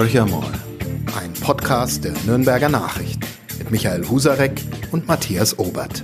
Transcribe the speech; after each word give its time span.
Horcher 0.00 0.24
mal, 0.24 0.50
ein 1.20 1.34
Podcast 1.34 2.04
der 2.04 2.14
Nürnberger 2.24 2.70
Nachrichten 2.70 3.20
mit 3.58 3.70
Michael 3.70 4.08
Husarek 4.08 4.58
und 4.92 5.06
Matthias 5.06 5.58
Obert. 5.58 6.02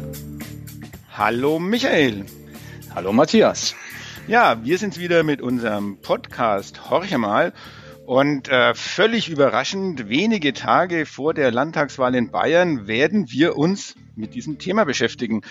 Hallo 1.14 1.58
Michael. 1.58 2.26
Hallo 2.94 3.14
Matthias. 3.14 3.74
Ja, 4.28 4.62
wir 4.62 4.76
sind 4.76 4.98
wieder 4.98 5.22
mit 5.22 5.40
unserem 5.40 5.96
Podcast 6.02 6.90
Horcher 6.90 7.16
mal 7.16 7.54
und 8.04 8.50
äh, 8.50 8.74
völlig 8.74 9.30
überraschend, 9.30 10.10
wenige 10.10 10.52
Tage 10.52 11.06
vor 11.06 11.32
der 11.32 11.50
Landtagswahl 11.50 12.14
in 12.16 12.30
Bayern 12.30 12.86
werden 12.86 13.30
wir 13.30 13.56
uns 13.56 13.94
mit 14.16 14.34
diesem 14.34 14.58
Thema 14.58 14.84
beschäftigen. 14.84 15.42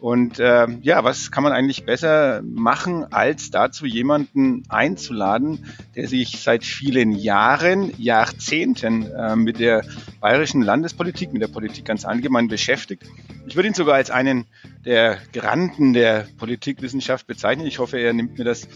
Und 0.00 0.38
äh, 0.38 0.66
ja, 0.80 1.04
was 1.04 1.30
kann 1.30 1.42
man 1.42 1.52
eigentlich 1.52 1.84
besser 1.84 2.42
machen, 2.44 3.12
als 3.12 3.50
dazu 3.50 3.86
jemanden 3.86 4.62
einzuladen, 4.68 5.66
der 5.96 6.08
sich 6.08 6.40
seit 6.40 6.64
vielen 6.64 7.12
Jahren, 7.12 7.92
Jahrzehnten 7.98 9.06
äh, 9.10 9.36
mit 9.36 9.58
der 9.58 9.84
bayerischen 10.20 10.62
Landespolitik, 10.62 11.32
mit 11.32 11.42
der 11.42 11.48
Politik 11.48 11.84
ganz 11.84 12.04
allgemein 12.04 12.48
beschäftigt. 12.48 13.04
Ich 13.46 13.56
würde 13.56 13.68
ihn 13.68 13.74
sogar 13.74 13.96
als 13.96 14.10
einen 14.10 14.46
der 14.84 15.18
Granden 15.32 15.92
der 15.92 16.26
Politikwissenschaft 16.38 17.26
bezeichnen. 17.26 17.66
Ich 17.66 17.78
hoffe, 17.78 17.98
er 17.98 18.12
nimmt 18.12 18.38
mir 18.38 18.44
das 18.44 18.68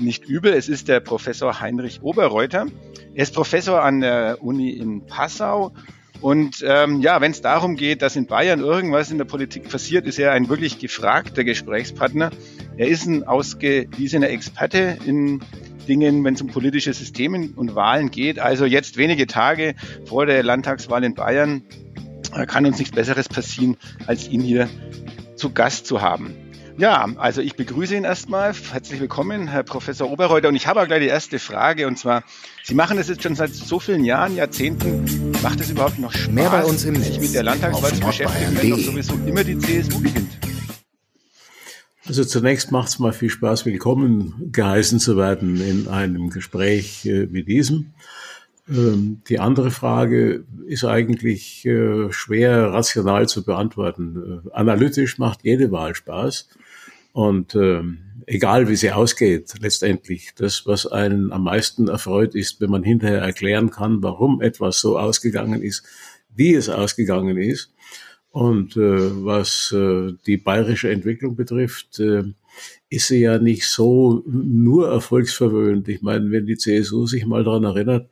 nicht 0.00 0.24
übel. 0.24 0.52
Es 0.52 0.68
ist 0.68 0.88
der 0.88 1.00
Professor 1.00 1.60
Heinrich 1.60 2.02
Oberreuter. 2.02 2.66
Er 3.14 3.22
ist 3.22 3.34
Professor 3.34 3.82
an 3.82 4.00
der 4.00 4.42
Uni 4.42 4.70
in 4.70 5.06
Passau. 5.06 5.72
Und 6.24 6.64
ähm, 6.66 7.02
ja, 7.02 7.20
wenn 7.20 7.32
es 7.32 7.42
darum 7.42 7.76
geht, 7.76 8.00
dass 8.00 8.16
in 8.16 8.24
Bayern 8.26 8.60
irgendwas 8.60 9.10
in 9.10 9.18
der 9.18 9.26
Politik 9.26 9.68
passiert, 9.68 10.06
ist 10.06 10.18
er 10.18 10.32
ein 10.32 10.48
wirklich 10.48 10.78
gefragter 10.78 11.44
Gesprächspartner. 11.44 12.30
Er 12.78 12.88
ist 12.88 13.04
ein 13.04 13.24
ausgewiesener 13.24 14.30
Experte 14.30 14.96
in 15.04 15.42
Dingen, 15.86 16.24
wenn 16.24 16.32
es 16.32 16.40
um 16.40 16.48
politische 16.48 16.94
Systeme 16.94 17.50
und 17.54 17.74
Wahlen 17.74 18.10
geht. 18.10 18.38
Also 18.38 18.64
jetzt 18.64 18.96
wenige 18.96 19.26
Tage 19.26 19.74
vor 20.06 20.24
der 20.24 20.42
Landtagswahl 20.42 21.04
in 21.04 21.12
Bayern 21.12 21.60
äh, 22.34 22.46
kann 22.46 22.64
uns 22.64 22.78
nichts 22.78 22.94
Besseres 22.94 23.28
passieren, 23.28 23.76
als 24.06 24.26
ihn 24.26 24.40
hier 24.40 24.70
zu 25.36 25.52
Gast 25.52 25.84
zu 25.84 26.00
haben. 26.00 26.43
Ja, 26.76 27.08
also 27.18 27.40
ich 27.40 27.54
begrüße 27.54 27.94
ihn 27.94 28.02
erstmal. 28.02 28.52
Herzlich 28.52 28.98
willkommen, 28.98 29.46
Herr 29.46 29.62
Professor 29.62 30.10
Oberreuter. 30.10 30.48
Und 30.48 30.56
ich 30.56 30.66
habe 30.66 30.82
auch 30.82 30.86
gleich 30.86 31.02
die 31.02 31.08
erste 31.08 31.38
Frage. 31.38 31.86
Und 31.86 31.98
zwar, 31.98 32.24
Sie 32.64 32.74
machen 32.74 32.96
das 32.96 33.08
jetzt 33.08 33.22
schon 33.22 33.36
seit 33.36 33.54
so 33.54 33.78
vielen 33.78 34.04
Jahren, 34.04 34.34
Jahrzehnten. 34.34 35.30
Macht 35.40 35.60
es 35.60 35.70
überhaupt 35.70 36.00
noch 36.00 36.12
Spaß, 36.12 36.34
Mehr 36.34 36.50
bei 36.50 36.64
uns 36.64 36.84
im 36.84 36.96
sich 36.96 37.20
mit 37.20 37.32
der 37.32 37.44
Landtagswahl 37.44 37.94
zu 37.94 38.00
beschäftigen, 38.00 38.56
wenn 38.60 38.70
doch 38.70 38.78
sowieso 38.78 39.14
immer 39.24 39.44
die 39.44 39.56
CSU 39.56 40.00
gewinnt? 40.00 40.36
Also 42.06 42.24
zunächst 42.24 42.72
macht 42.72 42.88
es 42.88 42.98
mal 42.98 43.12
viel 43.12 43.30
Spaß, 43.30 43.64
willkommen 43.66 44.50
geheißen 44.50 44.98
zu 44.98 45.16
werden 45.16 45.60
in 45.60 45.86
einem 45.86 46.30
Gespräch 46.30 47.06
äh, 47.06 47.32
wie 47.32 47.44
diesem. 47.44 47.94
Ähm, 48.68 49.22
die 49.28 49.38
andere 49.38 49.70
Frage 49.70 50.44
ist 50.66 50.84
eigentlich 50.84 51.64
äh, 51.66 52.10
schwer 52.12 52.72
rational 52.72 53.28
zu 53.28 53.44
beantworten. 53.44 54.42
Äh, 54.46 54.50
analytisch 54.52 55.18
macht 55.18 55.44
jede 55.44 55.70
Wahl 55.70 55.94
Spaß. 55.94 56.48
Und 57.14 57.54
ähm, 57.54 57.98
egal 58.26 58.68
wie 58.68 58.74
sie 58.74 58.90
ausgeht, 58.90 59.54
letztendlich, 59.60 60.32
das, 60.34 60.66
was 60.66 60.84
einen 60.84 61.32
am 61.32 61.44
meisten 61.44 61.86
erfreut, 61.86 62.34
ist, 62.34 62.60
wenn 62.60 62.70
man 62.70 62.82
hinterher 62.82 63.20
erklären 63.20 63.70
kann, 63.70 64.02
warum 64.02 64.42
etwas 64.42 64.80
so 64.80 64.98
ausgegangen 64.98 65.62
ist, 65.62 65.84
wie 66.34 66.54
es 66.54 66.68
ausgegangen 66.68 67.36
ist. 67.36 67.72
Und 68.30 68.76
äh, 68.76 69.24
was 69.24 69.72
äh, 69.72 70.14
die 70.26 70.38
bayerische 70.38 70.90
Entwicklung 70.90 71.36
betrifft, 71.36 72.00
äh, 72.00 72.24
ist 72.90 73.06
sie 73.06 73.20
ja 73.20 73.38
nicht 73.38 73.68
so 73.68 74.24
nur 74.26 74.88
erfolgsverwöhnt. 74.88 75.86
Ich 75.88 76.02
meine, 76.02 76.32
wenn 76.32 76.46
die 76.46 76.56
CSU 76.56 77.06
sich 77.06 77.26
mal 77.26 77.44
daran 77.44 77.62
erinnert, 77.62 78.10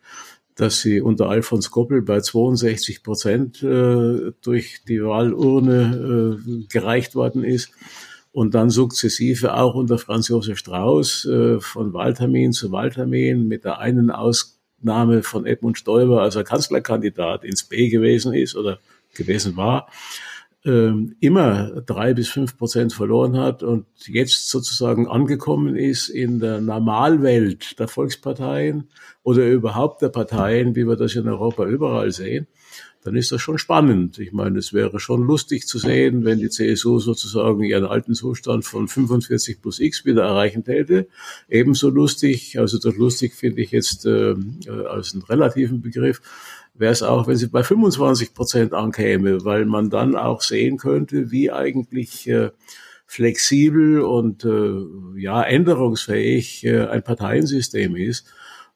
dass 0.54 0.80
sie 0.80 1.00
unter 1.00 1.28
Alfons 1.28 1.72
Goppel 1.72 2.02
bei 2.02 2.20
62 2.20 3.02
Prozent 3.02 3.64
äh, 3.64 4.30
durch 4.42 4.84
die 4.86 5.02
Wahlurne 5.02 6.38
äh, 6.38 6.66
gereicht 6.68 7.16
worden 7.16 7.42
ist 7.42 7.72
und 8.32 8.54
dann 8.54 8.70
sukzessive 8.70 9.54
auch 9.54 9.74
unter 9.74 9.98
Franz 9.98 10.28
Josef 10.28 10.58
Strauß 10.58 11.26
äh, 11.26 11.60
von 11.60 11.92
Wahltermin 11.92 12.52
zu 12.52 12.72
Wahltermin 12.72 13.46
mit 13.46 13.64
der 13.64 13.78
einen 13.78 14.10
Ausnahme 14.10 15.22
von 15.22 15.46
Edmund 15.46 15.78
Stoiber, 15.78 16.22
als 16.22 16.34
er 16.34 16.44
Kanzlerkandidat 16.44 17.44
ins 17.44 17.64
B 17.64 17.88
gewesen 17.90 18.32
ist 18.32 18.56
oder 18.56 18.78
gewesen 19.14 19.56
war, 19.56 19.88
ähm, 20.64 21.16
immer 21.20 21.82
drei 21.82 22.14
bis 22.14 22.28
fünf 22.28 22.56
Prozent 22.56 22.92
verloren 22.92 23.36
hat 23.36 23.62
und 23.62 23.84
jetzt 24.06 24.48
sozusagen 24.48 25.08
angekommen 25.08 25.76
ist 25.76 26.08
in 26.08 26.38
der 26.38 26.60
Normalwelt 26.60 27.78
der 27.78 27.88
Volksparteien 27.88 28.88
oder 29.22 29.46
überhaupt 29.48 30.02
der 30.02 30.08
Parteien, 30.08 30.74
wie 30.74 30.86
wir 30.86 30.96
das 30.96 31.16
in 31.16 31.28
Europa 31.28 31.66
überall 31.66 32.12
sehen, 32.12 32.46
dann 33.04 33.16
ist 33.16 33.32
das 33.32 33.40
schon 33.40 33.58
spannend. 33.58 34.18
Ich 34.18 34.32
meine, 34.32 34.58
es 34.58 34.72
wäre 34.72 35.00
schon 35.00 35.26
lustig 35.26 35.66
zu 35.66 35.78
sehen, 35.78 36.24
wenn 36.24 36.38
die 36.38 36.50
CSU 36.50 37.00
sozusagen 37.00 37.64
ihren 37.64 37.84
alten 37.84 38.14
Zustand 38.14 38.64
von 38.64 38.86
45 38.86 39.60
plus 39.60 39.80
X 39.80 40.04
wieder 40.04 40.22
erreichen 40.22 40.64
täte. 40.64 41.08
Ebenso 41.48 41.90
lustig, 41.90 42.58
also 42.58 42.78
das 42.78 42.96
lustig 42.96 43.34
finde 43.34 43.60
ich 43.60 43.72
jetzt 43.72 44.06
äh, 44.06 44.34
als 44.88 45.14
einen 45.14 45.22
relativen 45.22 45.82
Begriff, 45.82 46.20
wäre 46.74 46.92
es 46.92 47.02
auch, 47.02 47.26
wenn 47.26 47.36
sie 47.36 47.48
bei 47.48 47.64
25 47.64 48.34
Prozent 48.34 48.72
ankäme, 48.72 49.44
weil 49.44 49.64
man 49.64 49.90
dann 49.90 50.14
auch 50.16 50.40
sehen 50.40 50.78
könnte, 50.78 51.30
wie 51.30 51.50
eigentlich 51.50 52.28
äh, 52.28 52.50
flexibel 53.06 54.00
und 54.00 54.44
äh, 54.44 55.20
ja 55.20 55.42
änderungsfähig 55.42 56.64
äh, 56.64 56.86
ein 56.86 57.02
Parteiensystem 57.02 57.96
ist. 57.96 58.26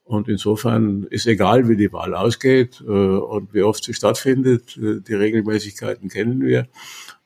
Und 0.06 0.28
insofern 0.28 1.02
ist 1.10 1.26
egal, 1.26 1.68
wie 1.68 1.76
die 1.76 1.92
Wahl 1.92 2.14
ausgeht 2.14 2.80
äh, 2.80 2.90
und 2.90 3.52
wie 3.52 3.62
oft 3.62 3.82
sie 3.82 3.92
stattfindet, 3.92 4.76
äh, 4.76 5.00
die 5.00 5.14
Regelmäßigkeiten 5.14 6.08
kennen 6.08 6.42
wir, 6.42 6.68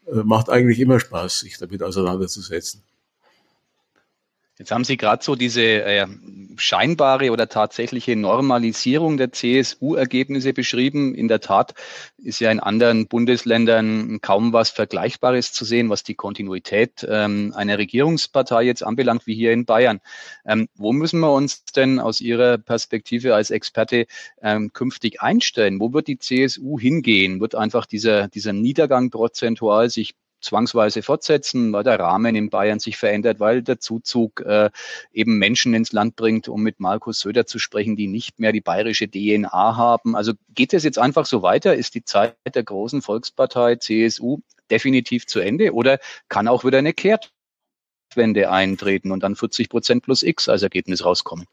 äh, 0.06 0.22
macht 0.24 0.48
eigentlich 0.48 0.80
immer 0.80 0.98
Spaß, 0.98 1.40
sich 1.40 1.58
damit 1.58 1.82
auseinanderzusetzen. 1.82 2.82
Jetzt 4.60 4.72
haben 4.72 4.84
Sie 4.84 4.98
gerade 4.98 5.24
so 5.24 5.36
diese 5.36 5.62
äh, 5.62 6.06
scheinbare 6.58 7.30
oder 7.30 7.48
tatsächliche 7.48 8.14
Normalisierung 8.14 9.16
der 9.16 9.32
CSU-Ergebnisse 9.32 10.52
beschrieben. 10.52 11.14
In 11.14 11.28
der 11.28 11.40
Tat 11.40 11.72
ist 12.18 12.40
ja 12.40 12.50
in 12.50 12.60
anderen 12.60 13.08
Bundesländern 13.08 14.20
kaum 14.20 14.52
was 14.52 14.68
Vergleichbares 14.68 15.54
zu 15.54 15.64
sehen, 15.64 15.88
was 15.88 16.02
die 16.02 16.14
Kontinuität 16.14 17.06
ähm, 17.08 17.54
einer 17.56 17.78
Regierungspartei 17.78 18.64
jetzt 18.64 18.82
anbelangt, 18.84 19.26
wie 19.26 19.34
hier 19.34 19.52
in 19.52 19.64
Bayern. 19.64 20.00
Ähm, 20.44 20.68
wo 20.74 20.92
müssen 20.92 21.20
wir 21.20 21.32
uns 21.32 21.64
denn 21.64 21.98
aus 21.98 22.20
Ihrer 22.20 22.58
Perspektive 22.58 23.34
als 23.34 23.50
Experte 23.50 24.04
ähm, 24.42 24.74
künftig 24.74 25.22
einstellen? 25.22 25.80
Wo 25.80 25.94
wird 25.94 26.06
die 26.06 26.18
CSU 26.18 26.78
hingehen? 26.78 27.40
Wird 27.40 27.54
einfach 27.54 27.86
dieser, 27.86 28.28
dieser 28.28 28.52
Niedergang 28.52 29.08
prozentual 29.08 29.88
sich 29.88 30.16
zwangsweise 30.40 31.02
fortsetzen, 31.02 31.72
weil 31.72 31.84
der 31.84 31.98
Rahmen 31.98 32.34
in 32.34 32.50
Bayern 32.50 32.80
sich 32.80 32.96
verändert, 32.96 33.40
weil 33.40 33.62
der 33.62 33.80
Zuzug 33.80 34.40
äh, 34.40 34.70
eben 35.12 35.38
Menschen 35.38 35.74
ins 35.74 35.92
Land 35.92 36.16
bringt, 36.16 36.48
um 36.48 36.62
mit 36.62 36.80
Markus 36.80 37.20
Söder 37.20 37.46
zu 37.46 37.58
sprechen, 37.58 37.96
die 37.96 38.06
nicht 38.06 38.38
mehr 38.38 38.52
die 38.52 38.60
bayerische 38.60 39.08
DNA 39.08 39.76
haben. 39.76 40.16
Also 40.16 40.32
geht 40.54 40.72
es 40.72 40.84
jetzt 40.84 40.98
einfach 40.98 41.26
so 41.26 41.42
weiter? 41.42 41.74
Ist 41.74 41.94
die 41.94 42.04
Zeit 42.04 42.36
der 42.54 42.64
großen 42.64 43.02
Volkspartei 43.02 43.76
CSU 43.76 44.38
definitiv 44.70 45.26
zu 45.26 45.40
Ende 45.40 45.72
oder 45.72 45.98
kann 46.28 46.48
auch 46.48 46.64
wieder 46.64 46.78
eine 46.78 46.94
Kehrtwende 46.94 48.50
eintreten 48.50 49.12
und 49.12 49.22
dann 49.22 49.36
40 49.36 49.68
Prozent 49.68 50.02
plus 50.02 50.22
X 50.22 50.48
als 50.48 50.62
Ergebnis 50.62 51.04
rauskommen? 51.04 51.46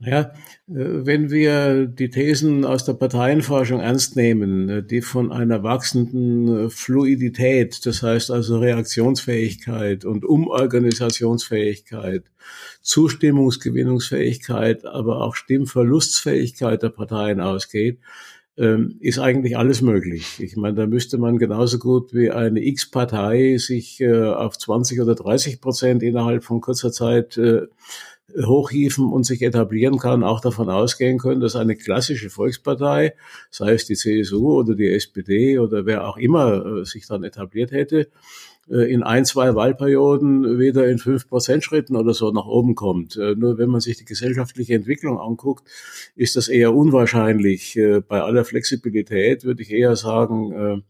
Naja, 0.00 0.32
äh, 0.68 0.68
wenn 0.68 1.30
wir 1.30 1.86
die 1.86 2.08
Thesen 2.08 2.64
aus 2.64 2.84
der 2.84 2.92
Parteienforschung 2.92 3.80
ernst 3.80 4.14
nehmen, 4.14 4.68
äh, 4.68 4.80
die 4.82 5.02
von 5.02 5.32
einer 5.32 5.64
wachsenden 5.64 6.66
äh, 6.66 6.70
Fluidität, 6.70 7.84
das 7.84 8.04
heißt 8.04 8.30
also 8.30 8.58
Reaktionsfähigkeit 8.58 10.04
und 10.04 10.24
Umorganisationsfähigkeit, 10.24 12.30
Zustimmungsgewinnungsfähigkeit, 12.80 14.84
aber 14.84 15.20
auch 15.20 15.34
Stimmverlustfähigkeit 15.34 16.80
der 16.80 16.90
Parteien 16.90 17.40
ausgeht, 17.40 17.98
ähm, 18.56 18.98
ist 19.00 19.18
eigentlich 19.18 19.58
alles 19.58 19.82
möglich. 19.82 20.38
Ich 20.38 20.56
meine, 20.56 20.76
da 20.76 20.86
müsste 20.86 21.18
man 21.18 21.38
genauso 21.38 21.80
gut 21.80 22.14
wie 22.14 22.30
eine 22.30 22.64
X-Partei 22.64 23.56
sich 23.58 24.00
auf 24.06 24.58
20 24.58 25.00
oder 25.00 25.16
30 25.16 25.60
Prozent 25.60 26.04
innerhalb 26.04 26.44
von 26.44 26.60
kurzer 26.60 26.92
Zeit 26.92 27.36
hochhieven 28.36 29.10
und 29.10 29.24
sich 29.24 29.42
etablieren 29.42 29.98
kann, 29.98 30.22
auch 30.22 30.40
davon 30.40 30.68
ausgehen 30.68 31.18
können, 31.18 31.40
dass 31.40 31.56
eine 31.56 31.76
klassische 31.76 32.30
Volkspartei, 32.30 33.14
sei 33.50 33.72
es 33.72 33.86
die 33.86 33.96
CSU 33.96 34.58
oder 34.58 34.74
die 34.74 34.88
SPD 34.88 35.58
oder 35.58 35.86
wer 35.86 36.06
auch 36.06 36.16
immer 36.16 36.64
äh, 36.64 36.84
sich 36.84 37.06
dann 37.06 37.24
etabliert 37.24 37.72
hätte, 37.72 38.08
äh, 38.70 38.92
in 38.92 39.02
ein, 39.02 39.24
zwei 39.24 39.54
Wahlperioden 39.54 40.58
wieder 40.58 40.86
in 40.88 40.98
fünf 40.98 41.26
Prozent 41.28 41.64
Schritten 41.64 41.96
oder 41.96 42.12
so 42.12 42.30
nach 42.30 42.46
oben 42.46 42.74
kommt. 42.74 43.16
Äh, 43.16 43.34
nur 43.34 43.56
wenn 43.56 43.70
man 43.70 43.80
sich 43.80 43.96
die 43.96 44.04
gesellschaftliche 44.04 44.74
Entwicklung 44.74 45.18
anguckt, 45.18 45.66
ist 46.14 46.36
das 46.36 46.48
eher 46.48 46.74
unwahrscheinlich. 46.74 47.78
Bei 48.08 48.20
aller 48.20 48.44
Flexibilität 48.44 49.44
würde 49.44 49.62
ich 49.62 49.70
eher 49.70 49.96
sagen, 49.96 50.84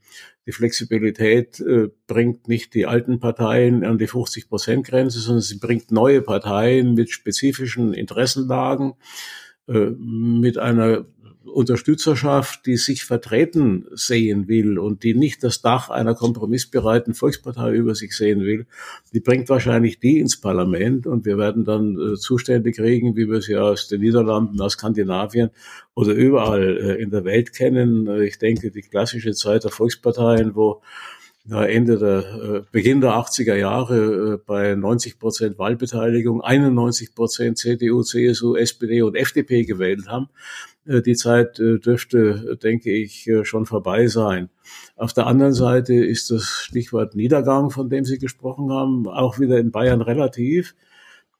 die 0.48 0.52
Flexibilität 0.52 1.60
äh, 1.60 1.90
bringt 2.06 2.48
nicht 2.48 2.72
die 2.72 2.86
alten 2.86 3.20
Parteien 3.20 3.84
an 3.84 3.98
die 3.98 4.06
50 4.06 4.48
Prozent 4.48 4.86
Grenze, 4.86 5.20
sondern 5.20 5.42
sie 5.42 5.58
bringt 5.58 5.92
neue 5.92 6.22
Parteien 6.22 6.94
mit 6.94 7.10
spezifischen 7.10 7.92
Interessenlagen, 7.92 8.94
äh, 9.68 9.90
mit 9.90 10.56
einer 10.56 11.04
Unterstützerschaft, 11.48 12.66
die 12.66 12.76
sich 12.76 13.04
vertreten 13.04 13.86
sehen 13.92 14.48
will 14.48 14.78
und 14.78 15.02
die 15.02 15.14
nicht 15.14 15.42
das 15.42 15.62
Dach 15.62 15.90
einer 15.90 16.14
kompromissbereiten 16.14 17.14
Volkspartei 17.14 17.72
über 17.72 17.94
sich 17.94 18.16
sehen 18.16 18.40
will, 18.40 18.66
die 19.12 19.20
bringt 19.20 19.48
wahrscheinlich 19.48 20.00
die 20.00 20.18
ins 20.18 20.40
Parlament 20.40 21.06
und 21.06 21.24
wir 21.24 21.38
werden 21.38 21.64
dann 21.64 21.96
äh, 21.96 22.14
Zustände 22.16 22.72
kriegen, 22.72 23.16
wie 23.16 23.28
wir 23.28 23.40
sie 23.42 23.56
aus 23.56 23.88
den 23.88 24.00
Niederlanden, 24.00 24.60
aus 24.60 24.72
Skandinavien 24.72 25.50
oder 25.94 26.12
überall 26.12 26.78
äh, 26.78 27.02
in 27.02 27.10
der 27.10 27.24
Welt 27.24 27.52
kennen. 27.52 28.06
Äh, 28.06 28.24
ich 28.24 28.38
denke, 28.38 28.70
die 28.70 28.82
klassische 28.82 29.32
Zeit 29.32 29.64
der 29.64 29.70
Volksparteien, 29.70 30.54
wo 30.54 30.82
Ende 31.50 31.98
der, 31.98 32.18
äh, 32.18 32.62
Beginn 32.72 33.00
der 33.00 33.12
80er 33.12 33.54
Jahre 33.54 34.34
äh, 34.34 34.38
bei 34.44 34.74
90 34.74 35.18
Prozent 35.18 35.58
Wahlbeteiligung 35.58 36.42
91 36.42 37.14
Prozent 37.14 37.56
CDU, 37.56 38.02
CSU, 38.02 38.54
SPD 38.54 39.00
und 39.02 39.16
FDP 39.16 39.64
gewählt 39.64 40.08
haben. 40.08 40.28
Äh, 40.86 41.00
die 41.00 41.14
Zeit 41.14 41.58
dürfte, 41.58 42.58
denke 42.62 42.92
ich, 42.92 43.30
schon 43.42 43.64
vorbei 43.64 44.08
sein. 44.08 44.50
Auf 44.96 45.14
der 45.14 45.26
anderen 45.26 45.54
Seite 45.54 45.94
ist 45.94 46.30
das 46.30 46.44
Stichwort 46.44 47.14
Niedergang, 47.14 47.70
von 47.70 47.88
dem 47.88 48.04
Sie 48.04 48.18
gesprochen 48.18 48.70
haben, 48.70 49.08
auch 49.08 49.38
wieder 49.38 49.58
in 49.58 49.70
Bayern 49.70 50.02
relativ. 50.02 50.74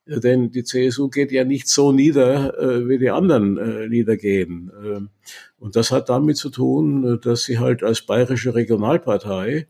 Denn 0.07 0.51
die 0.51 0.65
CSU 0.65 1.11
geht 1.11 1.33
ja 1.33 1.45
nicht 1.45 1.69
so 1.69 1.93
nieder, 1.93 2.55
wie 2.89 2.97
die 2.97 3.11
anderen 3.11 3.91
niedergehen. 3.91 4.73
Ähm, 4.83 5.11
und 5.59 5.77
das 5.77 5.91
hat 5.93 6.09
damit 6.09 6.39
zu 6.39 6.49
tun, 6.49 7.21
dass 7.23 7.43
sie 7.43 7.59
halt 7.59 7.83
als 7.83 8.01
bayerische 8.01 8.55
Regionalpartei 8.55 9.67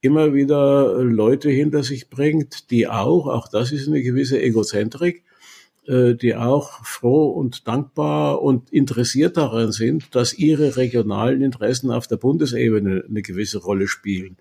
immer 0.00 0.32
wieder 0.32 1.02
Leute 1.02 1.50
hinter 1.50 1.82
sich 1.82 2.08
bringt, 2.08 2.70
die 2.70 2.88
auch, 2.88 3.26
auch 3.26 3.48
das 3.48 3.72
ist 3.72 3.88
eine 3.88 4.02
gewisse 4.02 4.40
Egozentrik, 4.40 5.24
äh, 5.86 6.14
die 6.14 6.34
auch 6.34 6.84
froh 6.84 7.30
und 7.30 7.68
dankbar 7.68 8.42
und 8.42 8.72
interessiert 8.72 9.36
daran 9.36 9.72
sind, 9.72 10.14
dass 10.14 10.32
ihre 10.32 10.76
regionalen 10.76 11.42
Interessen 11.42 11.90
auf 11.90 12.06
der 12.06 12.16
Bundesebene 12.16 13.04
eine 13.08 13.22
gewisse 13.22 13.58
Rolle 13.58 13.88
spielen. 13.88 14.36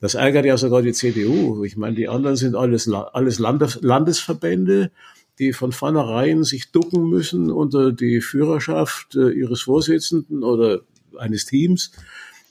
Das 0.00 0.14
ärgert 0.14 0.44
ja 0.44 0.56
sogar 0.56 0.82
die 0.82 0.92
CDU. 0.92 1.64
Ich 1.64 1.76
meine, 1.76 1.96
die 1.96 2.08
anderen 2.08 2.36
sind 2.36 2.54
alles, 2.54 2.88
alles 2.88 3.38
Landes, 3.38 3.78
Landesverbände, 3.80 4.90
die 5.38 5.52
von 5.52 5.72
vornherein 5.72 6.44
sich 6.44 6.70
ducken 6.72 7.08
müssen 7.08 7.50
unter 7.50 7.92
die 7.92 8.20
Führerschaft 8.20 9.16
äh, 9.16 9.30
ihres 9.30 9.62
Vorsitzenden 9.62 10.42
oder 10.42 10.80
eines 11.18 11.46
Teams 11.46 11.92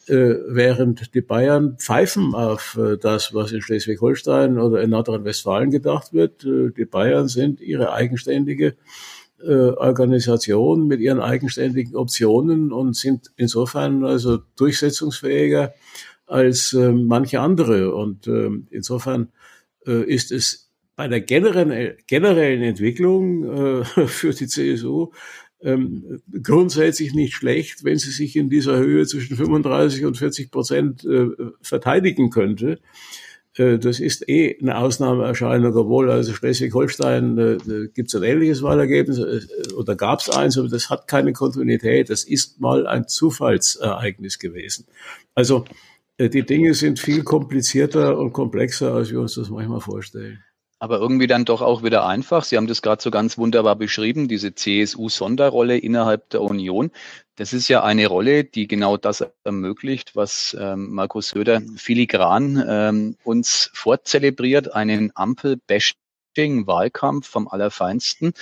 äh, 0.07 0.36
während 0.48 1.16
die 1.16 1.22
Bayern 1.22 1.78
pfeifen 1.80 2.36
auf 2.36 2.78
äh, 2.80 2.96
das, 2.96 3.34
was 3.34 3.52
in 3.52 3.62
Schleswig-Holstein 3.62 4.60
oder 4.60 4.84
in 4.84 4.92
Nordrhein-Westfalen 4.92 5.72
gedacht 5.72 6.13
wird. 6.13 6.46
Äh, 6.46 6.69
die 6.69 6.86
Bayern 6.86 7.28
sind 7.28 7.60
ihre 7.60 7.92
eigenständige 7.94 8.75
Organisation 9.38 10.88
mit 10.88 11.02
ihren 11.02 11.19
eigenständigen 11.19 11.96
Optionen 11.98 12.72
und 12.72 12.96
sind 12.96 13.31
insofern 13.36 14.06
also 14.06 14.40
durchsetzungsfähiger 14.56 15.74
als 16.25 16.74
manche 16.74 17.42
andere. 17.42 17.94
Und 17.94 18.28
insofern 18.69 19.34
ist 19.84 20.31
es 20.31 20.72
bei 20.96 21.10
der 21.10 21.19
generellen, 21.19 21.98
generellen 22.08 22.63
Entwicklung 22.63 23.84
für 24.08 24.34
die 24.34 24.48
CSU 24.48 25.12
ähm, 25.66 26.22
grundsätzlich 26.44 27.14
nicht 27.14 27.34
schlecht, 27.34 27.84
wenn 27.84 27.98
sie 27.98 28.12
sich 28.12 28.36
in 28.36 28.50
dieser 28.50 28.78
Höhe 28.78 29.06
zwischen 29.08 29.36
35 29.36 30.06
und 30.06 30.18
40 30.18 30.52
Prozent 30.52 31.04
äh, 31.04 31.30
verteidigen 31.62 32.30
könnte. 32.30 32.80
Äh, 33.56 33.80
das 33.80 34.00
ist 34.00 34.30
eh 34.30 34.58
eine 34.62 34.78
Ausnahmeerscheinung, 34.78 35.76
obwohl 35.76 36.12
also 36.12 36.34
Schleswig-Holstein 36.34 37.38
äh, 37.38 37.88
gibt 37.94 38.10
es 38.10 38.16
ein 38.16 38.24
ähnliches 38.24 38.62
Wahlergebnis 38.62 39.18
äh, 39.18 39.74
oder 39.74 39.96
gab 39.96 40.20
es 40.20 40.30
eins, 40.30 40.58
aber 40.58 40.70
das 40.70 40.92
hat 40.92 41.08
keine 41.08 41.34
Kontinuität. 41.34 42.12
Das 42.12 42.24
ist 42.24 42.62
mal 42.62 42.86
ein 42.86 43.08
Zufallsereignis 43.08 44.40
gewesen. 44.40 44.86
Also 45.34 45.66
die 46.18 46.46
Dinge 46.46 46.74
sind 46.76 46.98
viel 46.98 47.24
komplizierter 47.24 48.18
und 48.18 48.32
komplexer, 48.32 48.94
als 48.94 49.12
wir 49.12 49.20
uns 49.20 49.36
das 49.36 49.50
manchmal 49.50 49.82
vorstellen 49.82 50.45
aber 50.80 51.00
irgendwie 51.00 51.27
dann 51.27 51.45
doch 51.45 51.62
auch 51.62 51.83
wieder 51.83 52.06
einfach. 52.06 52.44
Sie 52.44 52.57
haben 52.57 52.68
das 52.68 52.81
gerade 52.81 53.01
so 53.01 53.12
ganz 53.12 53.38
wunderbar 53.38 53.75
beschrieben, 53.75 54.27
diese 54.27 54.54
CSU-Sonderrolle 54.54 55.77
innerhalb 55.77 56.30
der 56.30 56.42
Union. 56.42 56.92
Das 57.36 57.54
ist 57.54 57.68
ja 57.68 57.83
eine 57.83 58.07
Rolle, 58.07 58.44
die 58.44 58.68
genau 58.68 58.98
das 58.98 59.24
ermöglicht, 59.44 60.16
was 60.16 60.56
ähm, 60.60 60.94
Markus 60.94 61.30
Söder 61.30 61.62
filigran 61.77 62.63
ähm, 62.68 63.18
uns 63.24 63.69
vorzelebriert, 63.74 64.74
einen 64.74 65.12
Ampel-Bashing-Wahlkampf 65.16 67.27
vom 67.27 67.48
Allerfeinsten. 67.48 68.33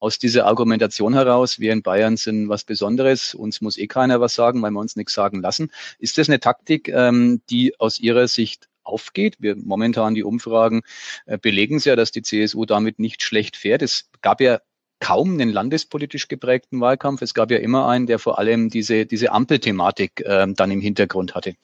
Aus 0.00 0.18
dieser 0.18 0.46
Argumentation 0.46 1.14
heraus, 1.14 1.58
wir 1.58 1.72
in 1.72 1.82
Bayern 1.82 2.16
sind 2.16 2.48
was 2.48 2.64
Besonderes, 2.64 3.34
uns 3.34 3.60
muss 3.60 3.76
eh 3.76 3.88
keiner 3.88 4.20
was 4.20 4.34
sagen, 4.34 4.62
weil 4.62 4.70
wir 4.70 4.80
uns 4.80 4.94
nichts 4.94 5.12
sagen 5.12 5.42
lassen. 5.42 5.72
Ist 5.98 6.18
das 6.18 6.28
eine 6.28 6.38
Taktik, 6.38 6.88
ähm, 6.88 7.42
die 7.50 7.78
aus 7.80 7.98
Ihrer 7.98 8.28
Sicht 8.28 8.67
aufgeht. 8.88 9.36
Wir 9.38 9.56
momentan 9.56 10.14
die 10.14 10.24
Umfragen 10.24 10.82
äh, 11.26 11.38
belegen 11.38 11.76
es 11.76 11.84
ja, 11.84 11.96
dass 11.96 12.10
die 12.10 12.22
CSU 12.22 12.64
damit 12.64 12.98
nicht 12.98 13.22
schlecht 13.22 13.56
fährt. 13.56 13.82
Es 13.82 14.10
gab 14.22 14.40
ja 14.40 14.60
kaum 15.00 15.34
einen 15.34 15.50
landespolitisch 15.50 16.28
geprägten 16.28 16.80
Wahlkampf. 16.80 17.22
Es 17.22 17.34
gab 17.34 17.50
ja 17.50 17.58
immer 17.58 17.88
einen, 17.88 18.06
der 18.06 18.18
vor 18.18 18.38
allem 18.38 18.68
diese, 18.68 19.06
diese 19.06 19.32
Ampelthematik 19.32 20.22
äh, 20.24 20.46
dann 20.52 20.70
im 20.70 20.80
Hintergrund 20.80 21.34
hatte. 21.34 21.54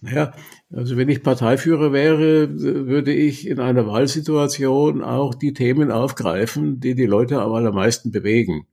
Naja, 0.00 0.34
also 0.72 0.96
wenn 0.96 1.08
ich 1.08 1.22
Parteiführer 1.22 1.92
wäre, 1.92 2.60
würde 2.60 3.12
ich 3.12 3.46
in 3.46 3.60
einer 3.60 3.86
Wahlsituation 3.86 5.02
auch 5.02 5.34
die 5.34 5.52
Themen 5.52 5.90
aufgreifen, 5.90 6.80
die 6.80 6.94
die 6.94 7.06
Leute 7.06 7.40
am 7.40 7.52
allermeisten 7.52 8.12
bewegen. 8.12 8.66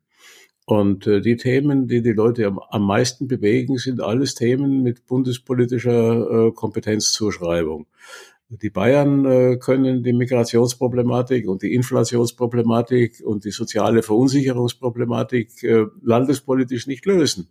Und 0.66 1.08
äh, 1.08 1.22
die 1.22 1.36
Themen, 1.36 1.88
die 1.88 2.02
die 2.02 2.14
Leute 2.14 2.48
am, 2.48 2.60
am, 2.60 2.86
meisten 2.86 3.28
bewegen, 3.28 3.78
sind 3.78 4.02
alles 4.02 4.36
Themen 4.36 4.82
mit 4.82 5.06
bundespolitischer 5.06 6.48
äh, 6.48 6.52
Kompetenzzuschreibung. 6.52 7.88
Die 8.50 8.70
Bayern 8.70 9.26
äh, 9.26 9.58
können 9.58 10.04
die 10.04 10.14
Migrationsproblematik 10.14 11.48
und 11.48 11.64
die 11.64 11.74
Inflationsproblematik 11.74 13.22
und 13.26 13.46
die 13.46 13.52
soziale 13.52 14.04
Verunsicherungsproblematik 14.04 15.64
äh, 15.64 15.86
landespolitisch 16.02 16.88
nicht 16.88 17.06
lösen. 17.06 17.50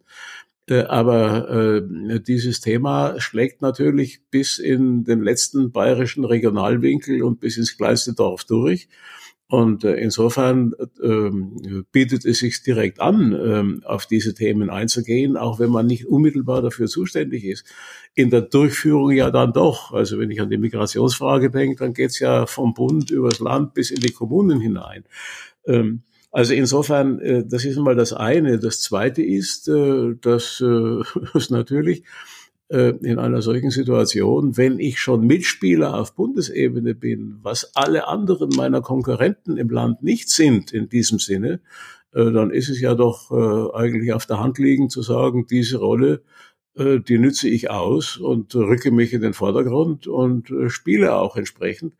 Äh, 0.68 0.84
aber 0.84 1.50
äh, 1.50 2.20
dieses 2.20 2.60
Thema 2.60 3.20
schlägt 3.20 3.62
natürlich 3.62 4.20
bis 4.30 4.58
in 4.58 5.04
den 5.04 5.22
letzten 5.22 5.72
bayerischen 5.72 6.24
Regionalwinkel 6.24 7.22
und 7.22 7.40
bis 7.40 7.56
ins 7.56 7.76
kleinste 7.76 8.14
Dorf 8.14 8.44
durch. 8.44 8.88
Und 9.52 9.84
äh, 9.84 9.96
insofern 9.96 10.72
ähm, 11.02 11.84
bietet 11.93 12.25
es 12.25 12.38
sich 12.38 12.62
direkt 12.62 13.00
an, 13.03 13.38
ähm, 13.38 13.82
auf 13.84 14.06
diese 14.06 14.32
Themen 14.32 14.70
einzugehen, 14.70 15.36
auch 15.36 15.58
wenn 15.58 15.69
man 15.69 15.84
nicht 15.84 16.06
unmittelbar 16.06 16.62
dafür 16.62 16.86
zuständig 16.86 17.44
ist. 17.44 17.67
In 18.15 18.31
der 18.31 18.41
Durchführung 18.41 19.10
ja 19.10 19.31
dann 19.31 19.53
doch. 19.53 19.93
Also 19.93 20.19
wenn 20.19 20.31
ich 20.31 20.41
an 20.41 20.48
die 20.48 20.56
Migrationsfrage 20.56 21.50
denke, 21.50 21.76
dann 21.76 21.93
geht's 21.93 22.19
ja 22.19 22.46
vom 22.46 22.72
Bund 22.72 23.10
übers 23.10 23.41
Land 23.41 23.74
bis 23.74 23.91
in 23.91 24.00
die 24.00 24.12
Kommunen 24.12 24.58
hinein. 24.58 25.05
Ähm, 25.67 26.05
also 26.31 26.55
insofern, 26.55 27.19
äh, 27.19 27.44
das 27.46 27.67
ist 27.67 27.76
mal 27.76 27.94
das 27.94 28.15
eine. 28.15 28.58
Das 28.58 28.81
zweite 28.81 29.22
ist, 29.22 29.69
äh, 29.69 30.15
dass 30.19 30.62
äh, 30.62 31.03
es 31.34 31.50
natürlich 31.50 31.98
äh, 31.98 32.05
in 32.72 33.19
einer 33.19 33.43
solchen 33.43 33.70
Situation, 33.70 34.56
wenn 34.56 34.79
ich 34.79 34.98
schon 34.98 35.26
Mitspieler 35.26 35.98
auf 35.98 36.14
Bundesebene 36.14 36.94
bin, 36.94 37.38
was 37.43 37.76
alle 37.76 38.08
anderen 38.08 38.48
meiner 38.56 38.81
Konkurrenten 38.81 39.58
im 39.58 39.69
Land 39.69 40.02
nicht 40.02 40.31
sind 40.31 40.72
in 40.72 40.88
diesem 40.88 41.19
Sinne, 41.19 41.60
äh, 42.14 42.31
dann 42.32 42.50
ist 42.50 42.70
es 42.70 42.81
ja 42.81 42.94
doch 42.94 43.31
äh, 43.31 43.76
eigentlich 43.76 44.12
auf 44.12 44.24
der 44.24 44.41
Hand 44.41 44.58
liegend 44.58 44.91
zu 44.91 45.02
sagen, 45.02 45.46
diese 45.46 45.79
Rolle, 45.79 46.22
die 46.74 47.19
nütze 47.19 47.50
ich 47.50 47.69
aus 47.69 48.17
und 48.17 48.55
rücke 48.55 48.93
mich 48.93 49.12
in 49.12 49.20
den 49.20 49.34
Vordergrund 49.34 50.06
und 50.06 50.50
spiele 50.69 51.17
auch 51.17 51.36
entsprechend. 51.36 51.93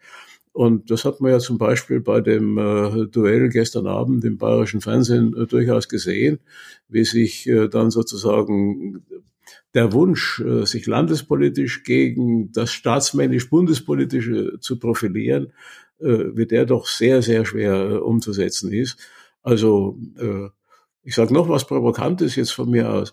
Und 0.53 0.91
das 0.91 1.05
hat 1.05 1.21
man 1.21 1.31
ja 1.31 1.39
zum 1.39 1.57
Beispiel 1.57 2.01
bei 2.01 2.21
dem 2.21 2.59
äh, 2.59 3.07
Duell 3.07 3.49
gestern 3.49 3.87
Abend 3.87 4.25
im 4.25 4.37
bayerischen 4.37 4.83
Fernsehen 4.83 5.35
äh, 5.35 5.47
durchaus 5.47 5.89
gesehen, 5.89 6.41
wie 6.89 7.05
sich 7.05 7.47
äh, 7.49 7.69
dann 7.69 7.91
sozusagen 7.91 9.03
der 9.75 9.93
Wunsch, 9.93 10.41
äh, 10.41 10.67
sich 10.67 10.87
landespolitisch 10.87 11.83
gegen 11.85 12.53
das 12.53 12.73
staatsmännisch-bundespolitische 12.73 14.59
zu 14.61 14.79
profilieren, 14.79 15.53
äh, 15.99 16.25
wie 16.35 16.47
der 16.47 16.67
doch 16.67 16.87
sehr, 16.87 17.23
sehr 17.23 17.45
schwer 17.45 17.75
äh, 17.75 17.95
umzusetzen 17.97 18.73
ist. 18.73 18.99
Also 19.43 19.99
ich 21.03 21.17
sage 21.17 21.35
noch 21.35 21.49
was 21.49 21.67
Provokantes 21.67 22.37
jetzt 22.37 22.53
von 22.53 22.71
mir 22.71 22.93
aus. 22.93 23.13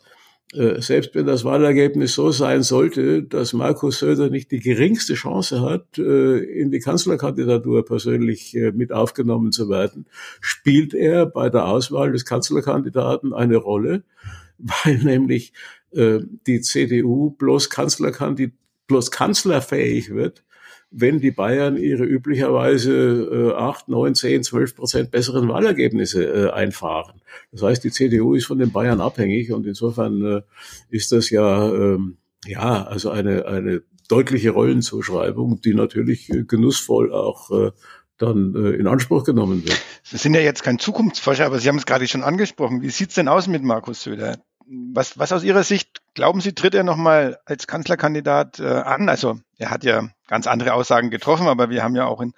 Selbst 0.51 1.15
wenn 1.15 1.25
das 1.25 1.43
Wahlergebnis 1.43 2.13
so 2.13 2.29
sein 2.29 2.61
sollte, 2.61 3.23
dass 3.23 3.53
Markus 3.53 3.97
Söder 3.97 4.29
nicht 4.29 4.51
die 4.51 4.59
geringste 4.59 5.15
Chance 5.15 5.61
hat, 5.61 5.97
in 5.97 6.69
die 6.69 6.79
Kanzlerkandidatur 6.79 7.83
persönlich 7.83 8.55
mit 8.75 8.91
aufgenommen 8.91 9.51
zu 9.51 9.69
werden, 9.69 10.05
spielt 10.39 10.93
er 10.93 11.25
bei 11.25 11.49
der 11.49 11.65
Auswahl 11.65 12.11
des 12.11 12.25
Kanzlerkandidaten 12.25 13.33
eine 13.33 13.57
Rolle, 13.57 14.03
weil 14.59 14.99
nämlich 14.99 15.51
äh, 15.91 16.19
die 16.47 16.61
CDU 16.61 17.31
bloß 17.31 17.69
Kanzlerkandid 17.69 18.53
bloß 18.87 19.11
kanzlerfähig 19.11 20.09
wird, 20.09 20.43
wenn 20.91 21.19
die 21.19 21.31
Bayern 21.31 21.77
ihre 21.77 22.03
üblicherweise 22.03 23.53
äh, 23.53 23.53
8, 23.53 23.87
9, 23.87 24.15
10, 24.15 24.43
12 24.43 24.75
Prozent 24.75 25.11
besseren 25.11 25.47
Wahlergebnisse 25.47 26.23
äh, 26.25 26.51
einfahren. 26.51 27.21
Das 27.51 27.61
heißt, 27.61 27.83
die 27.83 27.91
CDU 27.91 28.33
ist 28.33 28.45
von 28.45 28.57
den 28.57 28.71
Bayern 28.71 28.99
abhängig 28.99 29.51
und 29.53 29.65
insofern 29.67 30.25
äh, 30.25 30.41
ist 30.89 31.11
das 31.11 31.29
ja, 31.29 31.71
ähm, 31.71 32.17
ja, 32.45 32.83
also 32.83 33.11
eine, 33.11 33.45
eine 33.45 33.83
deutliche 34.07 34.49
Rollenzuschreibung, 34.49 35.61
die 35.61 35.75
natürlich 35.75 36.29
äh, 36.31 36.43
genussvoll 36.43 37.13
auch 37.13 37.51
äh, 37.51 37.71
dann 38.17 38.55
äh, 38.55 38.71
in 38.71 38.87
Anspruch 38.87 39.23
genommen 39.23 39.63
wird. 39.63 39.79
Sie 40.03 40.17
sind 40.17 40.33
ja 40.33 40.41
jetzt 40.41 40.63
kein 40.63 40.79
Zukunftsforscher, 40.79 41.45
aber 41.45 41.59
Sie 41.59 41.69
haben 41.69 41.77
es 41.77 41.85
gerade 41.85 42.07
schon 42.07 42.23
angesprochen. 42.23 42.81
Wie 42.81 42.89
sieht's 42.89 43.15
denn 43.15 43.27
aus 43.27 43.47
mit 43.47 43.63
Markus 43.63 44.01
Söder? 44.03 44.39
Was, 44.71 45.17
was 45.17 45.31
aus 45.31 45.43
Ihrer 45.43 45.63
Sicht, 45.63 46.01
glauben 46.13 46.41
Sie, 46.41 46.53
tritt 46.53 46.75
er 46.75 46.83
nochmal 46.83 47.39
als 47.45 47.65
Kanzlerkandidat 47.65 48.59
äh, 48.59 48.67
an? 48.67 49.09
Also 49.09 49.39
er 49.57 49.71
hat 49.71 49.83
ja 49.83 50.09
ganz 50.27 50.45
andere 50.45 50.73
Aussagen 50.73 51.09
getroffen, 51.09 51.47
aber 51.47 51.71
wir 51.71 51.81
haben 51.81 51.95
ja 51.95 52.05
auch 52.05 52.21
in 52.21 52.33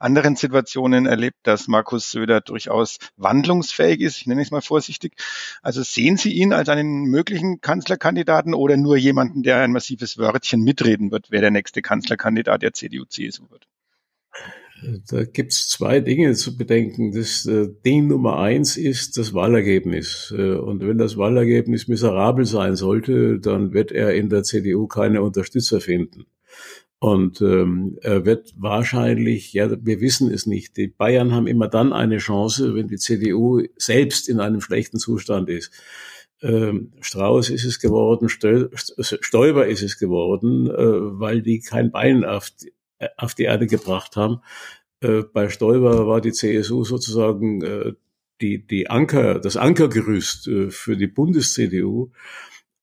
anderen 0.00 0.34
Situationen 0.34 1.06
erlebt, 1.06 1.36
dass 1.44 1.68
Markus 1.68 2.10
Söder 2.10 2.40
durchaus 2.40 2.98
wandlungsfähig 3.16 4.00
ist. 4.00 4.18
Ich 4.18 4.26
nenne 4.26 4.42
es 4.42 4.50
mal 4.50 4.62
vorsichtig. 4.62 5.14
Also 5.62 5.84
sehen 5.84 6.16
Sie 6.16 6.32
ihn 6.32 6.52
als 6.52 6.68
einen 6.68 7.04
möglichen 7.04 7.60
Kanzlerkandidaten 7.60 8.52
oder 8.52 8.76
nur 8.76 8.96
jemanden, 8.96 9.44
der 9.44 9.60
ein 9.60 9.70
massives 9.70 10.18
Wörtchen 10.18 10.62
mitreden 10.62 11.12
wird, 11.12 11.30
wer 11.30 11.40
der 11.40 11.52
nächste 11.52 11.82
Kanzlerkandidat 11.82 12.62
der 12.62 12.72
CDU-CSU 12.72 13.48
wird? 13.48 13.68
Da 15.08 15.24
gibt 15.24 15.52
es 15.52 15.68
zwei 15.68 16.00
Dinge 16.00 16.34
zu 16.34 16.56
bedenken. 16.56 17.12
Das 17.12 17.46
äh, 17.46 17.68
Ding 17.84 18.08
Nummer 18.08 18.38
eins 18.38 18.76
ist 18.76 19.16
das 19.16 19.32
Wahlergebnis. 19.32 20.34
Äh, 20.36 20.54
und 20.54 20.86
wenn 20.86 20.98
das 20.98 21.16
Wahlergebnis 21.16 21.88
miserabel 21.88 22.44
sein 22.44 22.76
sollte, 22.76 23.40
dann 23.40 23.72
wird 23.72 23.90
er 23.90 24.14
in 24.14 24.28
der 24.28 24.42
CDU 24.42 24.86
keine 24.86 25.22
Unterstützer 25.22 25.80
finden. 25.80 26.26
Und 26.98 27.40
ähm, 27.40 27.98
er 28.02 28.24
wird 28.24 28.54
wahrscheinlich, 28.56 29.52
ja, 29.52 29.70
wir 29.84 30.00
wissen 30.00 30.30
es 30.30 30.46
nicht, 30.46 30.76
die 30.76 30.88
Bayern 30.88 31.32
haben 31.32 31.46
immer 31.46 31.68
dann 31.68 31.92
eine 31.92 32.18
Chance, 32.18 32.74
wenn 32.74 32.88
die 32.88 32.96
CDU 32.96 33.62
selbst 33.76 34.28
in 34.28 34.40
einem 34.40 34.60
schlechten 34.60 34.98
Zustand 34.98 35.48
ist. 35.50 35.70
Ähm, 36.42 36.92
Strauß 37.00 37.50
ist 37.50 37.64
es 37.64 37.80
geworden, 37.80 38.28
Stoiber 38.28 39.66
ist 39.66 39.82
es 39.82 39.98
geworden, 39.98 40.68
äh, 40.68 40.74
weil 41.18 41.42
die 41.42 41.60
kein 41.60 41.90
Bein 41.90 42.24
auf 42.24 42.50
auf 43.16 43.34
die 43.34 43.44
Erde 43.44 43.66
gebracht 43.66 44.16
haben. 44.16 44.40
Äh, 45.00 45.22
bei 45.32 45.48
Stoiber 45.48 46.06
war 46.06 46.20
die 46.20 46.32
CSU 46.32 46.84
sozusagen 46.84 47.62
äh, 47.62 47.92
die, 48.40 48.66
die 48.66 48.90
Anker, 48.90 49.38
das 49.38 49.56
Ankergerüst 49.56 50.50
für 50.68 50.96
die 50.96 51.06
Bundes-CDU. 51.06 52.10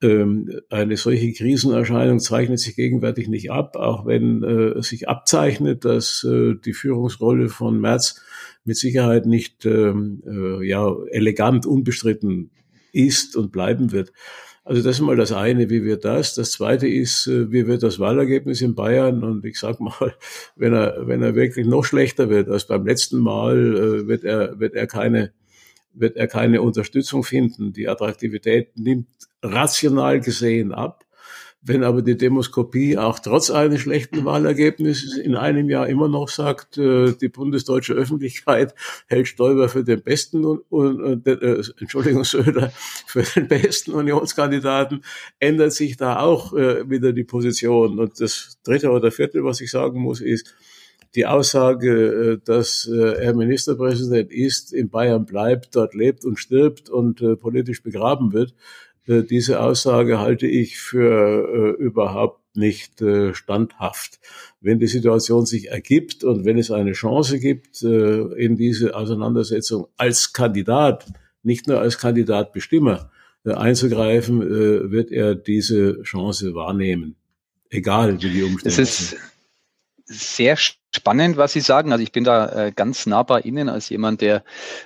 Ähm, 0.01 0.61
eine 0.71 0.97
solche 0.97 1.31
Krisenerscheinung 1.31 2.19
zeichnet 2.19 2.59
sich 2.59 2.75
gegenwärtig 2.75 3.27
nicht 3.27 3.51
ab, 3.51 3.75
auch 3.75 4.07
wenn 4.07 4.43
es 4.43 4.87
sich 4.87 5.07
abzeichnet, 5.07 5.85
dass 5.85 6.25
die 6.27 6.73
Führungsrolle 6.73 7.49
von 7.49 7.79
Merz 7.79 8.19
mit 8.65 8.77
Sicherheit 8.77 9.27
nicht 9.27 9.65
ähm, 9.65 10.23
ja, 10.63 10.91
elegant 11.11 11.67
unbestritten 11.67 12.49
ist 12.91 13.35
und 13.35 13.51
bleiben 13.51 13.91
wird. 13.91 14.11
Also 14.65 14.81
das 14.81 14.95
ist 14.95 15.01
mal 15.01 15.17
das 15.17 15.33
eine, 15.33 15.69
wie 15.69 15.83
wird 15.83 16.05
das? 16.05 16.35
Das 16.35 16.51
zweite 16.51 16.87
ist, 16.87 17.27
äh, 17.27 17.51
wie 17.51 17.67
wird 17.67 17.83
das 17.83 17.99
Wahlergebnis 17.99 18.61
in 18.61 18.75
Bayern? 18.75 19.23
Und 19.23 19.43
ich 19.43 19.59
sag 19.59 19.79
mal, 19.81 20.15
wenn 20.55 20.73
er, 20.73 21.05
wenn 21.05 21.21
er 21.21 21.35
wirklich 21.35 21.67
noch 21.67 21.83
schlechter 21.83 22.29
wird 22.29 22.49
als 22.49 22.67
beim 22.67 22.85
letzten 22.85 23.19
Mal, 23.19 23.75
äh, 23.75 24.07
wird 24.07 24.23
er, 24.23 24.59
wird 24.59 24.73
er 24.73 24.87
keine, 24.87 25.33
wird 25.93 26.15
er 26.15 26.27
keine 26.27 26.61
Unterstützung 26.61 27.23
finden. 27.23 27.73
Die 27.73 27.89
Attraktivität 27.89 28.77
nimmt 28.77 29.07
rational 29.41 30.21
gesehen 30.21 30.71
ab. 30.71 31.03
Wenn 31.65 31.83
aber 31.83 32.01
die 32.01 32.17
Demoskopie 32.17 32.97
auch 32.97 33.19
trotz 33.19 33.49
eines 33.49 33.79
schlechten 33.79 34.25
Wahlergebnisses 34.25 35.17
in 35.17 35.35
einem 35.35 35.69
Jahr 35.69 35.87
immer 35.87 36.09
noch 36.09 36.27
sagt, 36.27 36.77
äh, 36.77 37.13
die 37.13 37.29
bundesdeutsche 37.29 37.93
Öffentlichkeit 37.93 38.75
hält 39.07 39.29
Stoiber 39.29 39.69
für 39.69 39.85
den 39.85 40.01
besten 40.01 40.43
und, 40.43 40.59
und 40.69 41.25
äh, 41.25 41.61
Entschuldigung 41.79 42.23
Söder 42.25 42.73
für 43.07 43.23
den 43.23 43.47
besten 43.47 43.91
Unionskandidaten, 43.91 45.05
ändert 45.39 45.71
sich 45.71 45.95
da 45.95 46.19
auch 46.19 46.53
äh, 46.53 46.89
wieder 46.89 47.13
die 47.13 47.23
Position. 47.23 47.97
Und 47.97 48.19
das 48.19 48.59
dritte 48.63 48.91
oder 48.91 49.11
vierte, 49.11 49.45
was 49.45 49.61
ich 49.61 49.71
sagen 49.71 50.01
muss, 50.01 50.19
ist, 50.19 50.53
die 51.15 51.25
Aussage, 51.25 51.91
äh, 51.91 52.37
dass 52.43 52.89
äh, 52.91 53.23
er 53.23 53.33
Ministerpräsident 53.35 54.31
ist, 54.31 54.73
in 54.73 54.89
Bayern 54.89 55.25
bleibt, 55.25 55.75
dort 55.75 55.93
lebt 55.93 56.25
und 56.25 56.39
stirbt 56.39 56.89
und 56.89 57.21
äh, 57.21 57.35
politisch 57.35 57.83
begraben 57.83 58.33
wird, 58.33 58.53
äh, 59.07 59.23
diese 59.23 59.61
Aussage 59.61 60.19
halte 60.19 60.47
ich 60.47 60.77
für 60.77 61.75
äh, 61.79 61.81
überhaupt 61.81 62.55
nicht 62.55 63.01
äh, 63.01 63.33
standhaft. 63.33 64.19
Wenn 64.61 64.79
die 64.79 64.87
Situation 64.87 65.45
sich 65.45 65.69
ergibt 65.69 66.23
und 66.23 66.45
wenn 66.45 66.57
es 66.57 66.71
eine 66.71 66.93
Chance 66.93 67.39
gibt, 67.39 67.81
äh, 67.83 68.21
in 68.35 68.55
diese 68.55 68.95
Auseinandersetzung 68.95 69.87
als 69.97 70.33
Kandidat, 70.33 71.07
nicht 71.41 71.67
nur 71.67 71.79
als 71.79 71.97
Kandidatbestimmer 71.97 73.11
äh, 73.45 73.53
einzugreifen, 73.53 74.39
wird 74.91 75.11
er 75.11 75.35
diese 75.35 76.01
Chance 76.03 76.55
wahrnehmen. 76.55 77.15
Egal 77.69 78.21
wie 78.21 78.29
die 78.29 78.43
Umstände 78.43 78.85
sind 78.85 79.19
sehr 80.05 80.55
spannend, 80.95 81.37
was 81.37 81.53
Sie 81.53 81.59
sagen. 81.59 81.91
Also 81.91 82.03
ich 82.03 82.11
bin 82.11 82.23
da 82.23 82.67
äh, 82.67 82.71
ganz 82.71 83.05
nah 83.05 83.23
bei 83.23 83.41
Ihnen 83.41 83.69
als 83.69 83.89
jemand, 83.89 84.21
der 84.21 84.43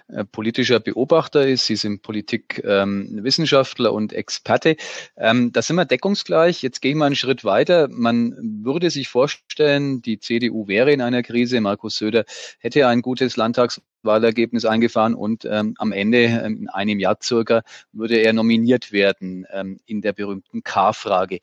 äh, 0.08 0.24
politischer 0.24 0.80
Beobachter 0.80 1.48
ist. 1.48 1.66
Sie 1.66 1.76
sind 1.76 2.02
Politikwissenschaftler 2.02 3.90
ähm, 3.90 3.96
und 3.96 4.14
Experte. 4.14 4.78
Ähm, 5.18 5.52
da 5.52 5.62
sind 5.62 5.76
wir 5.76 5.86
deckungsgleich. 5.86 6.62
Jetzt 6.62 6.82
gehe 6.82 6.92
ich 6.92 6.98
mal 6.98 7.08
einen 7.08 7.16
Schritt 7.16 7.44
weiter. 7.44 7.88
Man 7.90 8.36
würde 8.64 8.90
sich 8.90 9.10
vorstellen, 9.10 10.02
die 10.02 10.20
CDU 10.20 10.68
wäre 10.68 10.92
in 10.92 11.02
einer 11.02 11.24
Krise. 11.24 11.60
Markus 11.62 11.98
Söder 11.98 12.26
hätte 12.60 12.88
ein 12.88 13.02
gutes 13.02 13.36
Landtagswahlergebnis 13.38 14.66
eingefahren 14.66 15.14
und 15.14 15.46
ähm, 15.46 15.76
am 15.78 15.92
Ende, 15.92 16.24
ähm, 16.24 16.58
in 16.62 16.70
einem 16.70 17.00
Jahr 17.00 17.18
circa, 17.22 17.64
würde 17.92 18.18
er 18.18 18.34
nominiert 18.34 18.92
werden 18.92 19.46
ähm, 19.52 19.80
in 19.86 20.02
der 20.02 20.14
berühmten 20.14 20.64
K-Frage. 20.64 21.40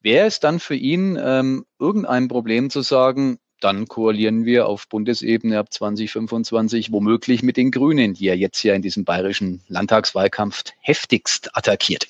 Wäre 0.00 0.26
es 0.26 0.38
dann 0.38 0.60
für 0.60 0.74
ihn 0.74 1.18
ähm, 1.18 1.64
irgendein 1.78 2.28
Problem 2.28 2.68
zu 2.68 2.82
sagen, 2.82 3.38
dann 3.64 3.88
koalieren 3.88 4.44
wir 4.44 4.66
auf 4.66 4.88
Bundesebene 4.88 5.58
ab 5.58 5.72
2025 5.72 6.92
womöglich 6.92 7.42
mit 7.42 7.56
den 7.56 7.70
Grünen, 7.70 8.12
die 8.12 8.28
er 8.28 8.36
jetzt 8.36 8.62
ja 8.62 8.74
in 8.74 8.82
diesem 8.82 9.04
bayerischen 9.04 9.62
Landtagswahlkampf 9.68 10.64
heftigst 10.80 11.56
attackiert. 11.56 12.06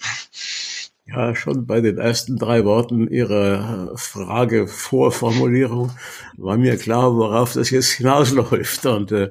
Ja, 1.07 1.37
schon 1.37 1.67
bei 1.67 1.83
den 1.83 1.99
ersten 1.99 2.39
drei 2.39 2.65
Worten 2.65 3.09
Ihrer 3.09 3.93
Frage 3.95 4.67
Vorformulierung 4.67 5.93
war 6.39 6.57
mir 6.57 6.79
klar, 6.79 7.15
worauf 7.15 7.53
das 7.53 7.69
jetzt 7.69 7.93
hinausläuft. 7.99 8.87
Und 8.87 9.13
äh, 9.13 9.31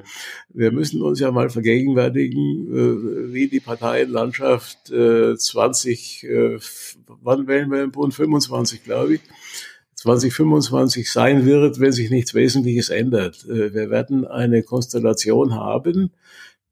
wir 0.50 0.72
müssen 0.72 1.01
uns 1.01 1.20
ja 1.20 1.32
mal 1.32 1.50
vergegenwärtigen, 1.50 2.68
äh, 2.72 3.34
wie 3.34 3.48
die 3.48 3.60
Parteienlandschaft 3.60 4.92
äh, 4.92 5.36
20, 5.36 6.24
äh, 6.25 6.60
wann 7.08 7.48
wählen 7.48 7.72
wir 7.72 7.84
im 7.84 7.92
Bund? 7.92 8.13
25, 8.13 8.84
glaube 8.84 9.15
ich. 9.15 9.22
2025 10.03 11.10
sein 11.10 11.45
wird, 11.45 11.79
wenn 11.79 11.93
sich 11.93 12.10
nichts 12.10 12.33
Wesentliches 12.33 12.89
ändert. 12.89 13.45
Äh, 13.45 13.74
wir 13.74 13.89
werden 13.89 14.27
eine 14.27 14.62
Konstellation 14.62 15.55
haben, 15.55 16.12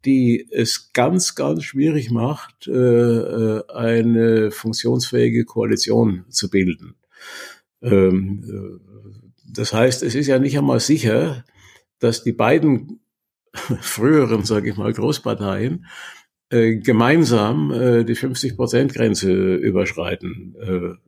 die 0.03 0.47
es 0.51 0.91
ganz, 0.91 1.35
ganz 1.35 1.63
schwierig 1.63 2.11
macht, 2.11 2.67
äh, 2.67 2.71
äh, 2.71 3.63
eine 3.73 4.51
funktionsfähige 4.51 5.45
Koalition 5.45 6.25
zu 6.27 6.49
bilden. 6.49 6.95
Ähm, 7.81 8.43
äh, 8.45 8.91
das 9.45 9.73
heißt, 9.73 10.03
es 10.03 10.13
ist 10.13 10.27
ja 10.27 10.37
nicht 10.37 10.57
einmal 10.57 10.81
sicher, 10.81 11.45
dass 11.99 12.23
die 12.23 12.33
beiden 12.33 12.99
früheren, 13.81 14.43
sage 14.43 14.71
ich 14.71 14.77
mal, 14.77 14.91
Großparteien 14.91 15.85
gemeinsam 16.49 17.69
die 17.69 18.13
50-Prozent-Grenze 18.13 19.31
überschreiten 19.55 21.01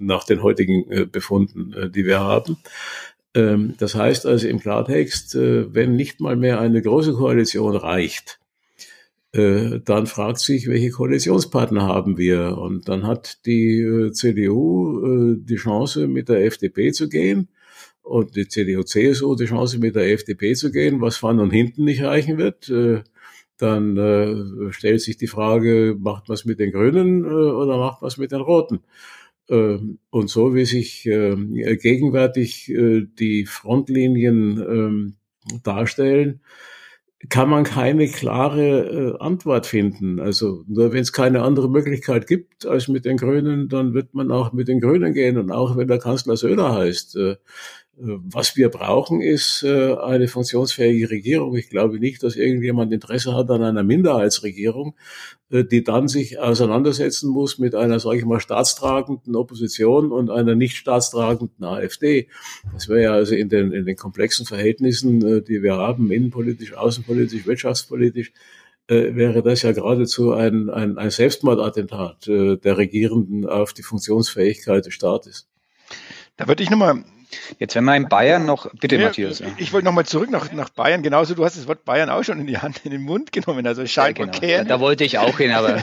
nach 0.00 0.24
den 0.24 0.42
heutigen 0.42 1.10
Befunden, 1.10 1.92
die 1.92 2.04
wir 2.04 2.20
haben. 2.20 2.56
Ähm, 3.34 3.74
das 3.78 3.94
heißt 3.94 4.26
also 4.26 4.48
im 4.48 4.60
Klartext, 4.60 5.34
äh, 5.34 5.72
wenn 5.74 5.96
nicht 5.96 6.20
mal 6.20 6.36
mehr 6.36 6.60
eine 6.60 6.82
große 6.82 7.12
Koalition 7.12 7.76
reicht, 7.76 8.40
äh, 9.32 9.80
dann 9.84 10.06
fragt 10.06 10.40
sich, 10.40 10.66
welche 10.68 10.90
Koalitionspartner 10.90 11.86
haben 11.86 12.18
wir? 12.18 12.58
Und 12.58 12.88
dann 12.88 13.06
hat 13.06 13.46
die 13.46 13.80
äh, 13.80 14.12
CDU 14.12 15.36
die 15.36 15.56
Chance, 15.56 16.08
mit 16.08 16.28
der 16.28 16.44
FDP 16.44 16.92
zu 16.92 17.08
gehen 17.08 17.48
und 18.02 18.34
die 18.36 18.48
CDU-CSU 18.48 19.36
die 19.36 19.46
Chance, 19.46 19.78
mit 19.78 19.94
der 19.94 20.10
FDP 20.12 20.54
zu 20.54 20.72
gehen, 20.72 21.00
was 21.00 21.16
vorne 21.16 21.42
und 21.42 21.50
hinten 21.50 21.84
nicht 21.84 22.02
reichen 22.02 22.38
wird. 22.38 22.72
Dann 23.58 24.72
stellt 24.72 25.00
sich 25.02 25.16
die 25.16 25.26
Frage, 25.26 25.96
macht 25.98 26.28
man 26.28 26.34
es 26.34 26.44
mit 26.44 26.58
den 26.58 26.72
Grünen 26.72 27.24
oder 27.24 27.76
macht 27.78 28.02
man 28.02 28.08
es 28.08 28.16
mit 28.16 28.32
den 28.32 28.40
Roten? 28.40 28.80
Ähm, 29.50 29.98
und 30.10 30.30
so 30.30 30.54
wie 30.54 30.64
sich 30.64 31.06
ähm, 31.06 31.54
gegenwärtig 31.54 32.70
äh, 32.70 33.06
die 33.18 33.46
Frontlinien 33.46 34.58
ähm, 34.58 35.16
darstellen, 35.64 36.40
kann 37.28 37.50
man 37.50 37.64
keine 37.64 38.08
klare 38.08 39.16
äh, 39.18 39.18
Antwort 39.18 39.66
finden. 39.66 40.20
Also 40.20 40.64
nur 40.68 40.92
wenn 40.92 41.02
es 41.02 41.12
keine 41.12 41.42
andere 41.42 41.68
Möglichkeit 41.68 42.26
gibt 42.26 42.64
als 42.64 42.88
mit 42.88 43.04
den 43.04 43.18
Grünen, 43.18 43.68
dann 43.68 43.92
wird 43.92 44.14
man 44.14 44.30
auch 44.30 44.52
mit 44.52 44.68
den 44.68 44.80
Grünen 44.80 45.12
gehen. 45.12 45.36
Und 45.36 45.50
auch 45.50 45.76
wenn 45.76 45.88
der 45.88 45.98
Kanzler 45.98 46.36
Söder 46.36 46.74
heißt, 46.74 47.16
äh, 47.16 47.36
Was 48.02 48.56
wir 48.56 48.70
brauchen, 48.70 49.20
ist 49.20 49.62
äh, 49.62 49.94
eine 49.94 50.26
funktionsfähige 50.26 51.10
Regierung. 51.10 51.54
Ich 51.56 51.68
glaube 51.68 52.00
nicht, 52.00 52.22
dass 52.22 52.34
irgendjemand 52.34 52.94
Interesse 52.94 53.34
hat 53.34 53.50
an 53.50 53.62
einer 53.62 53.82
Minderheitsregierung, 53.82 54.96
äh, 55.50 55.64
die 55.64 55.84
dann 55.84 56.08
sich 56.08 56.38
auseinandersetzen 56.38 57.28
muss 57.28 57.58
mit 57.58 57.74
einer, 57.74 58.00
sage 58.00 58.16
ich 58.16 58.24
mal, 58.24 58.40
staatstragenden 58.40 59.36
Opposition 59.36 60.12
und 60.12 60.30
einer 60.30 60.54
nicht 60.54 60.78
staatstragenden 60.78 61.62
AfD. 61.62 62.28
Das 62.72 62.88
wäre 62.88 63.02
ja 63.02 63.12
also 63.12 63.34
in 63.34 63.50
den, 63.50 63.70
in 63.72 63.84
den 63.84 63.96
komplexen 63.96 64.46
Verhältnissen, 64.46 65.20
äh, 65.26 65.42
die 65.42 65.62
wir 65.62 65.76
haben, 65.76 66.10
innenpolitisch, 66.10 66.72
außenpolitisch, 66.72 67.46
wirtschaftspolitisch, 67.46 68.32
wäre 68.88 69.44
das 69.44 69.62
ja 69.62 69.70
geradezu 69.70 70.32
ein, 70.32 70.68
ein, 70.68 70.98
ein 70.98 71.10
Selbstmordattentat 71.10 72.26
der 72.26 72.76
Regierenden 72.76 73.46
auf 73.46 73.72
die 73.72 73.84
Funktionsfähigkeit 73.84 74.84
des 74.84 74.94
Staates. 74.94 75.48
Da 76.36 76.48
würde 76.48 76.64
ich 76.64 76.70
nochmal 76.70 77.04
Jetzt, 77.58 77.74
wenn 77.74 77.84
wir 77.84 77.96
in 77.96 78.08
Bayern 78.08 78.46
noch, 78.46 78.70
bitte 78.80 78.96
ja, 78.96 79.06
Matthias. 79.06 79.40
Ja. 79.40 79.46
Ich 79.58 79.72
wollte 79.72 79.84
nochmal 79.84 80.06
zurück 80.06 80.30
nach, 80.30 80.52
nach 80.52 80.70
Bayern. 80.70 81.02
Genauso, 81.02 81.34
du 81.34 81.44
hast 81.44 81.56
das 81.56 81.68
Wort 81.68 81.84
Bayern 81.84 82.10
auch 82.10 82.22
schon 82.22 82.40
in 82.40 82.46
die 82.46 82.58
Hand, 82.58 82.80
in 82.84 82.90
den 82.90 83.02
Mund 83.02 83.32
genommen. 83.32 83.66
Also 83.66 83.86
Schalk 83.86 84.18
ja, 84.18 84.24
genau. 84.24 84.36
und 84.36 84.40
Kern. 84.40 84.68
Da 84.68 84.80
wollte 84.80 85.04
ich 85.04 85.18
auch 85.18 85.38
hin, 85.38 85.52
aber. 85.52 85.82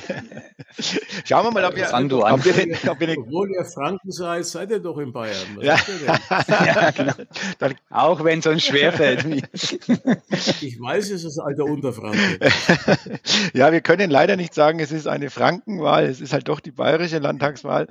Schauen 1.25 1.46
wir 1.46 1.51
mal, 1.51 1.66
ob 1.66 1.77
ihr, 1.77 1.86
Fang 1.86 2.10
du 2.10 2.22
an. 2.22 2.36
Ob 2.36 2.46
ihr, 2.46 2.77
ob 2.89 3.01
ihr 3.01 3.18
Obwohl 3.18 3.51
ihr 3.51 3.66
Franken 3.66 4.12
seid, 4.12 4.46
seid 4.46 4.72
ihr 4.72 4.80
doch 4.80 4.98
in 4.98 5.12
Bayern. 5.12 5.36
Ja. 5.62 5.77
ja, 6.48 6.92
genau. 6.92 7.13
auch 7.89 8.24
wenn 8.24 8.39
es 8.39 8.48
uns 8.48 8.66
schwerfällt. 8.66 9.25
ich 9.54 10.80
weiß, 10.80 11.12
es 11.12 11.24
ist 11.24 11.39
alter 11.39 11.66
Unterfranke. 11.66 12.39
ja, 13.54 13.72
wir 13.72 13.82
können 13.82 14.10
leider 14.10 14.36
nicht 14.36 14.54
sagen, 14.54 14.80
es 14.80 14.92
ist 14.92 15.08
eine 15.08 15.30
Frankenwahl. 15.30 16.06
Es 16.06 16.22
ist 16.22 16.34
halt 16.34 16.48
doch 16.48 16.60
die 16.60 16.72
bayerische 16.72 17.20
Landtagswahl. 17.20 17.88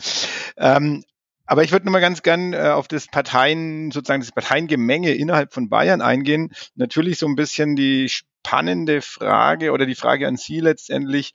Ähm, 0.56 1.04
aber 1.46 1.62
ich 1.62 1.72
würde 1.72 1.86
nochmal 1.86 2.00
ganz 2.00 2.22
gern 2.22 2.52
äh, 2.52 2.68
auf 2.68 2.88
das 2.88 3.06
Parteien, 3.06 3.90
sozusagen 3.90 4.20
das 4.20 4.32
Parteiengemenge 4.32 5.12
innerhalb 5.12 5.52
von 5.52 5.68
Bayern 5.68 6.02
eingehen. 6.02 6.52
Natürlich 6.74 7.18
so 7.18 7.26
ein 7.26 7.36
bisschen 7.36 7.76
die 7.76 8.08
spannende 8.08 9.00
Frage 9.00 9.72
oder 9.72 9.86
die 9.86 9.94
Frage 9.94 10.26
an 10.26 10.36
Sie 10.36 10.60
letztendlich. 10.60 11.34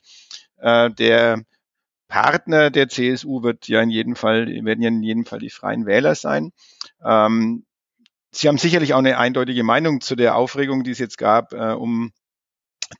Äh, 0.58 0.90
der 0.90 1.42
Partner 2.08 2.70
der 2.70 2.88
CSU 2.88 3.42
wird 3.42 3.68
ja 3.68 3.80
in 3.80 3.90
jedem 3.90 4.16
Fall, 4.16 4.46
werden 4.46 4.82
ja 4.82 4.88
in 4.88 5.02
jedem 5.02 5.24
Fall 5.24 5.38
die 5.38 5.50
Freien 5.50 5.86
Wähler 5.86 6.14
sein. 6.14 6.52
Ähm, 7.02 7.64
Sie 8.30 8.48
haben 8.48 8.58
sicherlich 8.58 8.94
auch 8.94 8.98
eine 8.98 9.18
eindeutige 9.18 9.62
Meinung 9.62 10.00
zu 10.00 10.16
der 10.16 10.36
Aufregung, 10.36 10.84
die 10.84 10.90
es 10.90 10.98
jetzt 10.98 11.18
gab, 11.18 11.52
äh, 11.52 11.72
um 11.72 12.12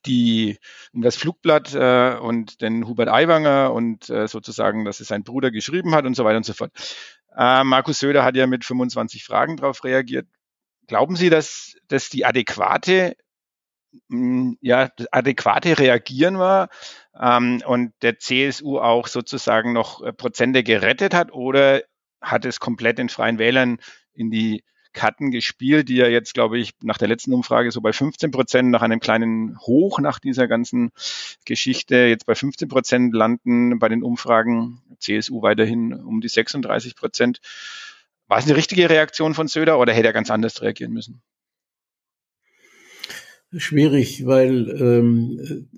die 0.07 0.59
um 0.93 1.03
das 1.03 1.17
Flugblatt 1.17 1.75
äh, 1.75 2.17
und 2.21 2.61
den 2.61 2.87
Hubert 2.87 3.09
Aiwanger 3.09 3.73
und 3.73 4.09
äh, 4.11 4.29
sozusagen, 4.29 4.85
dass 4.85 5.01
es 5.01 5.09
sein 5.09 5.25
Bruder 5.25 5.51
geschrieben 5.51 5.95
hat 5.95 6.05
und 6.05 6.15
so 6.15 6.25
weiter 6.25 6.39
und 6.39 6.47
so 6.47 6.53
fort. 6.53 6.73
Äh, 7.37 7.65
Markus 7.65 7.99
Söder 7.99 8.25
hat 8.25 8.37
ja 8.37 8.47
mit 8.47 8.65
25 8.65 9.25
Fragen 9.25 9.57
darauf 9.57 9.85
reagiert. 9.85 10.27
Glauben 10.87 11.17
Sie, 11.17 11.31
dass 11.31 11.77
dass 11.89 12.09
die 12.09 12.25
adäquate 12.25 13.17
mh, 14.09 14.19
hm, 14.19 14.59
ja 14.61 14.91
adäquate 15.11 15.79
Reagieren 15.79 16.39
war 16.39 16.69
ähm, 17.19 17.63
und 17.67 17.93
der 18.03 18.19
CSU 18.19 18.79
auch 18.79 19.07
sozusagen 19.07 19.73
noch 19.73 20.03
äh, 20.03 20.13
Prozente 20.13 20.63
gerettet 20.63 21.15
hat 21.15 21.33
oder 21.33 21.83
hat 22.21 22.45
es 22.45 22.61
komplett 22.61 22.99
den 22.99 23.09
Freien 23.09 23.39
Wählern 23.39 23.79
in 24.15 24.31
die 24.31 24.65
Karten 24.93 25.31
gespielt, 25.31 25.89
die 25.89 25.97
ja 25.97 26.07
jetzt, 26.07 26.35
glaube 26.35 26.59
ich, 26.59 26.73
nach 26.83 26.99
der 26.99 27.09
letzten 27.09 27.33
Umfrage 27.33 27.71
so 27.71 27.81
bei 27.81 27.93
15 27.93 28.31
Prozent, 28.31 28.71
nach 28.71 28.83
einem 28.83 29.01
kleinen 29.01 29.59
Hoch 29.61 29.99
nach 29.99 30.19
dieser 30.19 30.49
ganzen 30.49 30.91
Geschichte, 31.45 31.97
jetzt 31.97 32.27
bei 32.27 32.35
15 32.35 32.69
Prozent 32.69 33.15
landen 33.15 33.79
bei 33.79 33.89
den 33.89 34.03
Umfragen, 34.03 34.83
CSU 34.99 35.43
weiterhin 35.43 35.95
um 35.95 36.21
die 36.21 36.29
36 36.29 36.97
Prozent. 36.97 37.41
War 38.29 38.39
es 38.39 38.47
eine 38.47 38.57
richtige 38.57 38.89
Reaktion 38.89 39.35
von 39.35 39.49
Söder 39.49 39.79
oder 39.79 39.93
hätte 39.93 40.07
er 40.07 40.13
ganz 40.13 40.31
anders 40.31 40.63
reagieren 40.63 40.93
müssen? 40.93 41.23
Schwierig, 43.55 44.25
weil 44.25 44.71
ähm, 44.81 45.69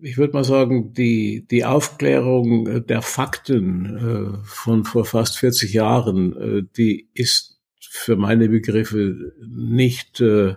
ich 0.00 0.16
würde 0.16 0.32
mal 0.32 0.44
sagen, 0.44 0.94
die, 0.94 1.46
die 1.50 1.66
Aufklärung 1.66 2.86
der 2.86 3.02
Fakten 3.02 4.38
äh, 4.42 4.46
von 4.46 4.84
vor 4.84 5.04
fast 5.04 5.36
40 5.38 5.74
Jahren, 5.74 6.36
äh, 6.36 6.62
die 6.76 7.08
ist 7.12 7.49
für 7.92 8.14
meine 8.14 8.48
Begriffe 8.48 9.32
nicht 9.44 10.20
äh, 10.20 10.54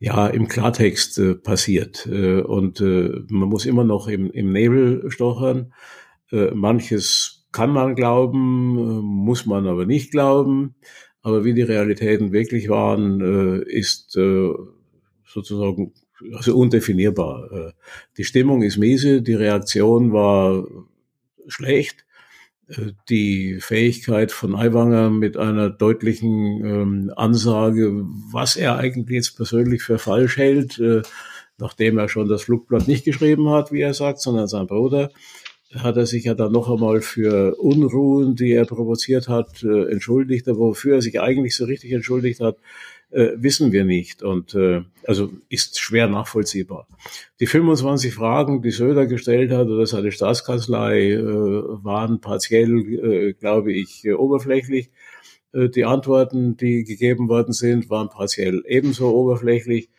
ja 0.00 0.26
im 0.26 0.48
Klartext 0.48 1.16
äh, 1.18 1.36
passiert. 1.36 2.08
Äh, 2.10 2.40
und 2.40 2.80
äh, 2.80 3.22
man 3.28 3.48
muss 3.48 3.66
immer 3.66 3.84
noch 3.84 4.08
im, 4.08 4.32
im 4.32 4.52
Nebel 4.52 5.08
stochern. 5.12 5.72
Äh, 6.32 6.50
manches 6.50 7.46
kann 7.52 7.70
man 7.70 7.94
glauben, 7.94 8.76
äh, 8.76 9.00
muss 9.00 9.46
man 9.46 9.68
aber 9.68 9.86
nicht 9.86 10.10
glauben. 10.10 10.74
Aber 11.22 11.44
wie 11.44 11.54
die 11.54 11.62
Realitäten 11.62 12.32
wirklich 12.32 12.68
waren, 12.68 13.20
äh, 13.20 13.70
ist 13.70 14.16
äh, 14.16 14.50
sozusagen 15.24 15.92
also 16.32 16.56
undefinierbar. 16.56 17.52
Äh, 17.52 17.72
die 18.18 18.24
Stimmung 18.24 18.62
ist 18.62 18.76
miese, 18.76 19.22
die 19.22 19.34
Reaktion 19.34 20.12
war 20.12 20.66
schlecht 21.46 22.03
die 23.08 23.58
Fähigkeit 23.60 24.32
von 24.32 24.54
Aiwanger 24.54 25.10
mit 25.10 25.36
einer 25.36 25.70
deutlichen 25.70 26.64
ähm, 26.64 27.12
Ansage, 27.16 28.04
was 28.32 28.56
er 28.56 28.78
eigentlich 28.78 29.16
jetzt 29.16 29.36
persönlich 29.36 29.82
für 29.82 29.98
falsch 29.98 30.36
hält, 30.38 30.78
äh, 30.78 31.02
nachdem 31.58 31.98
er 31.98 32.08
schon 32.08 32.28
das 32.28 32.44
Flugblatt 32.44 32.88
nicht 32.88 33.04
geschrieben 33.04 33.50
hat, 33.50 33.70
wie 33.70 33.82
er 33.82 33.94
sagt, 33.94 34.20
sondern 34.20 34.48
sein 34.48 34.66
Bruder, 34.66 35.10
hat 35.74 35.96
er 35.96 36.06
sich 36.06 36.24
ja 36.24 36.34
dann 36.34 36.52
noch 36.52 36.70
einmal 36.70 37.00
für 37.00 37.56
Unruhen, 37.56 38.36
die 38.36 38.52
er 38.52 38.64
provoziert 38.64 39.28
hat, 39.28 39.62
äh, 39.62 39.90
entschuldigt, 39.90 40.46
wofür 40.46 40.96
er 40.96 41.02
sich 41.02 41.20
eigentlich 41.20 41.56
so 41.56 41.64
richtig 41.64 41.92
entschuldigt 41.92 42.40
hat, 42.40 42.56
äh, 43.14 43.32
wissen 43.36 43.70
wir 43.70 43.84
nicht 43.84 44.22
und 44.22 44.54
äh, 44.54 44.82
also 45.06 45.30
ist 45.48 45.78
schwer 45.78 46.08
nachvollziehbar. 46.08 46.88
Die 47.38 47.46
25 47.46 48.12
Fragen, 48.12 48.60
die 48.60 48.72
Söder 48.72 49.06
gestellt 49.06 49.52
hat 49.52 49.68
oder 49.68 49.86
seine 49.86 50.10
Staatskanzlei, 50.10 51.12
äh, 51.12 51.22
waren 51.22 52.20
partiell, 52.20 52.76
äh, 52.76 53.32
glaube 53.34 53.72
ich, 53.72 54.04
oberflächlich. 54.12 54.90
Äh, 55.52 55.68
die 55.68 55.84
Antworten, 55.84 56.56
die 56.56 56.82
gegeben 56.82 57.28
worden 57.28 57.52
sind, 57.52 57.88
waren 57.88 58.08
partiell 58.08 58.62
ebenso 58.66 59.14
oberflächlich. 59.14 59.90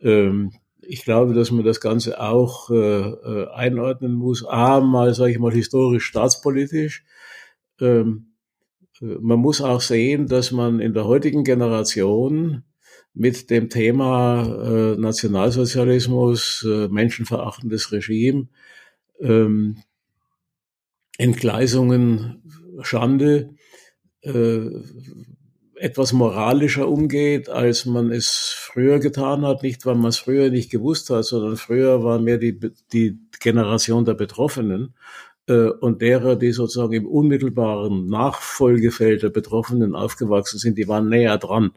Ähm, 0.00 0.52
ich 0.82 1.04
glaube, 1.04 1.34
dass 1.34 1.52
man 1.52 1.64
das 1.64 1.80
Ganze 1.80 2.20
auch 2.20 2.70
äh, 2.70 2.74
äh 2.74 3.48
einordnen 3.52 4.14
muss. 4.14 4.44
A, 4.44 4.80
mal, 4.80 5.14
sage 5.14 5.30
ich 5.32 5.38
mal, 5.38 5.52
historisch 5.52 6.06
staatspolitisch. 6.06 7.04
Ähm, 7.80 8.27
man 9.00 9.38
muss 9.38 9.60
auch 9.60 9.80
sehen, 9.80 10.26
dass 10.26 10.50
man 10.50 10.80
in 10.80 10.94
der 10.94 11.04
heutigen 11.04 11.44
Generation 11.44 12.64
mit 13.14 13.50
dem 13.50 13.68
Thema 13.68 14.44
äh, 14.44 14.96
Nationalsozialismus, 15.00 16.66
äh, 16.68 16.88
menschenverachtendes 16.88 17.92
Regime, 17.92 18.48
ähm, 19.20 19.82
Entgleisungen, 21.16 22.42
Schande, 22.82 23.54
äh, 24.22 24.70
etwas 25.74 26.12
moralischer 26.12 26.88
umgeht, 26.88 27.48
als 27.48 27.86
man 27.86 28.10
es 28.10 28.52
früher 28.54 28.98
getan 28.98 29.44
hat. 29.46 29.62
Nicht, 29.62 29.86
weil 29.86 29.94
man 29.94 30.08
es 30.08 30.18
früher 30.18 30.50
nicht 30.50 30.70
gewusst 30.70 31.10
hat, 31.10 31.24
sondern 31.24 31.56
früher 31.56 32.02
war 32.02 32.20
mehr 32.20 32.38
die, 32.38 32.58
die 32.92 33.18
Generation 33.40 34.04
der 34.04 34.14
Betroffenen 34.14 34.94
und 35.48 36.02
derer, 36.02 36.36
die 36.36 36.52
sozusagen 36.52 36.92
im 36.92 37.06
unmittelbaren 37.06 38.06
Nachfolgefeld 38.06 39.22
der 39.22 39.30
Betroffenen 39.30 39.94
aufgewachsen 39.94 40.58
sind, 40.58 40.76
die 40.76 40.88
waren 40.88 41.08
näher 41.08 41.38
dran. 41.38 41.72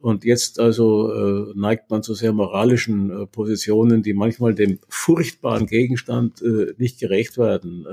Und 0.00 0.24
jetzt 0.24 0.60
also 0.60 1.12
äh, 1.12 1.52
neigt 1.56 1.90
man 1.90 2.04
zu 2.04 2.14
sehr 2.14 2.32
moralischen 2.32 3.10
äh, 3.10 3.26
Positionen, 3.26 4.02
die 4.02 4.14
manchmal 4.14 4.54
dem 4.54 4.78
furchtbaren 4.88 5.66
Gegenstand 5.66 6.40
äh, 6.40 6.72
nicht 6.78 7.00
gerecht 7.00 7.36
werden. 7.36 7.84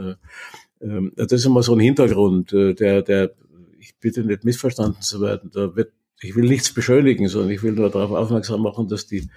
Äh, 0.81 0.85
äh, 0.85 1.11
das 1.15 1.31
ist 1.31 1.45
immer 1.45 1.63
so 1.63 1.73
ein 1.73 1.79
Hintergrund, 1.79 2.53
äh, 2.53 2.75
der, 2.75 3.01
der, 3.01 3.31
ich 3.79 3.95
bitte 3.99 4.23
nicht 4.23 4.43
missverstanden 4.43 5.01
zu 5.01 5.19
werden, 5.19 5.49
da 5.51 5.75
wird, 5.75 5.93
ich 6.21 6.35
will 6.35 6.47
nichts 6.47 6.73
beschönigen, 6.73 7.27
sondern 7.27 7.51
ich 7.51 7.63
will 7.63 7.73
nur 7.73 7.89
darauf 7.89 8.11
aufmerksam 8.11 8.61
machen, 8.61 8.87
dass 8.87 9.07
die 9.07 9.27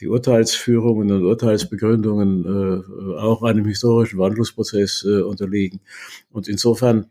die 0.00 0.08
Urteilsführungen 0.08 1.10
und 1.12 1.24
Urteilsbegründungen 1.24 2.44
äh, 2.44 3.18
auch 3.18 3.42
einem 3.42 3.66
historischen 3.66 4.18
Wandlungsprozess 4.18 5.04
äh, 5.06 5.20
unterliegen. 5.20 5.80
Und 6.30 6.48
insofern 6.48 7.06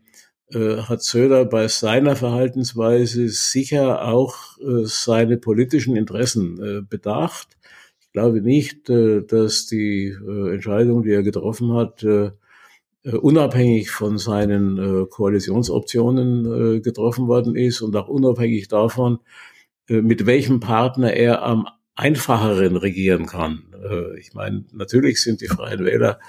äh, 0.54 0.78
hat 0.82 1.02
Söder 1.02 1.44
bei 1.44 1.68
seiner 1.68 2.16
Verhaltensweise 2.16 3.28
sicher 3.28 4.06
auch 4.06 4.58
äh, 4.58 4.84
seine 4.84 5.38
politischen 5.38 5.96
Interessen 5.96 6.62
äh, 6.62 6.82
bedacht. 6.82 7.56
Ich 8.00 8.12
glaube 8.12 8.42
nicht, 8.42 8.90
äh, 8.90 9.22
dass 9.22 9.66
die 9.66 10.08
äh, 10.08 10.54
Entscheidung, 10.54 11.02
die 11.02 11.12
er 11.12 11.22
getroffen 11.22 11.72
hat, 11.72 12.02
äh, 12.02 12.32
äh 13.04 13.16
unabhängig 13.16 13.90
von 13.90 14.18
seinen 14.18 14.78
äh, 14.78 15.06
Koalitionsoptionen 15.06 16.76
äh, 16.76 16.80
getroffen 16.80 17.28
worden 17.28 17.56
ist 17.56 17.80
und 17.80 17.96
auch 17.96 18.08
unabhängig 18.08 18.68
davon, 18.68 19.20
äh, 19.88 20.02
mit 20.02 20.26
welchem 20.26 20.60
Partner 20.60 21.14
er 21.14 21.42
am 21.42 21.66
einfacheren 21.94 22.76
regieren 22.76 23.26
kann. 23.26 23.64
Äh, 23.82 24.18
ich 24.18 24.34
meine, 24.34 24.64
natürlich 24.72 25.22
sind 25.22 25.40
die 25.40 25.48
Freien 25.48 25.84
Wähler 25.84 26.20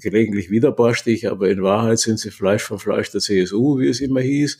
gelegentlich 0.00 0.50
widerborstig, 0.50 1.28
aber 1.28 1.48
in 1.48 1.62
Wahrheit 1.62 1.98
sind 1.98 2.18
sie 2.18 2.30
Fleisch 2.30 2.62
von 2.62 2.78
Fleisch 2.78 3.10
der 3.10 3.20
CSU, 3.20 3.78
wie 3.78 3.88
es 3.88 4.00
immer 4.00 4.20
hieß. 4.20 4.58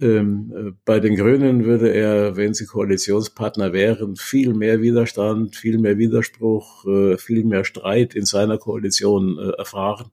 Ähm, 0.00 0.52
äh, 0.54 0.72
bei 0.84 1.00
den 1.00 1.16
Grünen 1.16 1.64
würde 1.64 1.90
er, 1.90 2.36
wenn 2.36 2.52
sie 2.52 2.66
Koalitionspartner 2.66 3.72
wären, 3.72 4.16
viel 4.16 4.52
mehr 4.52 4.82
Widerstand, 4.82 5.56
viel 5.56 5.78
mehr 5.78 5.96
Widerspruch, 5.96 6.84
äh, 6.86 7.16
viel 7.16 7.44
mehr 7.44 7.64
Streit 7.64 8.14
in 8.14 8.26
seiner 8.26 8.58
Koalition 8.58 9.38
erfahren, 9.38 10.10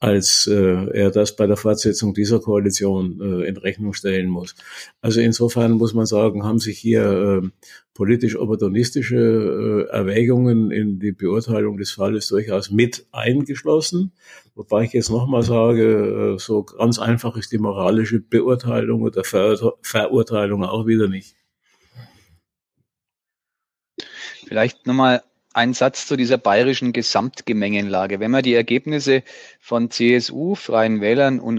als 0.00 0.46
äh, 0.46 0.90
er 0.92 1.10
das 1.10 1.34
bei 1.34 1.46
der 1.46 1.56
Fortsetzung 1.56 2.14
dieser 2.14 2.38
Koalition 2.38 3.20
äh, 3.20 3.48
in 3.48 3.56
Rechnung 3.56 3.94
stellen 3.94 4.28
muss. 4.28 4.54
Also 5.00 5.20
insofern 5.20 5.72
muss 5.72 5.92
man 5.92 6.06
sagen, 6.06 6.44
haben 6.44 6.60
sich 6.60 6.78
hier 6.78 7.42
äh, 7.42 7.48
politisch-opportunistische 7.94 9.88
äh, 9.90 9.92
Erwägungen 9.92 10.70
in 10.70 11.00
die 11.00 11.10
Beurteilung 11.10 11.78
des 11.78 11.90
Falles 11.90 12.28
durchaus 12.28 12.70
mit 12.70 13.06
eingeschlossen. 13.10 14.12
Wobei 14.54 14.84
ich 14.84 14.92
jetzt 14.92 15.10
nochmal 15.10 15.42
sage, 15.42 16.34
äh, 16.34 16.38
so 16.38 16.62
ganz 16.62 17.00
einfach 17.00 17.36
ist 17.36 17.50
die 17.50 17.58
moralische 17.58 18.20
Beurteilung 18.20 19.02
oder 19.02 19.24
Ver 19.24 19.74
Verurteilung 19.82 20.64
auch 20.64 20.86
wieder 20.86 21.08
nicht. 21.08 21.34
Vielleicht 24.46 24.86
nochmal 24.86 25.22
ein 25.58 25.74
Satz 25.74 26.06
zu 26.06 26.16
dieser 26.16 26.38
bayerischen 26.38 26.92
Gesamtgemengenlage. 26.92 28.20
Wenn 28.20 28.30
man 28.30 28.44
die 28.44 28.54
Ergebnisse 28.54 29.24
von 29.58 29.90
CSU, 29.90 30.54
Freien 30.54 31.00
Wählern 31.00 31.40
und 31.40 31.58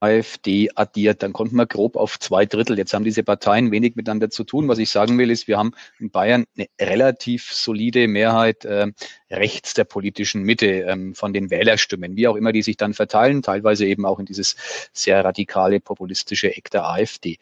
AfD 0.00 0.70
addiert, 0.76 1.24
dann 1.24 1.32
kommt 1.32 1.52
man 1.52 1.66
grob 1.66 1.96
auf 1.96 2.20
zwei 2.20 2.46
Drittel. 2.46 2.78
Jetzt 2.78 2.94
haben 2.94 3.02
diese 3.02 3.24
Parteien 3.24 3.72
wenig 3.72 3.96
miteinander 3.96 4.30
zu 4.30 4.44
tun. 4.44 4.68
Was 4.68 4.78
ich 4.78 4.88
sagen 4.90 5.18
will, 5.18 5.32
ist, 5.32 5.48
wir 5.48 5.58
haben 5.58 5.72
in 5.98 6.10
Bayern 6.10 6.44
eine 6.56 6.68
relativ 6.80 7.52
solide 7.52 8.06
Mehrheit 8.06 8.64
äh, 8.64 8.86
rechts 9.32 9.74
der 9.74 9.84
politischen 9.84 10.44
Mitte 10.44 10.66
ähm, 10.66 11.16
von 11.16 11.32
den 11.32 11.50
Wählerstimmen, 11.50 12.14
wie 12.14 12.28
auch 12.28 12.36
immer 12.36 12.52
die 12.52 12.62
sich 12.62 12.76
dann 12.76 12.94
verteilen, 12.94 13.42
teilweise 13.42 13.84
eben 13.84 14.06
auch 14.06 14.20
in 14.20 14.26
dieses 14.26 14.54
sehr 14.92 15.24
radikale 15.24 15.80
populistische 15.80 16.56
Eck 16.56 16.70
der 16.70 16.84
AfD. 16.84 17.38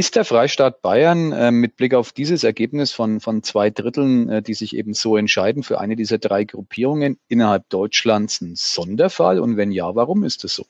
Ist 0.00 0.16
der 0.16 0.24
Freistaat 0.24 0.80
Bayern 0.80 1.30
äh, 1.30 1.50
mit 1.50 1.76
Blick 1.76 1.92
auf 1.92 2.12
dieses 2.12 2.42
Ergebnis 2.42 2.90
von, 2.90 3.20
von 3.20 3.42
zwei 3.42 3.68
Dritteln, 3.68 4.30
äh, 4.30 4.40
die 4.40 4.54
sich 4.54 4.74
eben 4.74 4.94
so 4.94 5.14
entscheiden 5.18 5.62
für 5.62 5.78
eine 5.78 5.94
dieser 5.94 6.16
drei 6.16 6.44
Gruppierungen 6.44 7.18
innerhalb 7.28 7.68
Deutschlands 7.68 8.40
ein 8.40 8.54
Sonderfall? 8.56 9.38
Und 9.38 9.58
wenn 9.58 9.70
ja, 9.70 9.94
warum 9.94 10.24
ist 10.24 10.42
das 10.42 10.54
so? 10.54 10.64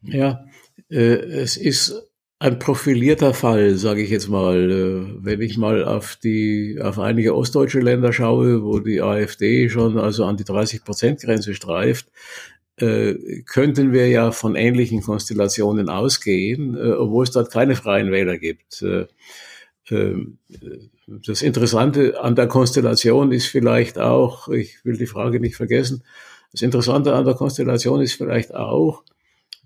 Ja, 0.00 0.46
äh, 0.88 0.96
es 0.96 1.58
ist 1.58 2.10
ein 2.38 2.58
profilierter 2.58 3.34
Fall, 3.34 3.74
sage 3.74 4.00
ich 4.00 4.08
jetzt 4.08 4.30
mal. 4.30 4.70
Äh, 4.70 5.22
wenn 5.22 5.42
ich 5.42 5.58
mal 5.58 5.84
auf 5.84 6.16
die 6.16 6.78
auf 6.82 6.98
einige 6.98 7.36
ostdeutsche 7.36 7.80
Länder 7.80 8.14
schaue, 8.14 8.62
wo 8.62 8.78
die 8.78 9.02
AfD 9.02 9.68
schon 9.68 9.98
also 9.98 10.24
an 10.24 10.38
die 10.38 10.44
30 10.44 10.84
Prozent 10.84 11.20
Grenze 11.20 11.52
streift, 11.52 12.06
äh, 12.82 13.42
könnten 13.46 13.92
wir 13.92 14.08
ja 14.08 14.32
von 14.32 14.56
ähnlichen 14.56 15.02
Konstellationen 15.02 15.88
ausgehen, 15.88 16.76
äh, 16.76 16.92
obwohl 16.92 17.24
es 17.24 17.30
dort 17.30 17.50
keine 17.52 17.76
freien 17.76 18.10
Wähler 18.10 18.38
gibt. 18.38 18.82
Äh, 18.82 19.06
das 21.06 21.42
Interessante 21.42 22.20
an 22.20 22.36
der 22.36 22.46
Konstellation 22.46 23.32
ist 23.32 23.46
vielleicht 23.46 23.98
auch, 23.98 24.46
ich 24.48 24.84
will 24.84 24.96
die 24.96 25.06
Frage 25.06 25.40
nicht 25.40 25.56
vergessen, 25.56 26.04
das 26.52 26.62
Interessante 26.62 27.12
an 27.14 27.24
der 27.24 27.34
Konstellation 27.34 28.00
ist 28.00 28.14
vielleicht 28.14 28.54
auch, 28.54 29.02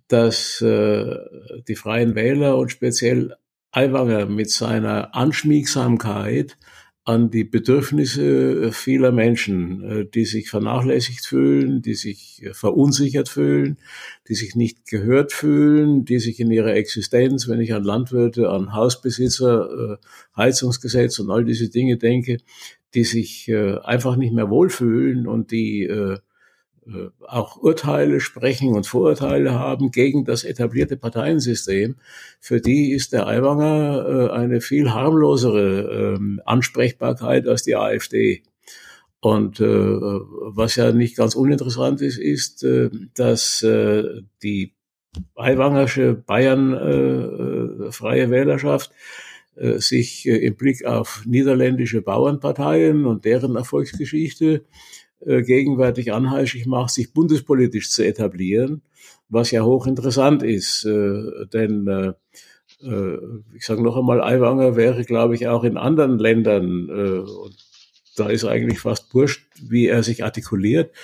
dass 0.08 0.60
die 0.60 1.74
Freien 1.74 2.14
Wähler 2.14 2.56
und 2.56 2.70
speziell 2.70 3.36
Aiwanger 3.70 4.24
mit 4.24 4.50
seiner 4.50 5.14
Anschmiegsamkeit 5.14 6.56
an 7.06 7.30
die 7.30 7.44
Bedürfnisse 7.44 8.72
vieler 8.72 9.12
Menschen, 9.12 9.82
äh, 9.82 10.06
die 10.06 10.24
sich 10.24 10.48
vernachlässigt 10.48 11.26
fühlen, 11.26 11.82
die 11.82 11.94
sich 11.94 12.42
äh, 12.42 12.54
verunsichert 12.54 13.28
fühlen, 13.28 13.76
die 14.28 14.34
sich 14.34 14.56
nicht 14.56 14.86
gehört 14.86 15.32
fühlen, 15.32 16.06
die 16.06 16.18
sich 16.18 16.40
in 16.40 16.50
ihrer 16.50 16.74
Existenz, 16.74 17.46
wenn 17.46 17.60
ich 17.60 17.74
an 17.74 17.84
Landwirte, 17.84 18.48
an 18.48 18.72
Hausbesitzer, 18.72 19.98
äh, 20.00 20.06
Heizungsgesetz 20.34 21.18
und 21.18 21.30
all 21.30 21.44
diese 21.44 21.68
Dinge 21.68 21.98
denke, 21.98 22.38
die 22.94 23.04
sich 23.04 23.52
einfach 23.82 24.14
nicht 24.14 24.32
mehr 24.32 24.50
wohlfühlen 24.50 25.26
und 25.26 25.50
die 25.50 25.82
äh, 25.82 26.18
auch 27.26 27.56
Urteile 27.56 28.20
sprechen 28.20 28.74
und 28.74 28.86
Vorurteile 28.86 29.58
haben 29.58 29.90
gegen 29.90 30.24
das 30.24 30.44
etablierte 30.44 30.96
Parteiensystem, 30.96 31.96
für 32.40 32.60
die 32.60 32.92
ist 32.92 33.12
der 33.12 33.26
Aiwanger 33.26 34.06
äh, 34.06 34.32
eine 34.32 34.60
viel 34.60 34.92
harmlosere 34.92 36.16
ähm, 36.16 36.40
Ansprechbarkeit 36.44 37.48
als 37.48 37.62
die 37.62 37.76
AfD. 37.76 38.42
Und 39.20 39.60
äh, 39.60 39.64
was 39.66 40.76
ja 40.76 40.92
nicht 40.92 41.16
ganz 41.16 41.34
uninteressant 41.34 42.02
ist, 42.02 42.18
ist, 42.18 42.66
dass 43.14 43.66
die 44.42 44.74
Aiwangersche 45.34 46.12
Bayern 46.14 46.74
äh, 46.74 47.92
freie 47.92 48.30
Wählerschaft 48.30 48.90
sich 49.56 50.26
im 50.26 50.56
Blick 50.56 50.84
auf 50.84 51.22
niederländische 51.26 52.02
Bauernparteien 52.02 53.06
und 53.06 53.24
deren 53.24 53.54
Erfolgsgeschichte 53.54 54.64
äh, 55.26 55.42
gegenwärtig 55.42 56.12
anheischig 56.12 56.66
macht, 56.66 56.90
sich 56.90 57.12
bundespolitisch 57.12 57.90
zu 57.90 58.04
etablieren, 58.04 58.82
was 59.28 59.50
ja 59.50 59.62
hochinteressant 59.62 60.42
ist. 60.42 60.84
Äh, 60.84 61.46
denn 61.52 61.86
äh, 61.86 62.12
ich 63.54 63.64
sage 63.64 63.82
noch 63.82 63.96
einmal, 63.96 64.22
Aiwanger 64.22 64.76
wäre, 64.76 65.04
glaube 65.04 65.34
ich, 65.34 65.48
auch 65.48 65.64
in 65.64 65.78
anderen 65.78 66.18
Ländern, 66.18 67.24
da 68.16 68.28
ist 68.28 68.44
eigentlich 68.44 68.80
fast 68.80 69.14
wurscht, 69.14 69.46
wie 69.62 69.86
er 69.86 70.02
sich 70.02 70.22
artikuliert, 70.22 70.94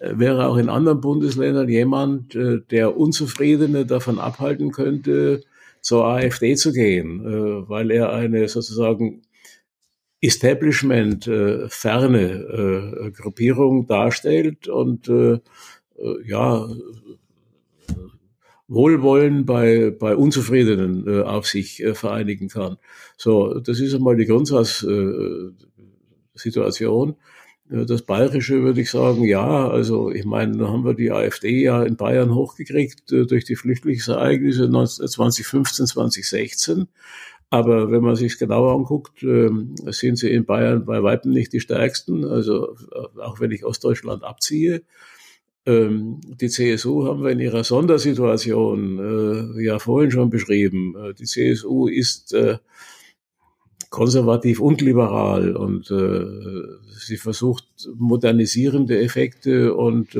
wäre 0.00 0.46
auch 0.46 0.56
in 0.56 0.70
anderen 0.70 1.02
Bundesländern 1.02 1.68
jemand, 1.68 2.38
der 2.70 2.96
Unzufriedene 2.96 3.84
davon 3.84 4.18
abhalten 4.18 4.72
könnte, 4.72 5.42
zur 5.82 6.06
AfD 6.06 6.54
zu 6.54 6.72
gehen, 6.72 7.22
weil 7.68 7.90
er 7.90 8.14
eine 8.14 8.48
sozusagen 8.48 9.20
Establishment 10.20 11.26
äh, 11.26 11.68
ferne 11.68 13.06
äh, 13.06 13.10
Gruppierung 13.10 13.86
darstellt 13.86 14.68
und 14.68 15.08
äh, 15.08 15.34
äh, 15.34 15.40
ja 16.24 16.68
Wohlwollen 18.68 19.46
bei, 19.46 19.94
bei 19.96 20.16
Unzufriedenen 20.16 21.06
äh, 21.06 21.22
auf 21.22 21.46
sich 21.46 21.80
äh, 21.82 21.94
vereinigen 21.94 22.48
kann. 22.48 22.78
So, 23.16 23.60
das 23.60 23.78
ist 23.78 23.94
einmal 23.94 24.16
die 24.16 24.26
Grundsatzsituation. 24.26 27.10
Äh, 27.70 27.86
das 27.86 28.02
Bayerische 28.02 28.62
würde 28.62 28.80
ich 28.80 28.90
sagen, 28.90 29.22
ja, 29.24 29.68
also 29.68 30.10
ich 30.10 30.24
meine, 30.24 30.58
da 30.58 30.68
haben 30.68 30.84
wir 30.84 30.94
die 30.94 31.12
AfD 31.12 31.62
ja 31.62 31.84
in 31.84 31.96
Bayern 31.96 32.34
hochgekriegt 32.34 33.12
äh, 33.12 33.26
durch 33.26 33.44
die 33.44 33.56
Flüchtlingsereignisse 33.56 34.68
2015, 34.68 35.86
2016. 35.86 36.88
Aber 37.50 37.90
wenn 37.92 38.02
man 38.02 38.16
sich 38.16 38.38
genauer 38.38 38.74
anguckt, 38.74 39.22
ähm, 39.22 39.74
sind 39.86 40.16
sie 40.16 40.30
in 40.30 40.46
Bayern 40.46 40.84
bei 40.84 41.02
weitem 41.02 41.32
nicht 41.32 41.52
die 41.52 41.60
stärksten. 41.60 42.24
Also 42.24 42.76
äh, 42.92 43.20
auch 43.20 43.40
wenn 43.40 43.52
ich 43.52 43.64
Ostdeutschland 43.64 44.24
abziehe. 44.24 44.82
Ähm, 45.64 46.20
die 46.24 46.48
CSU 46.48 47.06
haben 47.06 47.22
wir 47.22 47.30
in 47.30 47.40
ihrer 47.40 47.62
Sondersituation 47.62 49.56
äh, 49.58 49.64
ja 49.64 49.78
vorhin 49.78 50.10
schon 50.10 50.30
beschrieben. 50.30 50.94
Äh, 50.96 51.14
die 51.14 51.24
CSU 51.24 51.86
ist 51.86 52.34
konservativ 53.88 54.60
und 54.60 54.80
liberal 54.80 55.56
und 55.56 55.86
sie 55.86 57.16
versucht 57.16 57.64
modernisierende 57.94 59.00
Effekte 59.00 59.74
und 59.74 60.18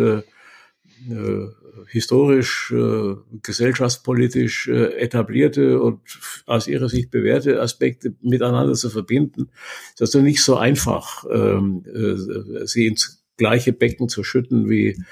historisch, 1.89 2.73
äh, 2.73 3.15
gesellschaftspolitisch 3.43 4.69
äh, 4.69 4.99
etablierte 4.99 5.81
und 5.81 6.01
aus 6.47 6.69
ihrer 6.69 6.89
Sicht 6.89 7.11
bewährte 7.11 7.61
Aspekte 7.61 8.15
miteinander 8.23 8.75
zu 8.75 8.91
verbinden. 8.91 9.49
Das 9.97 10.11
ist 10.11 10.17
also 10.17 10.21
nicht 10.21 10.43
so 10.43 10.57
einfach, 10.57 11.25
ähm, 11.31 11.85
äh, 11.87 12.67
sie 12.67 12.87
ins 12.87 13.25
gleiche 13.37 13.73
Becken 13.73 14.09
zu 14.09 14.25
schütten 14.25 14.69
wie 14.69 15.03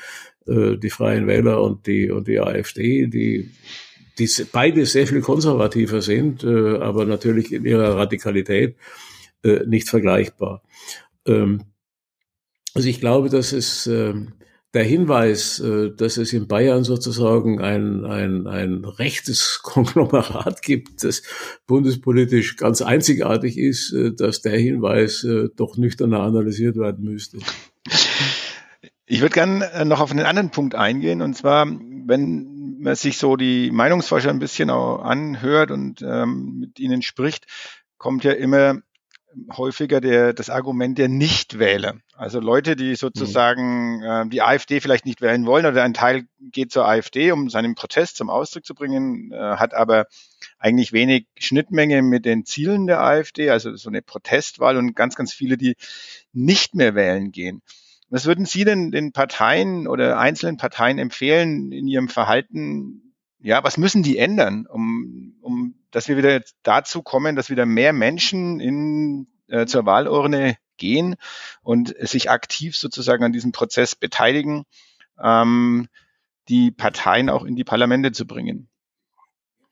äh, 0.46 0.76
die 0.76 0.90
Freien 0.90 1.26
Wähler 1.26 1.62
und 1.62 1.86
die, 1.86 2.10
und 2.10 2.26
die 2.28 2.40
AfD, 2.40 3.06
die 3.06 3.50
die 4.18 4.30
beide 4.52 4.86
sehr 4.86 5.06
viel 5.06 5.20
konservativer 5.20 6.00
sind, 6.00 6.44
äh, 6.44 6.78
aber 6.78 7.04
natürlich 7.04 7.52
in 7.52 7.64
ihrer 7.64 7.96
Radikalität 7.96 8.76
äh, 9.42 9.60
nicht 9.66 9.88
vergleichbar. 9.88 10.62
Ähm, 11.26 11.64
also 12.74 12.88
ich 12.88 13.00
glaube, 13.00 13.28
dass 13.28 13.52
es 13.52 13.88
ähm, 13.88 14.34
der 14.74 14.84
Hinweis, 14.84 15.60
äh, 15.60 15.90
dass 15.96 16.16
es 16.16 16.32
in 16.32 16.48
Bayern 16.48 16.84
sozusagen 16.84 17.60
ein, 17.60 18.04
ein, 18.04 18.46
ein 18.46 18.84
rechtes 18.84 19.60
Konglomerat 19.62 20.62
gibt, 20.62 21.04
das 21.04 21.22
bundespolitisch 21.66 22.56
ganz 22.56 22.82
einzigartig 22.82 23.56
ist, 23.56 23.92
äh, 23.92 24.12
dass 24.12 24.42
der 24.42 24.58
Hinweis 24.58 25.24
äh, 25.24 25.48
doch 25.56 25.76
nüchterner 25.76 26.20
analysiert 26.20 26.76
werden 26.76 27.04
müsste. 27.04 27.38
Ich 29.06 29.20
würde 29.20 29.34
gerne 29.34 29.84
noch 29.84 30.00
auf 30.00 30.10
einen 30.10 30.26
anderen 30.26 30.50
Punkt 30.50 30.74
eingehen, 30.74 31.22
und 31.22 31.34
zwar, 31.34 31.66
wenn 31.66 32.78
man 32.80 32.96
sich 32.96 33.18
so 33.18 33.36
die 33.36 33.70
Meinungsforscher 33.70 34.30
ein 34.30 34.38
bisschen 34.38 34.70
anhört 34.70 35.70
und 35.70 36.02
ähm, 36.02 36.58
mit 36.58 36.80
ihnen 36.80 37.02
spricht, 37.02 37.46
kommt 37.98 38.24
ja 38.24 38.32
immer 38.32 38.80
häufiger 39.56 40.00
der, 40.00 40.32
das 40.32 40.50
Argument 40.50 40.98
der 40.98 41.08
Nichtwähler 41.08 41.96
Also 42.14 42.40
Leute, 42.40 42.76
die 42.76 42.94
sozusagen 42.94 44.02
äh, 44.02 44.28
die 44.28 44.42
AfD 44.42 44.80
vielleicht 44.80 45.06
nicht 45.06 45.20
wählen 45.20 45.46
wollen 45.46 45.66
oder 45.66 45.82
ein 45.82 45.94
Teil 45.94 46.26
geht 46.40 46.72
zur 46.72 46.86
AfD, 46.86 47.32
um 47.32 47.50
seinen 47.50 47.74
Protest 47.74 48.16
zum 48.16 48.30
Ausdruck 48.30 48.64
zu 48.64 48.74
bringen, 48.74 49.32
äh, 49.32 49.36
hat 49.36 49.74
aber 49.74 50.06
eigentlich 50.58 50.92
wenig 50.92 51.26
Schnittmenge 51.38 52.02
mit 52.02 52.24
den 52.24 52.44
Zielen 52.44 52.86
der 52.86 53.02
AfD, 53.02 53.50
also 53.50 53.74
so 53.76 53.88
eine 53.88 54.02
Protestwahl 54.02 54.76
und 54.76 54.94
ganz, 54.94 55.14
ganz 55.14 55.32
viele, 55.32 55.56
die 55.56 55.76
nicht 56.32 56.74
mehr 56.74 56.94
wählen 56.94 57.32
gehen. 57.32 57.62
Was 58.10 58.26
würden 58.26 58.46
Sie 58.46 58.64
denn 58.64 58.90
den 58.90 59.12
Parteien 59.12 59.88
oder 59.88 60.18
einzelnen 60.18 60.56
Parteien 60.56 60.98
empfehlen 60.98 61.72
in 61.72 61.88
ihrem 61.88 62.08
Verhalten? 62.08 63.14
Ja, 63.40 63.64
was 63.64 63.76
müssen 63.76 64.02
die 64.02 64.18
ändern, 64.18 64.66
um, 64.66 65.23
um 65.23 65.23
dass 65.94 66.08
wir 66.08 66.16
wieder 66.16 66.42
dazu 66.64 67.02
kommen, 67.02 67.36
dass 67.36 67.50
wieder 67.50 67.66
mehr 67.66 67.92
Menschen 67.92 68.58
in, 68.58 69.28
äh, 69.46 69.64
zur 69.66 69.86
Wahlurne 69.86 70.56
gehen 70.76 71.14
und 71.62 71.94
sich 72.00 72.30
aktiv 72.30 72.76
sozusagen 72.76 73.22
an 73.22 73.32
diesem 73.32 73.52
Prozess 73.52 73.94
beteiligen, 73.94 74.64
ähm, 75.22 75.86
die 76.48 76.72
Parteien 76.72 77.30
auch 77.30 77.44
in 77.44 77.54
die 77.54 77.62
Parlamente 77.62 78.10
zu 78.10 78.26
bringen. 78.26 78.68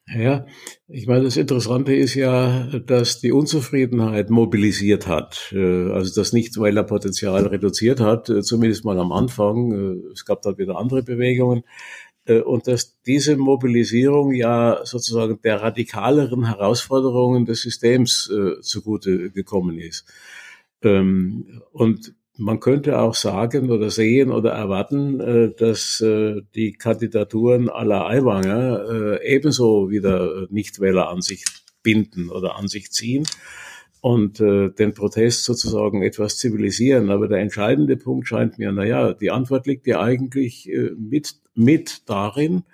Ja, 0.06 0.46
ich 0.88 1.06
meine, 1.06 1.24
das 1.24 1.36
Interessante 1.36 1.94
ist 1.94 2.14
ja, 2.14 2.66
dass 2.86 3.20
die 3.20 3.32
Unzufriedenheit 3.32 4.30
mobilisiert 4.30 5.06
hat. 5.06 5.52
Äh, 5.52 5.90
also 5.90 6.20
das 6.20 6.32
Nichtwählerpotenzial 6.32 7.46
reduziert 7.46 8.00
hat, 8.00 8.28
äh, 8.28 8.42
zumindest 8.42 8.84
mal 8.84 8.98
am 8.98 9.12
Anfang. 9.12 9.72
Äh, 9.72 10.12
es 10.12 10.24
gab 10.24 10.42
da 10.42 10.58
wieder 10.58 10.76
andere 10.76 11.02
Bewegungen. 11.02 11.62
Und 12.26 12.68
dass 12.68 13.00
diese 13.02 13.36
Mobilisierung 13.36 14.32
ja 14.32 14.80
sozusagen 14.84 15.40
der 15.42 15.60
radikaleren 15.60 16.46
Herausforderungen 16.46 17.46
des 17.46 17.62
Systems 17.62 18.30
zugute 18.60 19.30
gekommen 19.30 19.76
ist. 19.78 20.06
Ähm, 20.82 21.62
und 21.72 22.14
man 22.36 22.60
könnte 22.60 22.98
auch 22.98 23.14
sagen 23.14 23.70
oder 23.70 23.90
sehen 23.90 24.30
oder 24.30 24.52
erwarten, 24.52 25.20
äh, 25.20 25.54
dass 25.54 26.00
äh, 26.00 26.42
die 26.54 26.72
Kandidaturen 26.72 27.68
aller 27.68 28.06
Aiwanger 28.06 29.20
äh, 29.20 29.34
ebenso 29.34 29.90
wieder 29.90 30.46
Nichtwähler 30.50 31.08
an 31.08 31.20
sich 31.20 31.44
binden 31.82 32.30
oder 32.30 32.56
an 32.56 32.68
sich 32.68 32.90
ziehen 32.90 33.26
und 34.02 34.40
den 34.40 34.94
Protest 34.94 35.44
sozusagen 35.44 36.02
etwas 36.02 36.36
zivilisieren. 36.36 37.08
Aber 37.08 37.28
der 37.28 37.38
entscheidende 37.38 37.96
Punkt 37.96 38.26
scheint 38.26 38.58
mir, 38.58 38.72
naja, 38.72 39.14
die 39.14 39.30
Antwort 39.30 39.68
liegt 39.68 39.86
ja 39.86 40.00
eigentlich 40.00 40.68
mit, 40.98 41.36
mit 41.54 42.02
darin, 42.06 42.64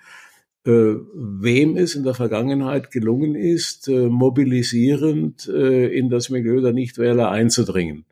wem 0.63 1.77
es 1.77 1.93
in 1.93 2.03
der 2.03 2.15
Vergangenheit 2.15 2.89
gelungen 2.89 3.35
ist, 3.35 3.87
mobilisierend 3.87 5.45
in 5.47 6.09
das 6.09 6.31
Milieu 6.31 6.61
der 6.61 6.73
Nichtwähler 6.73 7.29
einzudringen. 7.29 8.05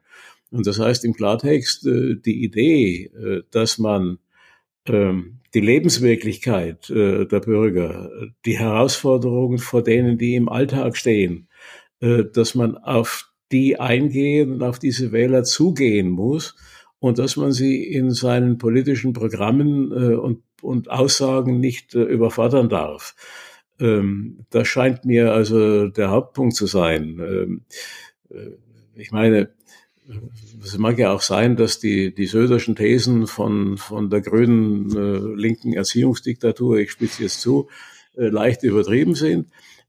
Und 0.51 0.67
das 0.67 0.79
heißt 0.79 1.03
im 1.05 1.13
Klartext, 1.13 1.85
äh, 1.85 2.15
die 2.15 2.43
Idee, 2.43 3.05
äh, 3.05 3.41
dass 3.51 3.77
man 3.77 4.19
ähm, 4.87 5.39
die 5.53 5.59
Lebenswirklichkeit 5.59 6.89
äh, 6.89 7.25
der 7.25 7.39
Bürger, 7.39 8.09
die 8.45 8.57
Herausforderungen, 8.57 9.57
vor 9.57 9.83
denen 9.83 10.17
die 10.17 10.35
im 10.35 10.49
Alltag 10.49 10.95
stehen, 10.95 11.46
dass 11.99 12.53
man 12.55 12.77
auf 12.77 13.31
die 13.51 13.79
eingehen 13.79 14.61
auf 14.61 14.77
diese 14.77 15.11
Wähler 15.11 15.43
zugehen 15.43 16.09
muss 16.09 16.55
und 16.99 17.17
dass 17.17 17.37
man 17.37 17.51
sie 17.51 17.83
in 17.83 18.11
seinen 18.11 18.57
politischen 18.57 19.13
Programmen 19.13 19.91
und, 19.91 20.43
und 20.61 20.91
Aussagen 20.91 21.59
nicht 21.59 21.93
überfordern 21.93 22.69
darf. 22.69 23.15
Ähm, 23.79 24.45
das 24.49 24.67
scheint 24.67 25.05
mir 25.05 25.33
also 25.33 25.87
der 25.87 26.09
Hauptpunkt 26.09 26.55
zu 26.55 26.65
sein. 26.65 27.19
Ähm, 27.19 27.61
ich 28.95 29.11
meine, 29.11 29.49
es 30.63 30.77
mag 30.77 30.97
ja 30.97 31.11
auch 31.11 31.21
sein, 31.21 31.55
dass 31.55 31.79
die, 31.79 32.13
die 32.13 32.25
Söderschen 32.25 32.75
Thesen 32.75 33.27
von, 33.27 33.77
von 33.77 34.09
der 34.09 34.21
grünen 34.21 34.89
äh, 34.95 35.39
linken 35.39 35.73
Erziehungsdiktatur, 35.73 36.77
ich 36.77 36.91
spitze 36.91 37.23
jetzt 37.23 37.41
zu, 37.41 37.67
äh, 38.15 38.27
leicht 38.27 38.63
übertrieben 38.63 39.15
sind. 39.15 39.47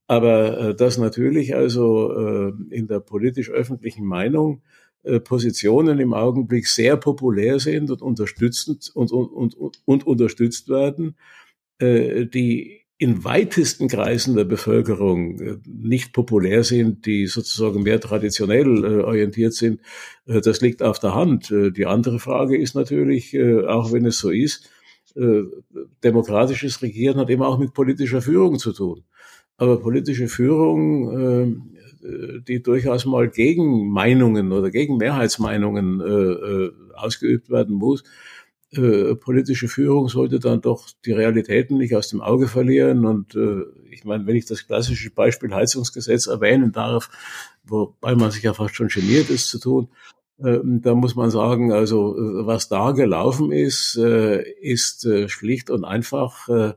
Aber 0.08 0.58
äh, 0.58 0.74
dass 0.74 0.98
natürlich 0.98 1.54
also 1.54 2.12
äh, 2.12 2.52
in 2.70 2.88
der 2.88 2.98
politisch-öffentlichen 2.98 4.04
Meinung 4.04 4.62
äh, 5.04 5.20
Positionen 5.20 6.00
im 6.00 6.14
Augenblick 6.14 6.66
sehr 6.66 6.96
populär 6.96 7.60
sind 7.60 7.90
und 7.90 8.02
unterstützend 8.02 8.90
und, 8.94 9.12
und, 9.12 9.54
und, 9.54 9.78
und 9.84 10.06
unterstützt 10.06 10.68
werden, 10.68 11.14
äh, 11.78 12.26
die 12.26 12.78
in 13.00 13.22
weitesten 13.22 13.86
Kreisen 13.86 14.34
der 14.34 14.44
Bevölkerung 14.44 15.40
äh, 15.40 15.56
nicht 15.64 16.12
populär 16.12 16.64
sind, 16.64 17.06
die 17.06 17.26
sozusagen 17.26 17.84
mehr 17.84 18.00
traditionell 18.00 18.84
äh, 18.84 19.02
orientiert 19.02 19.54
sind, 19.54 19.80
äh, 20.26 20.40
das 20.40 20.60
liegt 20.60 20.82
auf 20.82 20.98
der 20.98 21.14
Hand. 21.14 21.50
Die 21.50 21.86
andere 21.86 22.18
Frage 22.18 22.58
ist 22.58 22.74
natürlich, 22.74 23.38
auch 23.68 23.92
wenn 23.92 24.04
es 24.04 24.18
so 24.18 24.30
ist, 24.30 24.68
demokratisches 26.04 26.82
Regieren 26.82 27.18
hat 27.18 27.30
immer 27.30 27.48
auch 27.48 27.58
mit 27.58 27.72
politischer 27.72 28.22
Führung 28.22 28.58
zu 28.58 28.72
tun. 28.72 29.04
Aber 29.58 29.80
politische 29.80 30.28
Führung, 30.28 31.68
die 32.46 32.62
durchaus 32.62 33.04
mal 33.04 33.28
gegen 33.28 33.90
Meinungen 33.90 34.52
oder 34.52 34.70
gegen 34.70 34.96
Mehrheitsmeinungen 34.96 36.00
ausgeübt 36.94 37.50
werden 37.50 37.74
muss, 37.74 38.04
äh, 38.72 39.14
politische 39.14 39.68
Führung 39.68 40.08
sollte 40.08 40.38
dann 40.40 40.60
doch 40.60 40.88
die 41.06 41.12
Realitäten 41.12 41.78
nicht 41.78 41.96
aus 41.96 42.08
dem 42.08 42.20
Auge 42.20 42.48
verlieren. 42.48 43.06
Und 43.06 43.34
äh, 43.34 43.62
ich 43.90 44.04
meine, 44.04 44.26
wenn 44.26 44.36
ich 44.36 44.44
das 44.44 44.66
klassische 44.66 45.10
Beispiel 45.10 45.54
Heizungsgesetz 45.54 46.26
erwähnen 46.26 46.72
darf, 46.72 47.08
wobei 47.64 48.14
man 48.14 48.30
sich 48.30 48.42
ja 48.42 48.52
fast 48.52 48.74
schon 48.74 48.88
geniert 48.88 49.30
ist 49.30 49.48
zu 49.48 49.58
tun, 49.58 49.88
äh, 50.38 50.58
da 50.62 50.94
muss 50.94 51.14
man 51.14 51.30
sagen, 51.30 51.72
also 51.72 52.14
äh, 52.14 52.46
was 52.46 52.68
da 52.68 52.92
gelaufen 52.92 53.52
ist, 53.52 53.96
äh, 53.96 54.42
ist 54.60 55.06
äh, 55.06 55.28
schlicht 55.28 55.70
und 55.70 55.84
einfach 55.86 56.48
äh, 56.50 56.74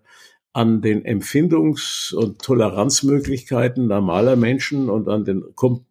an 0.53 0.81
den 0.81 1.05
Empfindungs- 1.05 2.13
und 2.13 2.41
Toleranzmöglichkeiten 2.41 3.87
normaler 3.87 4.35
Menschen 4.35 4.89
und 4.89 5.07
an 5.07 5.25
den 5.25 5.43
Kom 5.55 5.85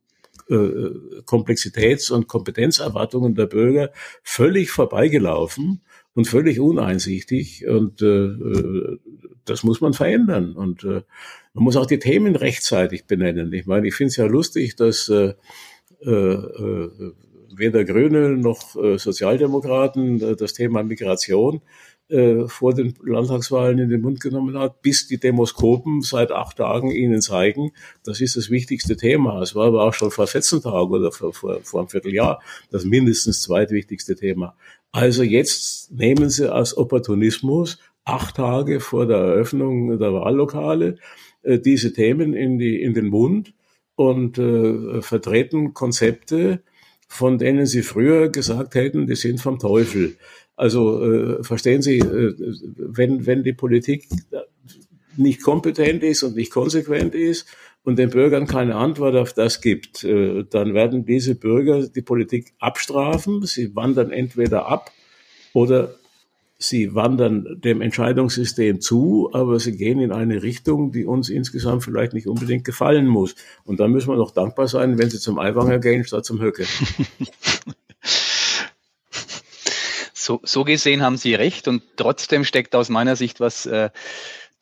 äh, 0.48 0.90
Komplexitäts- 1.24 2.10
und 2.10 2.26
Kompetenzerwartungen 2.26 3.34
der 3.36 3.46
Bürger 3.46 3.92
völlig 4.22 4.70
vorbeigelaufen 4.70 5.80
und 6.14 6.26
völlig 6.26 6.58
uneinsichtig. 6.58 7.66
Und 7.66 8.02
äh, 8.02 8.06
äh, 8.06 8.98
das 9.44 9.62
muss 9.62 9.80
man 9.80 9.92
verändern. 9.92 10.54
Und 10.54 10.84
äh, 10.84 11.02
man 11.54 11.64
muss 11.64 11.76
auch 11.76 11.86
die 11.86 12.00
Themen 12.00 12.36
rechtzeitig 12.36 13.06
benennen. 13.06 13.52
Ich 13.52 13.66
meine, 13.66 13.86
ich 13.86 13.94
finde 13.94 14.08
es 14.08 14.16
ja 14.16 14.26
lustig, 14.26 14.76
dass 14.76 15.08
äh, 15.08 15.34
äh, 16.04 16.10
äh, 16.10 17.12
weder 17.54 17.84
Grüne 17.84 18.30
noch 18.30 18.74
äh, 18.76 18.98
Sozialdemokraten 18.98 20.36
das 20.36 20.54
Thema 20.54 20.82
Migration 20.82 21.60
äh, 22.10 22.48
vor 22.48 22.74
den 22.74 22.94
Landtagswahlen 23.02 23.78
in 23.78 23.88
den 23.88 24.00
Mund 24.00 24.20
genommen 24.20 24.58
hat, 24.58 24.82
bis 24.82 25.06
die 25.06 25.18
Demoskopen 25.18 26.02
seit 26.02 26.32
acht 26.32 26.58
Tagen 26.58 26.90
ihnen 26.90 27.20
zeigen, 27.20 27.72
das 28.04 28.20
ist 28.20 28.36
das 28.36 28.50
wichtigste 28.50 28.96
Thema. 28.96 29.40
Es 29.40 29.54
war 29.54 29.68
aber 29.68 29.84
auch 29.84 29.94
schon 29.94 30.10
vor 30.10 30.26
14 30.26 30.62
Tagen 30.62 30.90
oder 30.90 31.12
vor, 31.12 31.32
vor, 31.32 31.60
vor 31.62 31.80
einem 31.80 31.88
Vierteljahr 31.88 32.40
das 32.70 32.84
mindestens 32.84 33.42
zweitwichtigste 33.42 34.16
Thema. 34.16 34.54
Also 34.92 35.22
jetzt 35.22 35.92
nehmen 35.92 36.30
Sie 36.30 36.52
als 36.52 36.76
Opportunismus 36.76 37.78
acht 38.04 38.36
Tage 38.36 38.80
vor 38.80 39.06
der 39.06 39.18
Eröffnung 39.18 39.98
der 39.98 40.12
Wahllokale 40.12 40.96
äh, 41.42 41.58
diese 41.58 41.92
Themen 41.92 42.34
in, 42.34 42.58
die, 42.58 42.82
in 42.82 42.94
den 42.94 43.06
Mund 43.06 43.54
und 43.94 44.38
äh, 44.38 45.02
vertreten 45.02 45.74
Konzepte, 45.74 46.62
von 47.06 47.38
denen 47.38 47.66
Sie 47.66 47.82
früher 47.82 48.28
gesagt 48.28 48.74
hätten, 48.74 49.06
die 49.06 49.16
sind 49.16 49.40
vom 49.40 49.58
Teufel. 49.58 50.16
Also 50.60 51.02
äh, 51.02 51.42
verstehen 51.42 51.80
Sie, 51.80 52.00
äh, 52.00 52.34
wenn, 52.76 53.24
wenn 53.24 53.42
die 53.42 53.54
Politik 53.54 54.06
nicht 55.16 55.42
kompetent 55.42 56.02
ist 56.02 56.22
und 56.22 56.36
nicht 56.36 56.52
konsequent 56.52 57.14
ist 57.14 57.46
und 57.82 57.98
den 57.98 58.10
Bürgern 58.10 58.46
keine 58.46 58.74
Antwort 58.74 59.16
auf 59.16 59.32
das 59.32 59.62
gibt, 59.62 60.04
äh, 60.04 60.44
dann 60.44 60.74
werden 60.74 61.06
diese 61.06 61.34
Bürger 61.34 61.88
die 61.88 62.02
Politik 62.02 62.52
abstrafen. 62.58 63.46
Sie 63.46 63.74
wandern 63.74 64.10
entweder 64.10 64.66
ab 64.66 64.90
oder 65.54 65.94
sie 66.58 66.94
wandern 66.94 67.58
dem 67.64 67.80
Entscheidungssystem 67.80 68.82
zu, 68.82 69.30
aber 69.32 69.58
sie 69.60 69.78
gehen 69.78 69.98
in 69.98 70.12
eine 70.12 70.42
Richtung, 70.42 70.92
die 70.92 71.06
uns 71.06 71.30
insgesamt 71.30 71.84
vielleicht 71.84 72.12
nicht 72.12 72.26
unbedingt 72.26 72.66
gefallen 72.66 73.06
muss. 73.06 73.34
Und 73.64 73.80
da 73.80 73.88
müssen 73.88 74.10
wir 74.10 74.16
noch 74.16 74.32
dankbar 74.32 74.68
sein, 74.68 74.98
wenn 74.98 75.08
sie 75.08 75.20
zum 75.20 75.38
Eiwanger 75.38 75.78
gehen 75.78 76.04
statt 76.04 76.26
zum 76.26 76.38
Höcke. 76.42 76.66
So, 80.20 80.40
so 80.42 80.64
gesehen 80.64 81.02
haben 81.02 81.16
Sie 81.16 81.34
recht 81.34 81.66
und 81.66 81.82
trotzdem 81.96 82.44
steckt 82.44 82.74
aus 82.74 82.88
meiner 82.88 83.16
Sicht 83.16 83.40
was 83.40 83.66
äh, 83.66 83.90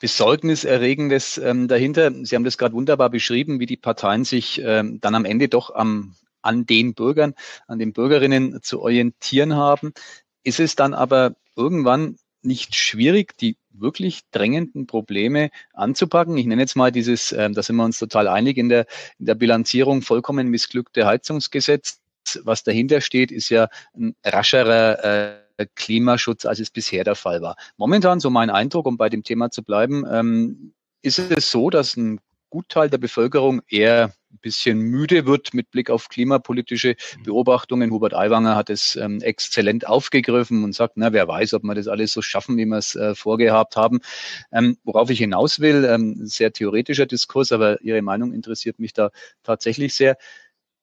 Besorgniserregendes 0.01 1.39
ähm, 1.39 1.67
dahinter. 1.67 2.13
Sie 2.25 2.37
haben 2.37 2.45
das 2.45 2.59
gerade 2.59 2.75
wunderbar 2.75 3.11
beschrieben, 3.11 3.59
wie 3.59 3.67
die 3.67 3.77
Parteien 3.77 4.25
sich 4.25 4.61
ähm, 4.65 5.01
dann 5.01 5.17
am 5.17 5.25
Ende 5.25 5.49
doch 5.49 5.75
am, 5.75 6.15
an 6.43 6.67
den 6.67 6.95
Bürgern, 6.95 7.35
an 7.67 7.81
den 7.81 7.93
Bürgerinnen 7.93 8.63
zu 8.63 8.81
orientieren 8.81 9.57
haben. 9.57 9.93
Ist 10.45 10.61
es 10.61 10.77
dann 10.77 10.95
aber 10.95 11.35
irgendwann 11.57 12.19
nicht 12.43 12.77
schwierig, 12.77 13.37
die 13.37 13.57
wirklich 13.73 14.23
drängenden 14.31 14.87
Probleme 14.87 15.51
anzupacken. 15.73 16.37
Ich 16.37 16.47
nenne 16.47 16.63
jetzt 16.63 16.77
mal 16.77 16.93
dieses, 16.93 17.33
äh, 17.33 17.51
da 17.51 17.63
sind 17.63 17.77
wir 17.77 17.85
uns 17.85 17.99
total 17.99 18.29
einig 18.29 18.57
in 18.57 18.69
der, 18.69 18.87
in 19.19 19.27
der 19.27 19.35
Bilanzierung, 19.35 20.03
vollkommen 20.03 20.49
missglückte 20.49 21.05
Heizungsgesetz 21.07 22.01
was 22.45 22.63
dahinter 22.63 23.01
steht, 23.01 23.33
ist 23.33 23.49
ja 23.49 23.69
ein 23.97 24.15
rascherer 24.25 25.05
äh, 25.05 25.48
Klimaschutz, 25.67 26.47
als 26.47 26.61
es 26.61 26.71
bisher 26.71 27.05
der 27.05 27.15
Fall 27.15 27.43
war. 27.43 27.57
Momentan, 27.77 28.21
so 28.21 28.31
mein 28.31 28.51
Eindruck, 28.51 28.87
um 28.87 28.97
bei 28.97 29.09
dem 29.09 29.23
Thema 29.23 29.51
zu 29.51 29.63
bleiben, 29.63 30.05
ähm, 30.11 30.73
ist 31.03 31.19
es 31.19 31.51
so, 31.51 31.71
dass 31.71 31.97
ein 31.97 32.21
Gutteil 32.51 32.89
der 32.89 32.99
Bevölkerung 32.99 33.61
eher 33.69 34.13
ein 34.31 34.39
bisschen 34.41 34.79
müde 34.79 35.27
wird 35.27 35.55
mit 35.55 35.71
Blick 35.71 35.91
auf 35.91 36.09
klimapolitische 36.09 36.97
mhm. 37.19 37.23
Beobachtungen. 37.25 37.91
Hubert 37.91 38.15
Aiwanger 38.15 38.57
hat 38.57 38.71
es 38.71 38.97
ähm, 38.97 39.21
exzellent 39.21 39.87
aufgegriffen 39.87 40.65
und 40.65 40.75
sagt, 40.75 40.95
na, 40.97 41.13
wer 41.13 41.29
weiß, 41.29 41.55
ob 41.55 41.63
wir 41.63 41.75
das 41.75 41.89
alles 41.89 42.13
so 42.13 42.23
schaffen, 42.23 42.57
wie 42.57 42.67
wir 42.67 42.79
es 42.79 42.95
äh, 42.95 43.15
vorgehabt 43.15 43.77
haben. 43.77 44.01
Ähm, 44.53 44.79
worauf 44.85 45.11
ich 45.11 45.19
hinaus 45.19 45.61
will, 45.61 45.85
ähm, 45.85 46.27
sehr 46.27 46.53
theoretischer 46.53 47.07
Diskurs, 47.07 47.53
aber 47.53 47.81
Ihre 47.83 48.03
Meinung 48.03 48.33
interessiert 48.33 48.79
mich 48.79 48.93
da 48.93 49.11
tatsächlich 49.43 49.95
sehr 49.95 50.17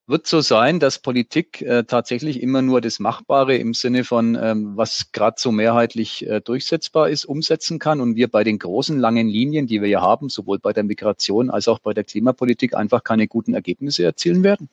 wird 0.08 0.28
so 0.28 0.42
sein, 0.42 0.80
dass 0.80 1.00
Politik 1.00 1.62
äh, 1.62 1.84
tatsächlich 1.84 2.42
immer 2.42 2.62
nur 2.62 2.80
das 2.80 3.00
Machbare 3.00 3.56
im 3.58 3.74
Sinne 3.74 4.04
von, 4.04 4.38
ähm, 4.40 4.74
was 4.76 5.12
gerade 5.12 5.38
so 5.40 5.52
mehrheitlich 5.52 6.28
äh, 6.28 6.42
durchsetzbar 6.42 7.10
ist, 7.10 7.26
umsetzen 7.26 7.80
kann 7.80 8.02
und 8.02 8.16
wir 8.16 8.28
bei 8.28 8.44
den 8.44 8.60
großen, 8.60 9.00
langen 9.00 9.28
Linien, 9.28 9.66
die 9.66 9.82
wir 9.82 9.90
ja 9.90 10.02
haben, 10.02 10.30
sowohl 10.30 10.60
bei 10.60 10.74
der 10.74 10.84
Migration 10.84 11.50
als 11.50 11.68
auch 11.68 11.80
bei 11.80 11.94
der 11.94 12.04
Klimapolitik, 12.04 12.76
einfach 12.76 13.04
keine 13.04 13.28
guten 13.28 13.54
Ergebnisse 13.54 14.04
erzielen 14.04 14.44
werden? 14.44 14.70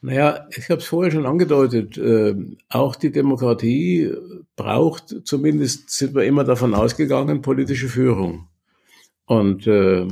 Naja, 0.00 0.46
ich 0.56 0.68
habe 0.70 0.80
es 0.80 0.86
vorher 0.86 1.10
schon 1.10 1.26
angedeutet, 1.26 1.96
äh, 1.96 2.34
auch 2.68 2.94
die 2.94 3.10
Demokratie 3.10 4.12
braucht, 4.54 5.26
zumindest 5.26 5.90
sind 5.90 6.14
wir 6.14 6.24
immer 6.24 6.44
davon 6.44 6.74
ausgegangen, 6.74 7.42
politische 7.42 7.88
Führung. 7.88 8.48
Und 9.24 9.66
äh, 9.66 10.06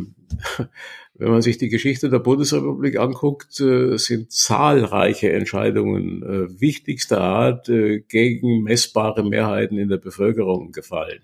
wenn 1.18 1.30
man 1.30 1.42
sich 1.42 1.56
die 1.58 1.68
Geschichte 1.68 2.10
der 2.10 2.18
Bundesrepublik 2.18 2.98
anguckt, 2.98 3.58
äh, 3.60 3.96
sind 3.96 4.32
zahlreiche 4.32 5.32
Entscheidungen 5.32 6.22
äh, 6.22 6.60
wichtigster 6.60 7.20
Art 7.20 7.68
äh, 7.68 8.00
gegen 8.00 8.62
messbare 8.62 9.24
Mehrheiten 9.24 9.78
in 9.78 9.88
der 9.88 9.96
Bevölkerung 9.96 10.72
gefallen. 10.72 11.20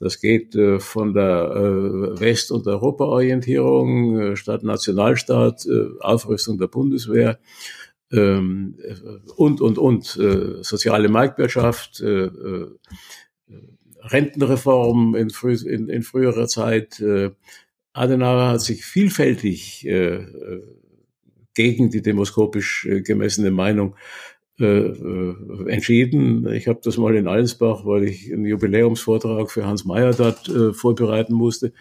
Das 0.00 0.20
geht 0.20 0.58
von 0.78 1.14
der 1.14 2.16
West- 2.18 2.50
und 2.50 2.66
Europa-Orientierung 2.66 4.34
statt 4.34 4.64
Nationalstaat, 4.64 5.68
Aufrüstung 6.00 6.58
der 6.58 6.66
Bundeswehr 6.66 7.38
ähm, 8.10 8.76
und, 9.36 9.60
und, 9.60 9.78
und, 9.78 10.04
soziale 10.62 11.08
Marktwirtschaft, 11.08 12.02
Rentenreform 14.02 15.14
in, 15.14 15.30
früh, 15.30 15.54
in, 15.54 15.88
in 15.88 16.02
früherer 16.02 16.48
Zeit, 16.48 17.00
Adenauer 17.94 18.48
hat 18.48 18.60
sich 18.60 18.84
vielfältig 18.84 19.86
äh, 19.86 20.16
äh, 20.16 20.62
gegen 21.54 21.90
die 21.90 22.02
demoskopisch 22.02 22.86
äh, 22.86 23.00
gemessene 23.00 23.50
Meinung 23.50 23.94
äh, 24.60 24.64
äh, 24.64 25.34
entschieden. 25.68 26.46
Ich 26.52 26.68
habe 26.68 26.80
das 26.82 26.96
mal 26.96 27.14
in 27.14 27.28
Allensbach, 27.28 27.86
weil 27.86 28.04
ich 28.04 28.32
einen 28.32 28.44
Jubiläumsvortrag 28.44 29.50
für 29.50 29.64
Hans 29.64 29.84
Mayer 29.84 30.12
dort 30.12 30.48
äh, 30.48 30.72
vorbereiten 30.72 31.34
musste, 31.34 31.72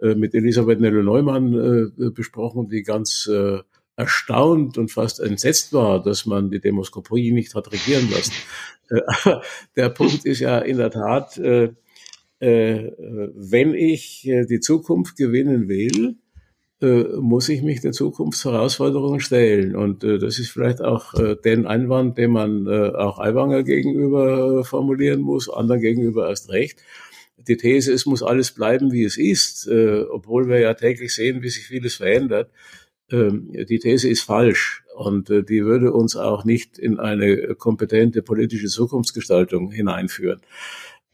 äh, 0.00 0.14
mit 0.14 0.34
Elisabeth 0.34 0.80
Nelle-Neumann 0.80 1.92
äh, 1.98 2.10
besprochen, 2.10 2.68
die 2.68 2.82
ganz 2.82 3.30
erstaunt 3.94 4.78
und 4.78 4.90
fast 4.90 5.20
entsetzt 5.20 5.72
war, 5.72 6.02
dass 6.02 6.24
man 6.26 6.50
die 6.50 6.60
Demoskopie 6.60 7.30
nicht 7.30 7.54
hat 7.54 7.70
regieren 7.72 8.08
lassen. 8.10 8.32
Äh, 8.88 9.36
der 9.76 9.90
Punkt 9.90 10.24
ist 10.24 10.40
ja 10.40 10.58
in 10.58 10.78
der 10.78 10.90
Tat, 10.90 11.38
wenn 12.44 13.74
ich 13.74 14.26
äh, 14.26 14.44
die 14.46 14.58
Zukunft 14.58 15.16
gewinnen 15.16 15.68
will, 15.68 16.16
äh, 16.80 17.04
muss 17.20 17.48
ich 17.48 17.62
mich 17.62 17.80
den 17.80 17.92
Zukunftsherausforderungen 17.92 19.20
stellen. 19.20 19.76
Und 19.76 20.02
das 20.02 20.40
ist 20.40 20.50
vielleicht 20.50 20.82
auch 20.82 21.14
den 21.44 21.66
Einwand, 21.66 22.18
den 22.18 22.32
man 22.32 22.66
auch 22.68 23.20
Aiwanger 23.20 23.62
gegenüber 23.62 24.64
formulieren 24.64 25.20
muss, 25.20 25.48
anderen 25.48 25.80
gegenüber 25.80 26.28
erst 26.28 26.50
recht. 26.50 26.82
Die 27.36 27.56
These, 27.56 27.92
es 27.92 28.06
muss 28.06 28.22
alles 28.22 28.50
bleiben, 28.50 28.92
wie 28.92 29.04
es 29.04 29.16
ist, 29.16 29.68
obwohl 29.68 30.48
wir 30.48 30.58
ja 30.58 30.74
täglich 30.74 31.14
sehen, 31.14 31.42
wie 31.42 31.48
sich 31.48 31.66
vieles 31.66 31.94
verändert. 31.96 32.50
Ähm, 33.12 33.52
die 33.52 33.78
These 33.78 34.08
ist 34.08 34.22
falsch 34.22 34.84
und 34.96 35.28
die 35.28 35.64
würde 35.64 35.92
uns 35.92 36.16
auch 36.16 36.44
nicht 36.44 36.78
in 36.78 36.98
eine 36.98 37.54
kompetente 37.54 38.22
politische 38.22 38.68
Zukunftsgestaltung 38.68 39.70
hineinführen. 39.70 40.40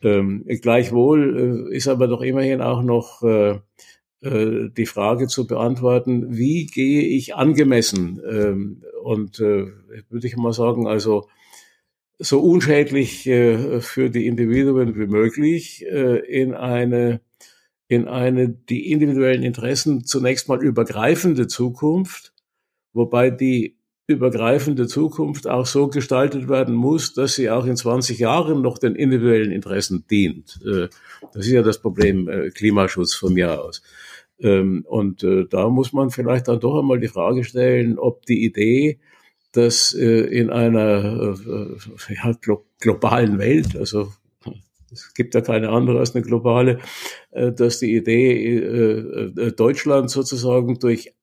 Ähm, 0.02 0.44
gleichwohl 0.46 1.68
äh, 1.70 1.76
ist 1.76 1.88
aber 1.88 2.06
doch 2.06 2.22
immerhin 2.22 2.60
auch 2.60 2.82
noch 2.82 3.22
äh, 3.22 3.58
äh, 4.20 4.70
die 4.70 4.86
Frage 4.86 5.26
zu 5.28 5.46
beantworten, 5.46 6.36
wie 6.36 6.66
gehe 6.66 7.02
ich 7.02 7.34
angemessen? 7.34 8.20
Ähm, 8.28 8.84
und 9.02 9.40
äh, 9.40 9.66
würde 10.08 10.26
ich 10.26 10.36
mal 10.36 10.52
sagen, 10.52 10.86
also 10.86 11.28
so 12.18 12.40
unschädlich 12.40 13.26
äh, 13.26 13.80
für 13.80 14.10
die 14.10 14.26
Individuen 14.26 14.96
wie 14.96 15.06
möglich 15.06 15.84
äh, 15.86 16.18
in 16.18 16.54
eine 16.54 17.20
in 17.88 18.06
eine 18.06 18.50
die 18.50 18.90
individuellen 18.92 19.42
Interessen 19.42 20.04
zunächst 20.04 20.48
mal 20.48 20.62
übergreifende 20.62 21.46
Zukunft, 21.46 22.34
wobei 22.92 23.30
die 23.30 23.77
übergreifende 24.08 24.86
Zukunft 24.86 25.46
auch 25.46 25.66
so 25.66 25.88
gestaltet 25.88 26.48
werden 26.48 26.74
muss, 26.74 27.12
dass 27.12 27.34
sie 27.34 27.50
auch 27.50 27.66
in 27.66 27.76
20 27.76 28.18
Jahren 28.18 28.62
noch 28.62 28.78
den 28.78 28.96
individuellen 28.96 29.52
Interessen 29.52 30.06
dient. 30.10 30.58
Äh, 30.64 30.88
das 31.34 31.46
ist 31.46 31.52
ja 31.52 31.62
das 31.62 31.78
Problem 31.78 32.26
äh, 32.26 32.48
Klimaschutz 32.48 33.14
von 33.14 33.34
mir 33.34 33.62
aus. 33.62 33.82
Ähm, 34.40 34.84
und 34.88 35.22
äh, 35.24 35.44
da 35.48 35.68
muss 35.68 35.92
man 35.92 36.08
vielleicht 36.08 36.48
dann 36.48 36.58
doch 36.58 36.78
einmal 36.78 36.98
die 36.98 37.08
Frage 37.08 37.44
stellen, 37.44 37.98
ob 37.98 38.24
die 38.24 38.46
Idee, 38.46 38.98
dass 39.52 39.92
in 39.92 40.50
einer 40.50 41.34
ja, 42.08 42.32
globalen 42.80 43.38
Welt, 43.38 43.76
also 43.76 44.12
es 44.92 45.14
gibt 45.14 45.34
ja 45.34 45.40
keine 45.40 45.70
andere 45.70 46.00
als 46.00 46.14
eine 46.14 46.22
globale, 46.22 46.80
dass 47.32 47.78
die 47.78 47.96
Idee, 47.96 49.30
Deutschland 49.56 50.10
sozusagen 50.10 50.78
durch 50.78 51.14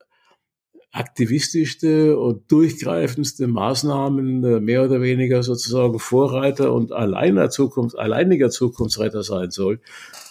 aktivistischste 0.95 2.17
und 2.17 2.49
durchgreifendste 2.49 3.47
Maßnahmen 3.47 4.43
äh, 4.45 4.60
mehr 4.62 4.86
oder 4.86 5.01
weniger 5.01 5.43
sozusagen 5.43 5.99
Vorreiter 5.99 6.73
und 6.73 6.93
alleiner 6.93 7.49
Zukunft, 7.49 7.99
alleiniger 7.99 8.49
Zukunftsretter 8.49 9.21
sein 9.21 9.51
soll, 9.51 9.81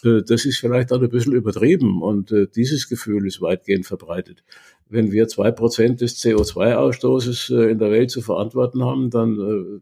äh, 0.04 0.22
das 0.26 0.46
ist 0.46 0.58
vielleicht 0.58 0.90
auch 0.90 1.02
ein 1.02 1.10
bisschen 1.10 1.34
übertrieben 1.34 2.00
und 2.00 2.32
äh, 2.32 2.46
dieses 2.46 2.88
Gefühl 2.88 3.26
ist 3.26 3.42
weitgehend 3.42 3.84
verbreitet. 3.84 4.42
Wenn 4.88 5.12
wir 5.12 5.28
zwei 5.28 5.50
Prozent 5.50 6.00
des 6.00 6.18
CO2-Ausstoßes 6.22 7.70
in 7.70 7.78
der 7.78 7.90
Welt 7.90 8.10
zu 8.10 8.20
verantworten 8.20 8.84
haben, 8.84 9.08
dann 9.08 9.80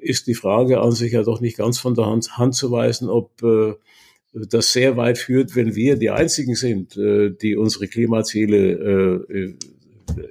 ist 0.00 0.26
die 0.26 0.34
Frage 0.34 0.82
an 0.82 0.92
sich 0.92 1.12
ja 1.12 1.22
doch 1.22 1.40
nicht 1.40 1.56
ganz 1.56 1.78
von 1.78 1.94
der 1.94 2.06
Hand, 2.06 2.36
Hand 2.36 2.54
zu 2.54 2.70
weisen, 2.70 3.08
ob 3.08 3.30
das 4.34 4.72
sehr 4.72 4.98
weit 4.98 5.16
führt, 5.16 5.56
wenn 5.56 5.74
wir 5.74 5.96
die 5.96 6.10
Einzigen 6.10 6.54
sind, 6.54 6.94
die 6.94 7.56
unsere 7.56 7.88
Klimaziele 7.88 9.56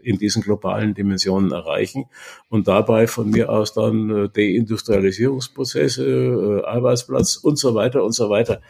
in 0.01 0.17
diesen 0.17 0.41
globalen 0.41 0.93
Dimensionen 0.93 1.51
erreichen 1.51 2.05
und 2.49 2.67
dabei 2.67 3.07
von 3.07 3.29
mir 3.29 3.49
aus 3.49 3.73
dann 3.73 4.09
äh, 4.09 4.29
Deindustrialisierungsprozesse, 4.29 6.05
äh, 6.05 6.65
Arbeitsplatz 6.65 7.35
und 7.37 7.57
so 7.57 7.75
weiter 7.75 8.03
und 8.03 8.13
so 8.13 8.29
weiter. 8.29 8.61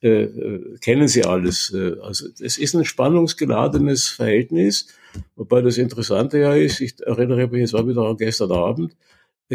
Äh, 0.00 0.22
äh, 0.22 0.78
kennen 0.80 1.08
Sie 1.08 1.24
alles. 1.24 1.74
Also 2.02 2.28
es 2.40 2.58
ist 2.58 2.74
ein 2.74 2.84
spannungsgeladenes 2.84 4.08
Verhältnis, 4.08 4.88
wobei 5.36 5.60
das 5.60 5.78
Interessante 5.78 6.38
ja 6.38 6.54
ist, 6.54 6.80
ich 6.80 7.00
erinnere 7.00 7.48
mich 7.48 7.60
jetzt 7.60 7.74
auch 7.74 7.86
wieder 7.86 8.02
an 8.02 8.16
gestern 8.16 8.52
Abend, 8.52 8.94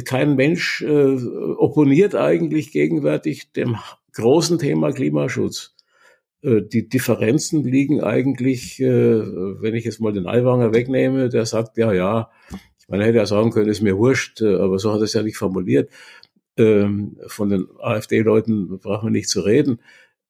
kein 0.02 0.36
Mensch 0.36 0.82
äh, 0.82 1.18
opponiert 1.58 2.16
eigentlich 2.16 2.72
gegenwärtig 2.72 3.52
dem 3.52 3.78
großen 4.14 4.58
Thema 4.58 4.92
Klimaschutz. 4.92 5.76
Äh, 6.44 6.62
die 6.62 6.88
Differenzen 6.88 7.64
liegen 7.64 8.02
eigentlich, 8.02 8.80
äh, 8.80 9.22
wenn 9.62 9.76
ich 9.76 9.86
jetzt 9.86 10.02
mal 10.02 10.14
den 10.14 10.28
Aiwanger 10.28 10.74
wegnehme, 10.74 11.30
der 11.30 11.46
sagt, 11.46 11.78
ja, 11.78 11.94
ja, 11.94 12.30
ich 12.80 12.90
meine, 12.90 13.06
hätte 13.06 13.18
ja 13.18 13.26
sagen 13.26 13.52
können, 13.52 13.70
ist 13.70 13.82
mir 13.82 13.98
wurscht, 13.98 14.42
äh, 14.42 14.56
aber 14.56 14.78
so 14.78 14.92
hat 14.92 15.00
er 15.00 15.04
es 15.04 15.14
ja 15.14 15.24
nicht 15.24 15.38
formuliert. 15.38 15.90
Ähm, 16.58 17.18
von 17.28 17.50
den 17.50 17.68
AfD-Leuten 17.80 18.80
brauchen 18.80 19.08
wir 19.08 19.12
nicht 19.12 19.30
zu 19.30 19.42
reden. 19.42 19.80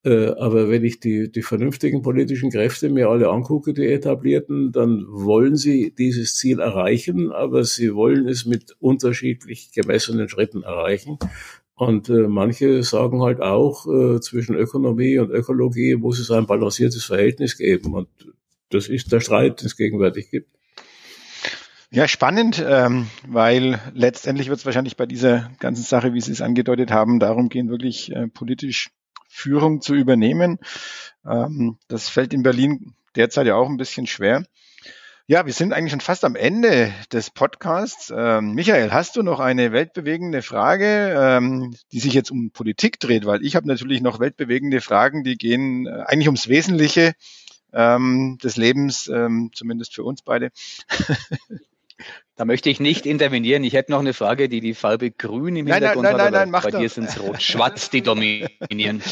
Aber 0.06 0.69
wenn 0.69 0.84
ich 0.84 0.99
die, 0.99 1.32
die 1.32 1.43
vernünftigen 1.43 2.02
politischen 2.02 2.52
Kräfte 2.52 2.89
mir 2.89 3.08
alle 3.08 3.29
angucke, 3.29 3.73
die 3.73 3.87
etablierten, 3.87 4.73
dann 4.73 5.06
wollen 5.08 5.56
sie 5.56 5.96
dieses 5.98 6.35
Ziel 6.35 6.60
erreichen, 6.60 7.31
aber 7.31 7.63
sie 7.63 7.96
wollen 7.96 8.27
es 8.27 8.46
mit 8.46 8.75
unterschiedlich 8.81 9.71
gemessenen 9.71 10.27
Schritten 10.27 10.63
erreichen. 10.63 11.19
Und 11.76 12.10
äh, 12.10 12.28
manche 12.28 12.84
sagen 12.84 13.21
halt 13.21 13.42
auch, 13.42 13.88
äh, 13.88 14.19
zwischen 14.21 14.56
Ökonomie 14.56 15.17
und 15.17 15.32
Ökologie 15.32 15.96
muss 15.96 16.19
es 16.19 16.30
ein 16.30 16.46
balanciertes 16.46 17.04
Verhältnis 17.06 17.58
geben. 17.58 17.94
Und 17.94 18.10
das 18.69 18.88
ist 18.88 19.12
der 19.12 19.21
Streit, 19.21 19.62
den 19.62 19.67
es 19.67 19.78
gegenwärtig 19.78 20.30
gibt. 20.30 20.50
Ja, 21.90 22.08
spannend, 22.08 22.63
ähm, 22.67 23.08
weil 23.28 23.80
letztendlich 23.94 24.50
wird 24.50 24.60
es 24.60 24.65
wahrscheinlich 24.65 24.98
bei 24.98 25.06
dieser 25.06 25.52
ganzen 25.60 25.84
Sache, 25.84 26.13
wie 26.13 26.21
Sie 26.21 26.32
es 26.32 26.42
angedeutet 26.42 26.90
haben, 26.90 27.19
darum 27.19 27.50
gehen, 27.50 27.69
wirklich 27.69 28.12
äh, 28.12 28.28
politisch 28.28 28.90
Führung 29.28 29.82
zu 29.82 29.94
übernehmen. 29.94 30.58
Ähm, 31.24 31.78
das 31.88 32.10
fällt 32.10 32.34
in 32.34 32.42
Berlin 32.42 32.96
derzeit 33.15 33.46
ja 33.46 33.56
auch 33.56 33.69
ein 33.69 33.78
bisschen 33.78 34.08
schwer. 34.08 34.44
Ja, 35.26 35.46
wir 35.46 35.54
sind 35.54 35.71
eigentlich 35.71 35.92
schon 35.92 36.02
fast 36.02 36.26
am 36.26 36.36
Ende 36.36 36.94
des 37.13 37.30
Podcasts. 37.30 38.13
Ähm, 38.13 38.56
Michael, 38.56 38.92
hast 38.92 39.15
du 39.15 39.24
noch 39.24 39.40
eine 39.40 39.71
weltbewegende 39.71 40.42
Frage, 40.42 41.15
ähm, 41.17 41.74
die 41.94 42.02
sich 42.02 42.13
jetzt 42.13 42.30
um 42.30 42.52
Politik 42.52 43.00
dreht? 43.00 43.26
Weil 43.26 43.42
ich 43.46 43.56
habe 43.56 43.65
natürlich 43.65 44.02
noch 44.02 44.19
weltbewegende 44.19 44.82
Fragen, 44.82 45.24
die 45.24 45.38
gehen 45.38 45.88
äh, 45.88 46.04
eigentlich 46.08 46.28
ums 46.28 46.50
Wesentliche 46.50 47.13
ähm, 47.71 48.38
des 48.44 48.58
Lebens, 48.58 49.08
ähm, 49.08 49.52
zumindest 49.54 49.96
für 49.96 50.04
uns 50.04 50.24
beide. 50.24 50.52
Da 52.36 52.46
möchte 52.46 52.69
ich 52.71 52.80
nicht 52.80 53.06
intervenieren. 53.06 53.63
Ich 53.63 53.74
hätte 53.74 53.92
noch 53.92 54.00
eine 54.00 54.13
Frage, 54.13 54.50
die 54.50 54.60
die 54.60 54.74
Farbe 54.74 55.12
grün 55.12 55.56
im 55.56 55.65
nein, 55.65 55.76
Hintergrund 55.76 56.04
nein, 56.04 56.17
nein, 56.17 56.26
hat. 56.26 56.34
nein, 56.34 56.50
nein, 56.50 56.62
bei 56.63 56.80
dir 56.80 56.90
sind 56.90 57.08
es 57.08 57.19
rot-schwarz, 57.19 57.92
die 57.92 58.02
dominieren. 58.02 59.04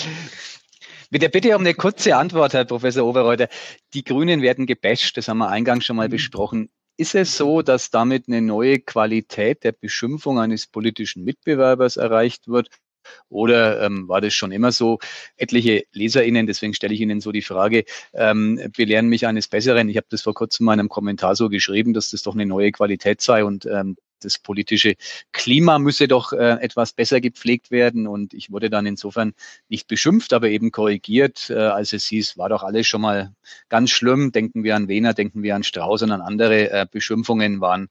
Mit 1.14 1.22
der 1.22 1.28
Bitte 1.28 1.53
um 1.57 1.62
eine 1.62 1.74
kurze 1.74 2.16
Antwort, 2.16 2.53
Herr 2.53 2.64
Professor 2.64 3.05
Oberreuter. 3.05 3.49
Die 3.93 4.05
Grünen 4.05 4.41
werden 4.41 4.66
gebasht, 4.66 5.18
das 5.18 5.28
haben 5.28 5.39
wir 5.39 5.49
eingangs 5.49 5.84
schon 5.84 5.97
mal 5.97 6.07
mhm. 6.07 6.12
besprochen. 6.12 6.70
Ist 6.95 7.16
es 7.16 7.36
so, 7.36 7.62
dass 7.62 7.91
damit 7.91 8.30
eine 8.30 8.41
neue 8.41 8.80
Qualität 8.80 9.66
der 9.66 9.74
Beschimpfung 9.74 10.39
eines 10.39 10.68
politischen 10.68 11.26
Mitbewerbers 11.26 11.97
erreicht 11.97 12.47
wird? 12.47 12.70
Oder 13.28 13.82
ähm, 13.86 14.07
war 14.07 14.22
das 14.22 14.34
schon 14.34 14.53
immer 14.53 14.72
so? 14.72 14.99
Etliche 15.36 15.84
LeserInnen, 15.91 16.47
deswegen 16.47 16.74
stelle 16.74 16.93
ich 16.93 17.01
Ihnen 17.01 17.20
so 17.20 17.34
die 17.34 17.41
Frage, 17.41 17.84
ähm, 18.14 18.72
belehren 18.78 19.09
mich 19.09 19.28
eines 19.28 19.49
Besseren. 19.49 19.89
Ich 19.89 19.97
habe 19.97 20.07
das 20.09 20.22
vor 20.22 20.34
kurzem 20.34 20.68
in 20.68 20.74
einem 20.74 20.88
Kommentar 20.88 21.36
so 21.36 21.49
geschrieben, 21.49 21.93
dass 21.93 22.12
das 22.12 22.24
doch 22.24 22.36
eine 22.36 22.45
neue 22.45 22.72
Qualität 22.72 23.20
sei 23.20 23.43
und 23.43 23.66
ähm, 23.66 23.97
das 24.24 24.39
politische 24.39 24.95
Klima 25.32 25.80
müsse 25.80 26.07
doch 26.07 26.34
äh, 26.34 26.57
etwas 26.61 26.93
besser 26.93 27.22
gepflegt 27.22 27.72
werden. 27.72 28.07
Und 28.07 28.34
ich 28.34 28.51
wurde 28.51 28.69
dann 28.69 28.86
insofern 28.86 29.34
nicht 29.69 29.88
beschimpft, 29.88 30.34
aber 30.34 30.49
eben 30.49 30.72
korrigiert, 30.72 31.49
äh, 31.49 31.55
als 31.55 31.93
es 31.93 32.05
hieß, 32.07 32.38
war 32.38 32.49
doch 32.49 32.63
alles 32.63 32.88
schon 32.88 33.01
mal 33.01 33.34
ganz 33.69 33.91
schlimm. 33.91 34.32
Denken 34.32 34.63
wir 34.63 34.76
an 34.76 34.88
Wehner, 34.88 35.13
denken 35.13 35.43
wir 35.43 35.55
an 35.55 35.63
Strauß 35.63 36.03
und 36.03 36.11
an 36.11 36.22
andere 36.22 36.72
äh, 36.72 36.86
Beschimpfungen 36.89 37.61
waren 37.61 37.89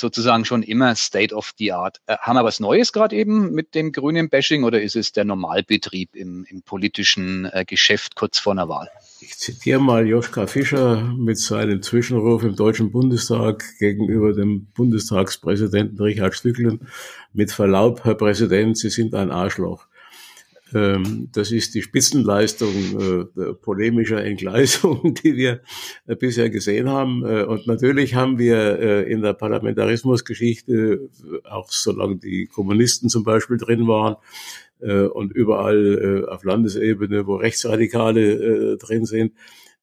sozusagen 0.00 0.44
schon 0.44 0.62
immer 0.62 0.94
State 0.96 1.34
of 1.34 1.52
the 1.58 1.72
Art. 1.72 2.00
Äh, 2.06 2.16
haben 2.18 2.36
wir 2.36 2.44
was 2.44 2.60
Neues 2.60 2.92
gerade 2.92 3.14
eben 3.14 3.52
mit 3.52 3.74
dem 3.74 3.92
grünen 3.92 4.28
Bashing 4.28 4.64
oder 4.64 4.82
ist 4.82 4.96
es 4.96 5.12
der 5.12 5.24
Normalbetrieb 5.24 6.16
im, 6.16 6.44
im 6.48 6.62
politischen 6.62 7.44
äh, 7.44 7.64
Geschäft 7.64 8.16
kurz 8.16 8.38
vor 8.38 8.52
einer 8.52 8.68
Wahl? 8.68 8.88
Ich 9.20 9.36
zitiere 9.36 9.80
mal 9.80 10.06
Joschka 10.06 10.46
Fischer 10.46 11.02
mit 11.16 11.38
seinem 11.38 11.82
Zwischenruf 11.82 12.42
im 12.42 12.56
Deutschen 12.56 12.90
Bundestag 12.90 13.62
gegenüber 13.78 14.32
dem 14.32 14.66
Bundestagspräsidenten 14.74 16.00
Richard 16.00 16.34
Stücklen. 16.34 16.88
Mit 17.32 17.52
Verlaub, 17.52 18.04
Herr 18.04 18.14
Präsident, 18.14 18.78
Sie 18.78 18.90
sind 18.90 19.14
ein 19.14 19.30
Arschloch. 19.30 19.86
Ähm, 20.72 21.28
das 21.32 21.50
ist 21.50 21.74
die 21.74 21.82
Spitzenleistung 21.82 23.28
äh, 23.36 23.54
polemischer 23.54 24.22
Entgleisung, 24.22 25.14
die 25.24 25.36
wir 25.36 25.62
äh, 26.06 26.16
bisher 26.16 26.50
gesehen 26.50 26.88
haben. 26.88 27.24
Äh, 27.24 27.44
und 27.44 27.66
natürlich 27.66 28.14
haben 28.14 28.38
wir 28.38 29.06
in 29.06 29.22
der 29.22 29.32
Parlamentarismusgeschichte, 29.34 31.08
auch 31.44 31.70
solange 31.70 32.16
die 32.16 32.46
Kommunisten 32.46 33.08
zum 33.08 33.24
Beispiel 33.24 33.56
drin 33.56 33.86
waren, 33.86 34.16
und 34.80 35.32
überall 35.32 36.26
auf 36.30 36.42
Landesebene, 36.42 37.26
wo 37.26 37.34
Rechtsradikale 37.36 38.78
drin 38.78 39.04
sind, 39.04 39.34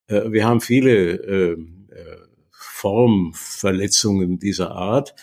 wir 0.08 0.44
haben 0.44 0.60
viele 0.60 1.56
Formverletzungen 2.50 4.40
dieser 4.40 4.72
Art, 4.72 5.14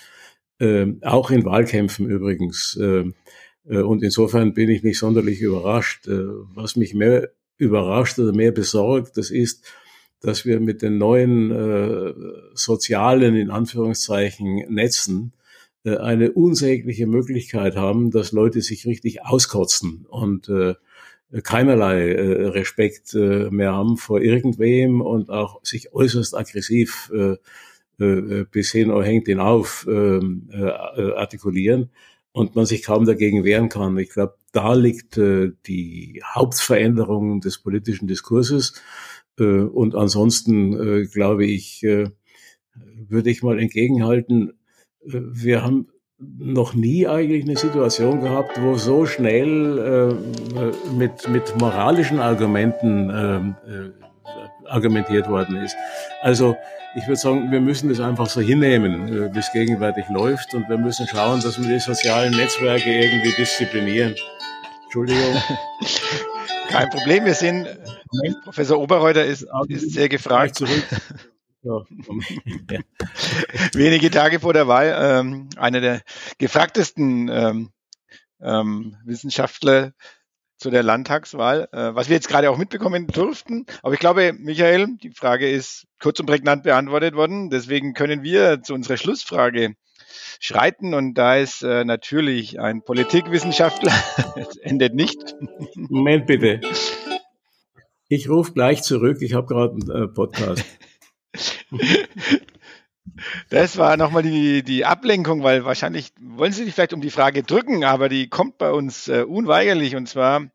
auch 1.01 1.29
in 1.29 1.43
Wahlkämpfen 1.43 2.09
übrigens. 2.09 2.79
Äh, 3.67 3.79
und 3.79 4.03
insofern 4.03 4.53
bin 4.53 4.69
ich 4.69 4.83
nicht 4.83 4.99
sonderlich 4.99 5.41
überrascht. 5.41 6.07
Äh, 6.07 6.25
was 6.53 6.75
mich 6.75 6.93
mehr 6.93 7.31
überrascht 7.57 8.19
oder 8.19 8.33
mehr 8.33 8.51
besorgt, 8.51 9.17
das 9.17 9.31
ist, 9.31 9.65
dass 10.21 10.45
wir 10.45 10.59
mit 10.59 10.81
den 10.81 10.97
neuen 10.97 11.51
äh, 11.51 12.13
sozialen, 12.53 13.35
in 13.35 13.51
Anführungszeichen, 13.51 14.65
Netzen 14.69 15.33
äh, 15.83 15.97
eine 15.97 16.31
unsägliche 16.31 17.07
Möglichkeit 17.07 17.75
haben, 17.75 18.11
dass 18.11 18.31
Leute 18.31 18.61
sich 18.61 18.85
richtig 18.85 19.23
auskotzen 19.23 20.05
und 20.09 20.49
äh, 20.49 20.75
keinerlei 21.43 22.11
äh, 22.11 22.47
Respekt 22.47 23.13
äh, 23.13 23.49
mehr 23.49 23.73
haben 23.73 23.97
vor 23.97 24.21
irgendwem 24.21 25.01
und 25.01 25.29
auch 25.29 25.59
sich 25.63 25.93
äußerst 25.93 26.35
aggressiv 26.35 27.11
äh, 27.13 27.35
äh, 28.03 28.45
bis 28.51 28.71
hin, 28.71 28.91
oh, 28.91 29.01
hängt 29.01 29.27
ihn 29.27 29.39
auf, 29.39 29.85
ähm, 29.89 30.49
äh, 30.51 30.57
äh, 30.57 31.13
artikulieren 31.15 31.89
und 32.35 32.53
man 32.53 32.65
sich 32.65 32.83
kaum 32.83 33.05
dagegen 33.05 33.45
wehren 33.45 33.69
kann. 33.69 33.97
Ich 33.97 34.09
glaube, 34.09 34.35
da 34.51 34.73
liegt 34.73 35.17
äh, 35.17 35.53
die 35.67 36.21
Hauptveränderung 36.25 37.39
des 37.39 37.59
politischen 37.59 38.07
Diskurses. 38.07 38.73
Äh, 39.39 39.61
und 39.61 39.95
ansonsten 39.95 40.73
äh, 40.73 41.05
glaube 41.05 41.45
ich, 41.45 41.81
äh, 41.83 42.09
würde 43.07 43.29
ich 43.29 43.41
mal 43.41 43.57
entgegenhalten, 43.57 44.51
äh, 45.05 45.13
wir 45.13 45.63
haben 45.63 45.87
noch 46.19 46.73
nie 46.73 47.07
eigentlich 47.07 47.45
eine 47.45 47.55
Situation 47.55 48.19
gehabt, 48.19 48.61
wo 48.61 48.75
so 48.75 49.05
schnell 49.05 50.17
äh, 50.57 50.93
mit, 50.93 51.29
mit 51.29 51.57
moralischen 51.57 52.19
Argumenten 52.19 53.09
äh, 53.09 54.04
argumentiert 54.67 55.29
worden 55.29 55.57
ist. 55.57 55.75
Also 56.21 56.55
ich 56.95 57.07
würde 57.07 57.17
sagen, 57.17 57.51
wir 57.51 57.59
müssen 57.59 57.89
das 57.89 57.99
einfach 57.99 58.27
so 58.27 58.41
hinnehmen, 58.41 59.07
äh, 59.07 59.33
wie 59.33 59.39
es 59.39 59.51
gegenwärtig 59.51 60.05
läuft 60.09 60.53
und 60.53 60.69
wir 60.69 60.77
müssen 60.77 61.07
schauen, 61.07 61.41
dass 61.41 61.61
wir 61.61 61.67
die 61.67 61.79
sozialen 61.79 62.35
Netzwerke 62.35 62.89
irgendwie 62.89 63.33
disziplinieren. 63.33 64.15
Entschuldigung. 64.85 65.41
Kein 66.69 66.89
Problem, 66.89 67.25
wir 67.25 67.33
sind, 67.33 67.67
Professor 68.43 68.79
Oberreuter 68.79 69.25
ist, 69.25 69.45
ist 69.67 69.91
sehr 69.91 70.09
gefragt. 70.09 70.55
Zurück. 70.55 70.83
Ja. 71.67 71.81
Wenige 73.73 74.11
Tage 74.11 74.39
vor 74.39 74.53
der 74.53 74.67
Wahl, 74.67 74.95
ähm, 74.95 75.49
einer 75.57 75.81
der 75.81 76.03
gefragtesten 76.37 77.27
ähm, 77.27 77.71
ähm, 78.39 78.97
Wissenschaftler 79.03 79.93
zu 80.57 80.69
der 80.69 80.83
Landtagswahl, 80.83 81.67
äh, 81.71 81.95
was 81.95 82.09
wir 82.09 82.15
jetzt 82.15 82.27
gerade 82.27 82.49
auch 82.49 82.57
mitbekommen 82.57 83.07
durften. 83.07 83.65
Aber 83.83 83.93
ich 83.93 83.99
glaube, 83.99 84.33
Michael, 84.33 84.97
die 85.01 85.11
Frage 85.11 85.49
ist 85.49 85.85
kurz 85.99 86.19
und 86.19 86.25
prägnant 86.25 86.63
beantwortet 86.63 87.15
worden. 87.15 87.49
Deswegen 87.49 87.93
können 87.93 88.23
wir 88.23 88.61
zu 88.61 88.73
unserer 88.73 88.97
Schlussfrage 88.97 89.75
schreiten. 90.39 90.93
Und 90.93 91.15
da 91.15 91.35
ist 91.35 91.61
äh, 91.63 91.83
natürlich 91.83 92.59
ein 92.59 92.83
Politikwissenschaftler, 92.83 93.93
es 94.35 94.57
endet 94.57 94.93
nicht. 94.93 95.35
Moment 95.75 96.27
bitte. 96.27 96.61
Ich 98.07 98.29
rufe 98.29 98.53
gleich 98.53 98.83
zurück. 98.83 99.17
Ich 99.21 99.33
habe 99.33 99.47
gerade 99.47 99.73
einen 99.73 100.03
äh, 100.03 100.07
Podcast. 100.07 100.63
Das 103.49 103.77
war 103.77 103.97
nochmal 103.97 104.23
die, 104.23 104.63
die 104.63 104.85
Ablenkung, 104.85 105.43
weil 105.43 105.65
wahrscheinlich 105.65 106.11
wollen 106.19 106.51
Sie 106.51 106.63
sich 106.63 106.73
vielleicht 106.73 106.93
um 106.93 107.01
die 107.01 107.11
Frage 107.11 107.43
drücken, 107.43 107.83
aber 107.83 108.09
die 108.09 108.27
kommt 108.29 108.57
bei 108.57 108.71
uns 108.71 109.07
äh, 109.07 109.23
unweigerlich 109.23 109.95
und 109.95 110.07
zwar, 110.07 110.49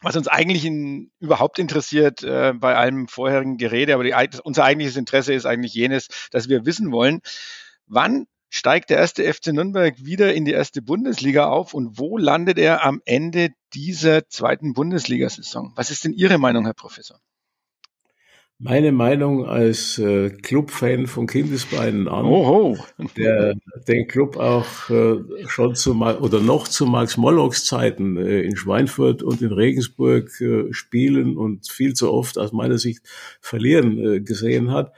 was 0.00 0.16
uns 0.16 0.28
eigentlich 0.28 0.64
in, 0.64 1.10
überhaupt 1.20 1.58
interessiert 1.58 2.22
äh, 2.22 2.54
bei 2.54 2.76
allem 2.76 3.08
vorherigen 3.08 3.56
Gerede, 3.56 3.94
aber 3.94 4.04
die, 4.04 4.14
unser 4.42 4.64
eigentliches 4.64 4.96
Interesse 4.96 5.32
ist 5.32 5.46
eigentlich 5.46 5.74
jenes, 5.74 6.08
dass 6.30 6.48
wir 6.48 6.66
wissen 6.66 6.90
wollen, 6.90 7.20
wann 7.86 8.26
steigt 8.48 8.90
der 8.90 8.98
erste 8.98 9.32
FC 9.32 9.48
Nürnberg 9.48 10.04
wieder 10.04 10.34
in 10.34 10.44
die 10.44 10.52
erste 10.52 10.82
Bundesliga 10.82 11.46
auf 11.46 11.72
und 11.72 11.98
wo 11.98 12.18
landet 12.18 12.58
er 12.58 12.84
am 12.84 13.00
Ende 13.06 13.50
dieser 13.72 14.28
zweiten 14.28 14.74
Bundesliga-Saison? 14.74 15.72
Was 15.74 15.90
ist 15.90 16.04
denn 16.04 16.12
Ihre 16.12 16.36
Meinung, 16.36 16.64
Herr 16.66 16.74
Professor? 16.74 17.18
Meine 18.62 18.92
Meinung 18.92 19.44
als 19.44 19.98
äh, 19.98 20.30
Clubfan 20.30 21.08
von 21.08 21.26
Kindesbeinen 21.26 22.06
an, 22.06 22.24
Oho. 22.24 22.78
der 23.16 23.54
den 23.88 24.06
Club 24.06 24.36
auch 24.36 24.88
äh, 24.88 25.16
schon 25.48 25.74
zu 25.74 25.94
oder 26.00 26.40
noch 26.40 26.68
zu 26.68 26.86
Max 26.86 27.16
Mollocks 27.16 27.64
Zeiten 27.64 28.16
äh, 28.16 28.42
in 28.42 28.56
Schweinfurt 28.56 29.24
und 29.24 29.42
in 29.42 29.52
Regensburg 29.52 30.40
äh, 30.40 30.72
spielen 30.72 31.36
und 31.36 31.68
viel 31.68 31.94
zu 31.94 32.12
oft 32.12 32.38
aus 32.38 32.52
meiner 32.52 32.78
Sicht 32.78 33.02
verlieren 33.40 33.98
äh, 33.98 34.20
gesehen 34.20 34.70
hat. 34.70 34.92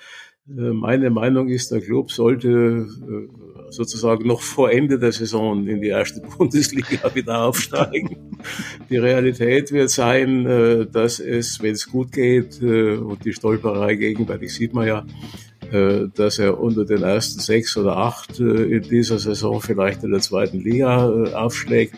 Äh, 0.49 0.73
meine 0.73 1.11
Meinung 1.11 1.49
ist, 1.49 1.71
der 1.71 1.81
Club 1.81 2.11
sollte 2.11 2.49
äh, 2.49 3.71
sozusagen 3.71 4.27
noch 4.27 4.43
vor 4.43 4.71
Ende 4.71 4.99
der 4.99 5.13
Saison 5.13 5.67
in 5.67 5.81
die 5.81 5.89
erste 5.89 6.21
Bundesliga 6.39 7.15
wieder 7.15 7.45
aufsteigen. 7.45 8.39
Die 8.91 8.99
Realität 8.99 9.73
wird 9.73 9.89
sein, 9.89 10.45
äh, 10.47 10.87
dass 10.87 11.19
es, 11.19 11.63
wenn 11.63 11.73
es 11.73 11.91
gut 11.91 12.13
geht, 12.13 12.61
und 12.63 13.25
die 13.25 13.33
Stolperei 13.33 13.95
gegenwärtig 13.95 14.53
sieht 14.53 14.75
man 14.75 14.87
ja, 14.87 15.07
dass 16.15 16.39
er 16.39 16.61
unter 16.61 16.85
den 16.85 17.03
ersten 17.03 17.41
sechs 17.41 17.77
oder 17.77 17.97
acht 17.97 18.39
in 18.39 18.83
dieser 18.83 19.19
Saison 19.19 19.61
vielleicht 19.61 20.05
in 20.05 20.11
der 20.11 20.21
zweiten 20.21 20.61
Liga 20.61 21.09
aufschlägt 21.35 21.95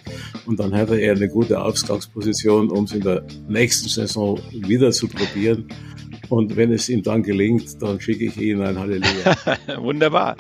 und 0.47 0.61
dann 0.61 0.73
hätte 0.73 0.97
er 0.97 1.15
eine 1.15 1.29
gute 1.29 1.61
Ausgangsposition, 1.61 2.71
um 2.71 2.85
es 2.85 2.93
in 2.93 3.01
der 3.01 3.27
nächsten 3.49 3.89
Saison 3.89 4.39
wieder 4.53 4.93
zu 4.93 5.09
probieren. 5.09 5.67
Und 6.29 6.57
wenn 6.57 6.72
es 6.72 6.89
ihm 6.89 7.03
dann 7.03 7.22
gelingt, 7.22 7.81
dann 7.83 8.01
schicke 8.01 8.24
ich 8.24 8.37
Ihnen 8.37 8.62
ein 8.62 8.79
Halleluja. 8.79 9.37
Wunderbar. 9.79 10.37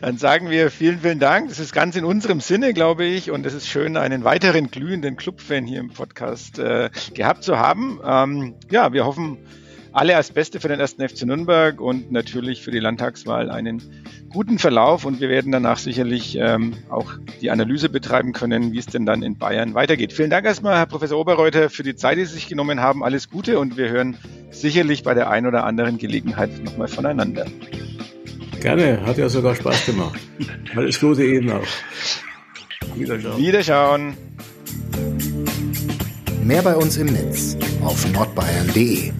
Dann 0.00 0.18
sagen 0.18 0.50
wir 0.50 0.70
vielen, 0.70 1.00
vielen 1.00 1.18
Dank. 1.18 1.48
Das 1.48 1.58
ist 1.58 1.72
ganz 1.72 1.96
in 1.96 2.04
unserem 2.04 2.40
Sinne, 2.40 2.72
glaube 2.72 3.04
ich. 3.04 3.30
Und 3.30 3.46
es 3.46 3.54
ist 3.54 3.68
schön, 3.68 3.96
einen 3.96 4.24
weiteren 4.24 4.70
glühenden 4.70 5.16
Clubfan 5.16 5.66
hier 5.66 5.80
im 5.80 5.90
Podcast 5.90 6.58
äh, 6.58 6.90
gehabt 7.14 7.42
zu 7.42 7.58
haben. 7.58 8.00
Ähm, 8.04 8.54
ja, 8.70 8.92
wir 8.92 9.04
hoffen, 9.04 9.38
alle 9.94 10.16
als 10.16 10.32
Beste 10.32 10.58
für 10.58 10.66
den 10.66 10.80
ersten 10.80 11.08
FC 11.08 11.22
Nürnberg 11.22 11.80
und 11.80 12.10
natürlich 12.10 12.62
für 12.62 12.72
die 12.72 12.80
Landtagswahl 12.80 13.48
einen 13.48 13.80
guten 14.28 14.58
Verlauf 14.58 15.04
und 15.04 15.20
wir 15.20 15.28
werden 15.28 15.52
danach 15.52 15.78
sicherlich 15.78 16.36
ähm, 16.36 16.74
auch 16.90 17.12
die 17.40 17.52
Analyse 17.52 17.88
betreiben 17.88 18.32
können, 18.32 18.72
wie 18.72 18.78
es 18.78 18.86
denn 18.86 19.06
dann 19.06 19.22
in 19.22 19.38
Bayern 19.38 19.74
weitergeht. 19.74 20.12
Vielen 20.12 20.30
Dank 20.30 20.46
erstmal, 20.46 20.76
Herr 20.76 20.86
Professor 20.86 21.18
Oberreuter, 21.18 21.70
für 21.70 21.84
die 21.84 21.94
Zeit, 21.94 22.18
die 22.18 22.24
Sie 22.24 22.34
sich 22.34 22.48
genommen 22.48 22.80
haben. 22.80 23.04
Alles 23.04 23.30
Gute 23.30 23.60
und 23.60 23.76
wir 23.76 23.88
hören 23.88 24.16
sicherlich 24.50 25.04
bei 25.04 25.14
der 25.14 25.30
einen 25.30 25.46
oder 25.46 25.64
anderen 25.64 25.96
Gelegenheit 25.96 26.50
nochmal 26.64 26.88
voneinander. 26.88 27.46
Gerne, 28.60 29.06
hat 29.06 29.16
ja 29.16 29.28
sogar 29.28 29.54
Spaß 29.54 29.86
gemacht. 29.86 30.18
Alles 30.74 30.98
Gute 30.98 31.24
Ihnen 31.24 31.52
auch. 31.52 31.66
Wiederschauen. 32.96 33.38
Wiederschauen. 33.38 34.16
Mehr 36.42 36.62
bei 36.62 36.74
uns 36.74 36.96
im 36.96 37.06
Netz 37.06 37.56
auf 37.84 38.10
nordbayern.de. 38.12 39.12